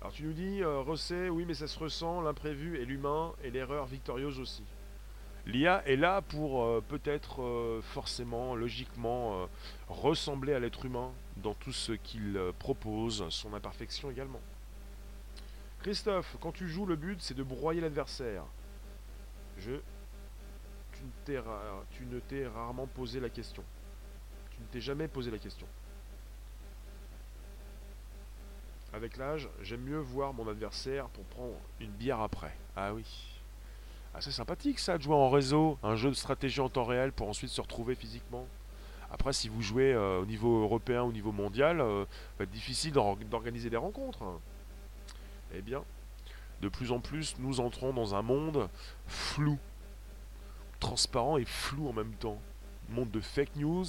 Alors 0.00 0.12
tu 0.12 0.24
nous 0.24 0.32
dis, 0.32 0.62
euh, 0.62 0.80
Rosset, 0.80 1.28
oui 1.28 1.44
mais 1.46 1.54
ça 1.54 1.66
se 1.66 1.78
ressent, 1.78 2.22
l'imprévu 2.22 2.78
et 2.78 2.84
l'humain 2.84 3.32
et 3.44 3.50
l'erreur 3.50 3.86
victorieuse 3.86 4.40
aussi. 4.40 4.64
L'IA 5.44 5.82
est 5.86 5.96
là 5.96 6.22
pour 6.22 6.62
euh, 6.62 6.82
peut-être 6.88 7.80
forcément, 7.82 8.54
logiquement, 8.54 9.48
ressembler 9.88 10.54
à 10.54 10.60
l'être 10.60 10.86
humain 10.86 11.10
dans 11.36 11.54
tout 11.54 11.72
ce 11.72 11.92
qu'il 11.92 12.40
propose, 12.58 13.28
son 13.28 13.52
imperfection 13.52 14.10
également. 14.10 14.40
Christophe, 15.82 16.36
quand 16.40 16.52
tu 16.52 16.68
joues, 16.68 16.86
le 16.86 16.96
but 16.96 17.20
c'est 17.20 17.34
de 17.34 17.42
broyer 17.42 17.80
l'adversaire. 17.80 18.44
Je. 19.58 19.72
Tu 20.94 22.04
ne 22.04 22.20
t'es 22.20 22.46
rarement 22.46 22.86
posé 22.86 23.18
la 23.18 23.28
question. 23.28 23.64
Tu 24.50 24.60
ne 24.60 24.66
t'es 24.66 24.80
jamais 24.80 25.08
posé 25.08 25.30
la 25.30 25.38
question. 25.38 25.66
Avec 28.92 29.16
l'âge, 29.16 29.48
j'aime 29.62 29.80
mieux 29.80 29.98
voir 29.98 30.34
mon 30.34 30.46
adversaire 30.48 31.08
pour 31.08 31.24
prendre 31.24 31.54
une 31.80 31.90
bière 31.90 32.20
après. 32.20 32.54
Ah 32.76 32.92
oui. 32.92 33.04
Ah, 34.14 34.20
c'est 34.20 34.30
sympathique 34.30 34.78
ça 34.78 34.98
de 34.98 35.02
jouer 35.02 35.14
en 35.14 35.30
réseau, 35.30 35.78
un 35.82 35.96
jeu 35.96 36.10
de 36.10 36.14
stratégie 36.14 36.60
en 36.60 36.68
temps 36.68 36.84
réel 36.84 37.12
pour 37.12 37.28
ensuite 37.28 37.50
se 37.50 37.60
retrouver 37.62 37.94
physiquement. 37.94 38.46
Après, 39.10 39.32
si 39.32 39.48
vous 39.48 39.62
jouez 39.62 39.92
euh, 39.92 40.20
au 40.20 40.26
niveau 40.26 40.62
européen, 40.62 41.02
au 41.02 41.12
niveau 41.12 41.32
mondial, 41.32 41.80
euh, 41.80 42.04
va 42.38 42.44
être 42.44 42.50
difficile 42.50 42.92
d'organiser 42.92 43.70
des 43.70 43.76
rencontres. 43.78 44.24
Eh 45.54 45.62
bien, 45.62 45.82
de 46.62 46.68
plus 46.68 46.92
en 46.92 47.00
plus, 47.00 47.34
nous 47.40 47.60
entrons 47.60 47.92
dans 47.92 48.14
un 48.14 48.22
monde 48.22 48.68
flou, 49.06 49.58
transparent 50.78 51.36
et 51.36 51.44
flou 51.44 51.88
en 51.88 51.92
même 51.92 52.14
temps. 52.14 52.40
Monde 52.88 53.10
de 53.10 53.20
fake 53.20 53.56
news, 53.56 53.84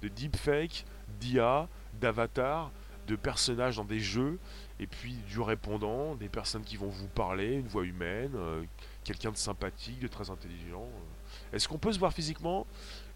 de 0.00 0.08
deepfake, 0.08 0.86
d'IA, 1.20 1.68
d'avatar, 2.00 2.70
de 3.06 3.16
personnages 3.16 3.76
dans 3.76 3.84
des 3.84 4.00
jeux, 4.00 4.38
et 4.80 4.86
puis 4.86 5.14
du 5.28 5.40
répondant, 5.40 6.14
des 6.14 6.30
personnes 6.30 6.64
qui 6.64 6.78
vont 6.78 6.88
vous 6.88 7.08
parler, 7.08 7.56
une 7.56 7.68
voix 7.68 7.84
humaine, 7.84 8.32
euh, 8.34 8.64
quelqu'un 9.04 9.30
de 9.30 9.36
sympathique, 9.36 10.00
de 10.00 10.08
très 10.08 10.30
intelligent. 10.30 10.82
Euh. 10.82 11.56
Est-ce 11.56 11.68
qu'on 11.68 11.78
peut 11.78 11.92
se 11.92 11.98
voir 11.98 12.14
physiquement? 12.14 12.66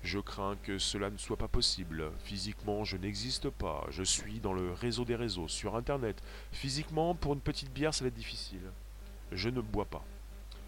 Je 0.02 0.18
crains 0.18 0.56
que 0.62 0.78
cela 0.78 1.08
ne 1.08 1.16
soit 1.16 1.38
pas 1.38 1.48
possible. 1.48 2.10
Physiquement, 2.24 2.84
je 2.84 2.98
n'existe 2.98 3.48
pas. 3.48 3.86
Je 3.90 4.02
suis 4.02 4.38
dans 4.40 4.52
le 4.52 4.72
réseau 4.72 5.06
des 5.06 5.16
réseaux, 5.16 5.48
sur 5.48 5.76
Internet. 5.76 6.22
Physiquement, 6.52 7.14
pour 7.14 7.32
une 7.32 7.40
petite 7.40 7.72
bière, 7.72 7.94
ça 7.94 8.04
va 8.04 8.08
être 8.08 8.14
difficile. 8.14 8.70
Je 9.32 9.48
ne 9.48 9.60
bois 9.60 9.84
pas. 9.84 10.04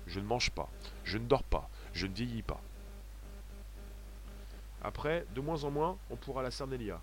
Je 0.07 0.21
ne 0.21 0.25
mange 0.27 0.51
pas. 0.51 0.69
Je 1.05 1.19
ne 1.19 1.27
dors 1.27 1.43
pas. 1.43 1.69
Je 1.93 2.07
ne 2.07 2.15
vieillis 2.15 2.43
pas. 2.43 2.61
Après, 4.83 5.27
de 5.35 5.41
moins 5.41 5.65
en 5.65 5.71
moins, 5.71 5.99
on 6.11 6.17
pourra 6.17 6.43
la 6.43 6.51
cerner 6.51 6.79
l'IA. 6.79 7.01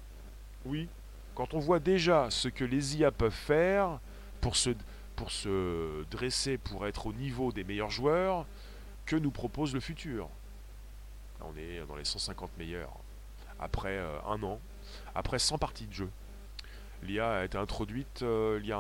Oui, 0.66 0.90
quand 1.36 1.54
on 1.54 1.60
voit 1.60 1.80
déjà 1.80 2.32
ce 2.32 2.48
que 2.48 2.66
les 2.66 2.98
IA 2.98 3.12
peuvent 3.12 3.32
faire 3.32 4.00
pour 4.42 4.56
se, 4.56 6.04
dresser, 6.10 6.58
pour 6.58 6.88
être 6.88 7.06
au 7.06 7.14
niveau 7.14 7.52
des 7.52 7.64
meilleurs 7.64 7.92
joueurs, 7.92 8.46
que 9.06 9.16
nous 9.16 9.32
propose 9.32 9.74
le 9.74 9.80
futur 9.80 10.28
On 11.42 11.56
est 11.56 11.86
dans 11.88 11.96
les 11.96 12.06
150 12.06 12.58
meilleurs. 12.58 12.92
Après 13.60 13.98
euh, 13.98 14.20
un 14.28 14.42
an, 14.44 14.60
après 15.14 15.40
100 15.40 15.60
parties 15.60 15.86
de 15.86 15.94
jeu. 15.94 16.10
L'IA 17.04 17.32
a 17.32 17.46
été 17.46 17.58
introduite 17.58 18.24
euh, 18.24 18.60
il 18.60 18.68
y 18.68 18.72
a 18.72 18.80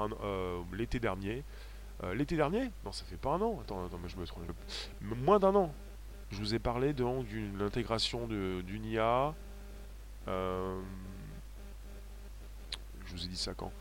euh, 2.03 2.13
l'été 2.13 2.35
dernier. 2.35 2.69
Non, 2.85 2.91
ça 2.91 3.05
fait 3.05 3.17
pas 3.17 3.31
un 3.31 3.41
an. 3.41 3.59
Attends, 3.61 3.85
attends 3.85 3.97
mais 4.01 4.09
je 4.09 4.17
me 4.17 4.25
trompe. 4.25 4.43
Moins 5.01 5.39
d'un 5.39 5.55
an. 5.55 5.73
Je 6.31 6.37
vous 6.37 6.53
ai 6.53 6.59
parlé 6.59 6.93
d'une 6.93 7.61
intégration 7.61 8.27
d'une 8.27 8.85
IA. 8.85 9.33
Je 10.27 10.81
vous 13.13 13.23
ai 13.23 13.27
dit 13.27 13.37
ça 13.37 13.53
quand? 13.53 13.71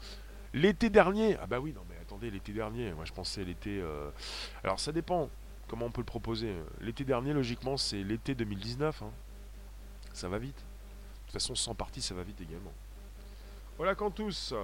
L'été 0.54 0.88
dernier 0.88 1.36
Ah 1.42 1.46
bah 1.46 1.58
oui, 1.60 1.72
non 1.74 1.82
mais 1.88 1.96
attendez. 2.00 2.30
l'été 2.30 2.52
dernier. 2.52 2.92
Moi, 2.92 3.04
je 3.04 3.12
pensais 3.12 3.44
l'été. 3.44 3.80
euh, 3.80 4.10
Alors, 4.64 4.78
ça 4.80 4.92
dépend. 4.92 5.28
Comment 5.68 5.86
on 5.86 5.90
peut 5.90 6.00
le 6.00 6.06
proposer 6.06 6.54
L'été 6.80 7.04
dernier, 7.04 7.32
logiquement, 7.32 7.76
c'est 7.76 8.02
l'été 8.04 8.34
2019. 8.36 9.02
hein. 9.02 9.10
Ça 10.12 10.28
va 10.28 10.38
vite. 10.38 10.56
De 10.56 10.62
toute 11.24 11.32
façon, 11.32 11.56
sans 11.56 11.74
partie, 11.74 12.00
ça 12.00 12.14
va 12.14 12.22
vite 12.22 12.40
également. 12.40 12.72
Voilà, 13.76 13.96
tous. 14.10 14.54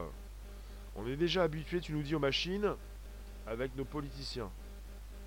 On 0.94 1.06
est 1.08 1.16
déjà 1.16 1.42
habitué, 1.42 1.80
tu 1.80 1.92
nous 1.92 2.02
dis, 2.02 2.14
aux 2.14 2.20
machines 2.20 2.74
avec 3.46 3.76
nos 3.76 3.84
politiciens. 3.84 4.50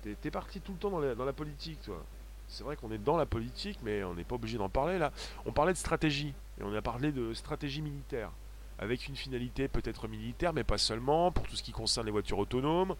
T'es 0.02 0.14
t'es 0.14 0.30
parti 0.30 0.60
tout 0.60 0.72
le 0.72 0.78
temps 0.78 0.90
dans 0.90 1.00
la, 1.00 1.14
dans 1.14 1.24
la 1.24 1.32
politique, 1.32 1.80
toi. 1.82 2.04
C'est 2.48 2.62
vrai 2.62 2.76
qu'on 2.76 2.92
est 2.92 2.98
dans 2.98 3.16
la 3.16 3.26
politique, 3.26 3.78
mais 3.82 4.04
on 4.04 4.14
n'est 4.14 4.24
pas 4.24 4.36
obligé 4.36 4.56
d'en 4.56 4.68
parler 4.68 4.98
là. 4.98 5.12
On 5.46 5.52
parlait 5.52 5.72
de 5.72 5.78
stratégie, 5.78 6.32
et 6.60 6.62
on 6.62 6.72
a 6.74 6.82
parlé 6.82 7.12
de 7.12 7.34
stratégie 7.34 7.82
militaire, 7.82 8.30
avec 8.78 9.08
une 9.08 9.16
finalité 9.16 9.68
peut-être 9.68 10.06
militaire, 10.08 10.52
mais 10.52 10.64
pas 10.64 10.78
seulement, 10.78 11.32
pour 11.32 11.46
tout 11.46 11.56
ce 11.56 11.62
qui 11.62 11.72
concerne 11.72 12.06
les 12.06 12.12
voitures 12.12 12.38
autonomes, 12.38 12.94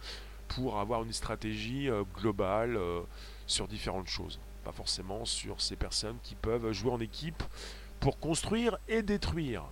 pour 0.48 0.78
avoir 0.78 1.02
une 1.02 1.12
stratégie 1.12 1.88
euh, 1.88 2.04
globale 2.14 2.76
euh, 2.76 3.02
sur 3.46 3.68
différentes 3.68 4.08
choses. 4.08 4.40
Pas 4.64 4.72
forcément 4.72 5.24
sur 5.24 5.60
ces 5.60 5.76
personnes 5.76 6.18
qui 6.22 6.34
peuvent 6.34 6.72
jouer 6.72 6.90
en 6.90 7.00
équipe 7.00 7.42
pour 8.00 8.18
construire 8.18 8.78
et 8.88 9.02
détruire. 9.02 9.64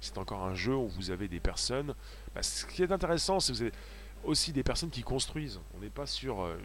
C'est 0.00 0.18
encore 0.18 0.42
un 0.42 0.54
jeu 0.54 0.74
où 0.74 0.88
vous 0.88 1.10
avez 1.10 1.28
des 1.28 1.38
personnes. 1.38 1.94
bah, 2.34 2.42
ce 2.42 2.66
qui 2.66 2.82
est 2.82 2.90
intéressant, 2.90 3.38
c'est 3.38 3.52
que 3.52 3.58
vous 3.58 3.62
avez 3.62 3.72
aussi 4.24 4.52
des 4.52 4.62
personnes 4.62 4.90
qui 4.90 5.02
construisent. 5.02 5.60
On 5.76 5.80
n'est 5.80 5.90
pas 5.90 6.06
sur 6.06 6.42
euh, 6.42 6.56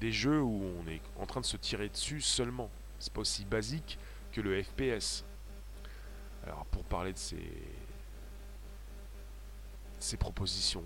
des 0.00 0.12
jeux 0.12 0.40
où 0.40 0.62
on 0.82 0.88
est 0.88 1.00
en 1.18 1.26
train 1.26 1.40
de 1.40 1.46
se 1.46 1.56
tirer 1.56 1.88
dessus 1.88 2.20
seulement. 2.20 2.70
C'est 2.98 3.12
pas 3.12 3.20
aussi 3.20 3.44
basique 3.44 3.98
que 4.32 4.40
le 4.40 4.62
FPS. 4.62 5.24
Alors 6.46 6.66
pour 6.66 6.84
parler 6.84 7.12
de 7.12 7.18
ces, 7.18 7.50
ces 9.98 10.16
propositions, 10.16 10.84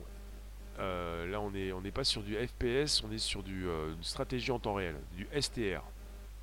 euh, 0.78 1.26
là 1.26 1.40
on 1.40 1.50
n'est 1.50 1.72
on 1.72 1.80
n'est 1.80 1.90
pas 1.90 2.04
sur 2.04 2.22
du 2.22 2.36
FPS, 2.36 3.02
on 3.02 3.10
est 3.10 3.18
sur 3.18 3.42
du, 3.42 3.66
euh, 3.66 3.92
une 3.92 4.04
stratégie 4.04 4.52
en 4.52 4.60
temps 4.60 4.74
réel, 4.74 4.94
du 5.16 5.26
STR, 5.40 5.82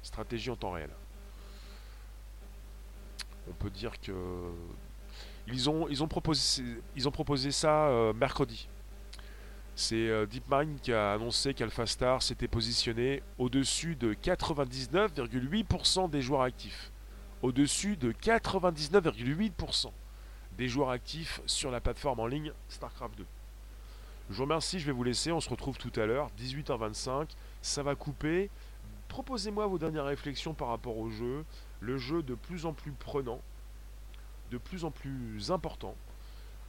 stratégie 0.01 0.49
en 0.49 0.58
temps 0.58 0.72
réel. 0.72 0.89
On 3.49 3.53
peut 3.53 3.70
dire 3.70 4.01
que 4.01 4.12
ils 5.47 5.70
ont, 5.70 5.88
ils 5.88 6.01
ont, 6.03 6.08
proposé, 6.08 6.64
ils 6.95 7.08
ont 7.08 7.12
proposé 7.12 7.51
ça 7.51 8.12
mercredi. 8.16 8.68
C'est 9.78 10.07
euh, 10.09 10.26
DeepMind 10.26 10.80
qui 10.80 10.93
a 10.93 11.11
annoncé 11.11 11.53
qu'AlphaStar 11.53 12.23
s'était 12.23 12.47
positionné 12.47 13.21
au-dessus 13.38 13.95
de 13.95 14.13
99,8% 14.13 16.09
des 16.09 16.21
joueurs 16.21 16.43
actifs. 16.43 16.93
Au-dessus 17.41 17.97
de 17.97 18.13
99,8% 18.13 19.91
des 20.57 20.69
joueurs 20.69 20.91
actifs 20.91 21.41
sur 21.45 21.71
la 21.71 21.82
plateforme 21.82 22.21
en 22.21 22.28
ligne 22.28 22.53
StarCraft 22.69 23.17
2. 23.17 23.26
Je 24.30 24.36
vous 24.36 24.43
remercie, 24.43 24.80
je 24.80 24.86
vais 24.86 24.93
vous 24.93 25.03
laisser, 25.03 25.34
on 25.34 25.41
se 25.41 25.49
retrouve 25.49 25.78
tout 25.78 25.91
à 25.99 26.05
l'heure, 26.05 26.32
18h25, 26.39 27.28
ça 27.61 27.84
va 27.84 27.95
couper. 27.95 28.49
Proposez-moi 29.09 29.67
vos 29.67 29.78
dernières 29.78 30.05
réflexions 30.05 30.53
par 30.53 30.69
rapport 30.69 30.97
au 30.97 31.09
jeu, 31.09 31.45
le 31.82 31.97
jeu 31.97 32.23
de 32.23 32.34
plus 32.34 32.65
en 32.65 32.71
plus 32.71 32.91
prenant, 32.91 33.41
de 34.51 34.57
plus 34.57 34.86
en 34.86 34.91
plus 34.91 35.51
important. 35.51 35.95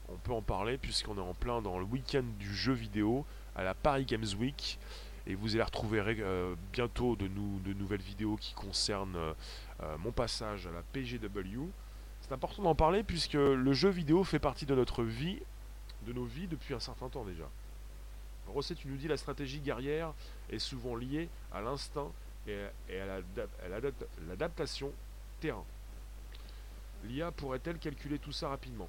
On 0.09 0.17
peut 0.17 0.33
en 0.33 0.43
parler 0.43 0.79
puisqu'on 0.79 1.17
est 1.17 1.21
en 1.21 1.35
plein 1.35 1.61
dans 1.63 1.79
le 1.79 1.85
week-end 1.85 2.25
du 2.39 2.55
jeu 2.55 2.73
vidéo 2.73 3.25
à 3.55 3.65
la 3.65 3.75
Paris 3.75 4.05
Games 4.05 4.27
Week. 4.39 4.79
Et 5.27 5.35
vous 5.35 5.55
allez 5.55 5.65
retrouver 5.65 6.01
euh, 6.01 6.55
bientôt 6.73 7.17
de, 7.17 7.27
nou- 7.27 7.59
de 7.65 7.73
nouvelles 7.73 8.03
vidéos 8.03 8.37
qui 8.37 8.55
concernent 8.55 9.17
euh, 9.17 9.35
euh, 9.83 9.99
mon 9.99 10.13
passage 10.13 10.67
à 10.69 10.71
la 10.71 10.83
PGW. 10.93 11.69
C'est 12.21 12.33
important 12.33 12.63
d'en 12.63 12.75
parler 12.77 13.03
puisque 13.03 13.35
le 13.35 13.73
jeu 13.73 13.89
vidéo 13.89 14.23
fait 14.23 14.39
partie 14.39 14.67
de 14.67 14.75
notre 14.75 15.03
vie, 15.03 15.41
de 16.07 16.13
nos 16.13 16.25
vies 16.25 16.47
depuis 16.47 16.75
un 16.75 16.81
certain 16.81 17.09
temps 17.09 17.25
déjà. 17.25 17.49
Rosset, 18.47 18.77
tu 18.77 18.87
nous 18.87 18.97
dis 18.97 19.09
la 19.09 19.17
stratégie 19.17 19.59
guerrière 19.59 20.13
est 20.51 20.61
souvent 20.61 20.95
liée 20.95 21.29
à 21.53 21.61
l'instinct 21.61 22.13
et 22.47 23.01
à, 23.01 23.21
l'adaptation 24.29 24.93
terrain. 25.41 25.65
L'IA 27.05 27.33
pourrait-elle 27.33 27.79
calculer 27.79 28.21
tout 28.21 28.31
ça 28.31 28.49
rapidement? 28.49 28.89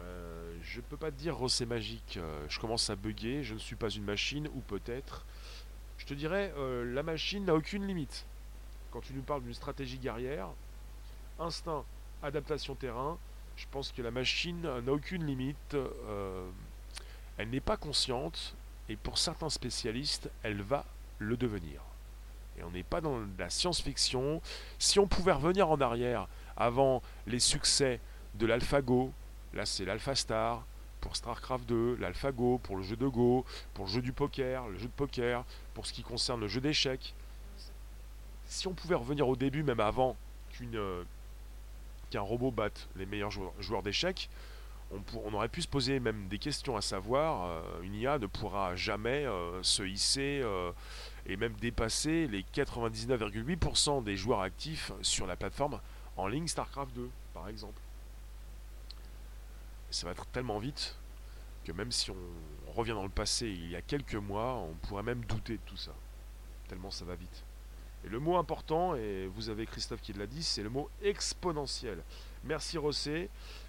Euh, 0.00 0.56
Je 0.62 0.80
peux 0.80 0.96
pas 0.96 1.10
te 1.10 1.16
dire 1.16 1.36
Rosset 1.36 1.66
magique. 1.66 2.16
euh, 2.16 2.44
je 2.48 2.58
commence 2.60 2.90
à 2.90 2.96
bugger. 2.96 3.42
Je 3.42 3.54
ne 3.54 3.58
suis 3.58 3.76
pas 3.76 3.88
une 3.90 4.04
machine 4.04 4.48
ou 4.54 4.60
peut-être. 4.60 5.24
Je 5.98 6.06
te 6.06 6.14
dirais 6.14 6.52
euh, 6.56 6.84
la 6.94 7.02
machine 7.02 7.44
n'a 7.44 7.54
aucune 7.54 7.86
limite. 7.86 8.24
Quand 8.90 9.00
tu 9.00 9.12
nous 9.12 9.22
parles 9.22 9.42
d'une 9.42 9.54
stratégie 9.54 9.98
guerrière, 9.98 10.48
instinct, 11.38 11.84
adaptation 12.22 12.74
terrain, 12.74 13.18
je 13.56 13.66
pense 13.70 13.92
que 13.92 14.02
la 14.02 14.10
machine 14.10 14.62
n'a 14.62 14.92
aucune 14.92 15.26
limite. 15.26 15.74
euh, 15.74 16.48
elle 17.36 17.50
n'est 17.50 17.60
pas 17.60 17.76
consciente 17.76 18.54
et 18.88 18.96
pour 18.96 19.18
certains 19.18 19.50
spécialistes, 19.50 20.28
elle 20.42 20.60
va 20.62 20.84
le 21.18 21.36
devenir. 21.36 21.80
Et 22.58 22.64
on 22.64 22.70
n'est 22.70 22.82
pas 22.82 23.00
dans 23.00 23.20
la 23.38 23.48
science-fiction. 23.50 24.42
Si 24.78 24.98
on 24.98 25.06
pouvait 25.06 25.32
revenir 25.32 25.70
en 25.70 25.80
arrière 25.80 26.26
avant 26.56 27.02
les 27.26 27.38
succès 27.38 28.00
de 28.34 28.46
l'AlphaGo, 28.46 29.12
là 29.54 29.66
c'est 29.66 29.84
l'AlphaStar, 29.84 30.64
pour 31.00 31.16
StarCraft 31.16 31.68
2, 31.68 31.96
l'AlphaGo, 31.96 32.58
pour 32.58 32.76
le 32.76 32.82
jeu 32.82 32.96
de 32.96 33.06
Go, 33.06 33.44
pour 33.74 33.86
le 33.86 33.90
jeu 33.90 34.02
du 34.02 34.12
poker, 34.12 34.68
le 34.68 34.78
jeu 34.78 34.86
de 34.86 34.92
poker, 34.92 35.44
pour 35.74 35.86
ce 35.86 35.92
qui 35.92 36.02
concerne 36.02 36.40
le 36.40 36.48
jeu 36.48 36.60
d'échecs. 36.60 37.14
Si 38.46 38.66
on 38.66 38.74
pouvait 38.74 38.94
revenir 38.94 39.28
au 39.28 39.36
début, 39.36 39.62
même 39.62 39.80
avant 39.80 40.16
euh, 40.74 41.04
qu'un 42.10 42.20
robot 42.20 42.50
batte 42.50 42.88
les 42.96 43.06
meilleurs 43.06 43.30
joueurs, 43.30 43.82
d'échecs, 43.82 44.28
on, 44.90 45.34
aurait 45.34 45.50
pu 45.50 45.60
se 45.60 45.68
poser 45.68 46.00
même 46.00 46.28
des 46.28 46.38
questions 46.38 46.76
à 46.76 46.80
savoir, 46.80 47.44
euh, 47.44 47.82
une 47.82 47.94
IA 47.94 48.18
ne 48.18 48.26
pourra 48.26 48.74
jamais 48.74 49.26
euh, 49.26 49.62
se 49.62 49.82
hisser 49.82 50.42
et 51.26 51.36
même 51.36 51.52
dépasser 51.60 52.26
les 52.26 52.42
99,8% 52.54 54.02
des 54.02 54.16
joueurs 54.16 54.40
actifs 54.40 54.92
sur 55.02 55.26
la 55.26 55.36
plateforme 55.36 55.78
en 56.16 56.26
ligne 56.26 56.48
StarCraft 56.48 56.94
2, 56.94 57.10
par 57.34 57.48
exemple. 57.48 57.80
Ça 59.90 60.06
va 60.06 60.12
être 60.12 60.26
tellement 60.26 60.58
vite 60.58 60.96
que 61.64 61.72
même 61.72 61.92
si 61.92 62.10
on 62.10 62.72
revient 62.72 62.92
dans 62.92 63.02
le 63.02 63.08
passé 63.08 63.46
il 63.46 63.70
y 63.70 63.76
a 63.76 63.82
quelques 63.82 64.14
mois, 64.14 64.54
on 64.54 64.74
pourrait 64.86 65.02
même 65.02 65.24
douter 65.24 65.54
de 65.54 65.62
tout 65.66 65.76
ça. 65.76 65.92
Tellement 66.68 66.90
ça 66.90 67.04
va 67.04 67.14
vite. 67.14 67.44
Et 68.04 68.08
le 68.08 68.20
mot 68.20 68.36
important, 68.36 68.94
et 68.94 69.26
vous 69.26 69.48
avez 69.48 69.66
Christophe 69.66 70.00
qui 70.00 70.12
l'a 70.12 70.26
dit, 70.26 70.42
c'est 70.42 70.62
le 70.62 70.70
mot 70.70 70.88
exponentiel. 71.02 72.02
Merci 72.44 72.78
Rossé. 72.78 73.28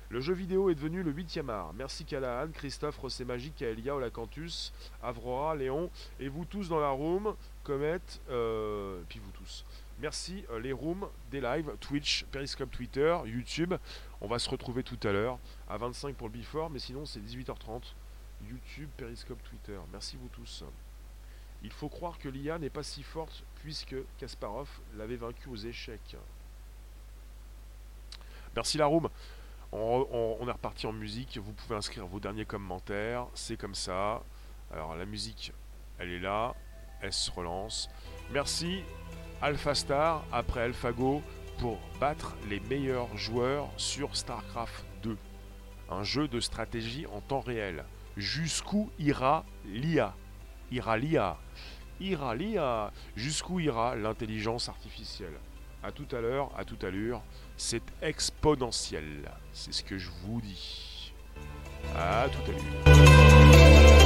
Le 0.09 0.21
jeu 0.21 0.33
vidéo 0.33 0.69
est 0.69 0.75
devenu 0.75 1.03
le 1.03 1.11
8 1.11 1.39
art. 1.49 1.71
Merci 1.73 2.03
Callahan, 2.03 2.49
Christophe, 2.51 2.97
Rossé 2.97 3.25
Magique, 3.25 3.55
Kaelia, 3.57 3.95
Olacantus, 3.95 4.73
Avrora, 5.03 5.55
Léon, 5.55 5.91
et 6.19 6.29
vous 6.29 6.45
tous 6.45 6.67
dans 6.67 6.79
la 6.79 6.89
room, 6.89 7.35
Comet, 7.63 7.99
euh, 8.31 9.01
puis 9.07 9.19
vous 9.19 9.31
tous. 9.31 9.63
Merci 10.01 10.45
euh, 10.49 10.59
les 10.59 10.73
rooms, 10.73 11.07
des 11.29 11.41
lives, 11.41 11.71
Twitch, 11.79 12.25
Periscope 12.31 12.71
Twitter, 12.71 13.15
YouTube. 13.25 13.75
On 14.21 14.27
va 14.27 14.39
se 14.39 14.49
retrouver 14.49 14.81
tout 14.81 14.97
à 15.03 15.11
l'heure 15.11 15.37
à 15.69 15.77
25 15.77 16.15
pour 16.15 16.27
le 16.27 16.33
before, 16.33 16.69
mais 16.69 16.79
sinon 16.79 17.05
c'est 17.05 17.19
18h30. 17.19 17.93
YouTube, 18.47 18.89
Periscope 18.97 19.41
Twitter. 19.43 19.77
Merci 19.91 20.17
vous 20.17 20.29
tous. 20.29 20.63
Il 21.61 21.71
faut 21.71 21.89
croire 21.89 22.17
que 22.17 22.29
l'IA 22.29 22.57
n'est 22.57 22.69
pas 22.69 22.83
si 22.83 23.03
forte 23.03 23.43
puisque 23.55 23.95
Kasparov 24.17 24.69
l'avait 24.97 25.17
vaincu 25.17 25.49
aux 25.49 25.55
échecs. 25.55 26.15
Merci 28.55 28.77
la 28.77 28.85
room. 28.85 29.09
On, 29.71 30.47
est 30.47 30.51
reparti 30.51 30.87
en 30.87 30.93
musique. 30.93 31.37
Vous 31.37 31.51
pouvez 31.51 31.75
inscrire 31.75 32.07
vos 32.07 32.19
derniers 32.19 32.45
commentaires. 32.45 33.27
C'est 33.35 33.57
comme 33.57 33.75
ça. 33.75 34.23
Alors 34.71 34.95
la 34.95 35.05
musique, 35.05 35.53
elle 35.99 36.09
est 36.09 36.19
là. 36.19 36.55
Elle 37.01 37.13
se 37.13 37.29
relance. 37.29 37.89
Merci 38.31 38.83
AlphaStar 39.41 40.25
après 40.31 40.61
AlphaGo 40.61 41.21
pour 41.59 41.77
battre 41.99 42.35
les 42.49 42.59
meilleurs 42.61 43.15
joueurs 43.17 43.69
sur 43.77 44.15
StarCraft 44.15 44.83
2. 45.03 45.17
Un 45.91 46.03
jeu 46.03 46.27
de 46.27 46.39
stratégie 46.39 47.05
en 47.07 47.21
temps 47.21 47.39
réel. 47.39 47.83
Jusqu'où 48.17 48.89
ira 48.99 49.45
l'IA 49.65 50.13
Ira 50.71 50.97
l'IA 50.97 51.37
Ira 51.99 52.35
l'IA 52.35 52.91
Jusqu'où 53.15 53.59
ira 53.59 53.95
l'intelligence 53.95 54.69
artificielle? 54.69 55.39
À 55.81 55.91
tout 55.91 56.07
à 56.11 56.19
l'heure, 56.19 56.51
à 56.57 56.65
toute 56.65 56.83
allure, 56.83 57.21
c'est 57.55 57.83
exponentiel. 58.01 59.31
C'est 59.53 59.73
ce 59.73 59.83
que 59.83 59.97
je 59.97 60.09
vous 60.23 60.41
dis. 60.41 61.13
À 61.95 62.27
tout 62.29 62.51
à 62.51 62.89
l'heure. 62.89 63.98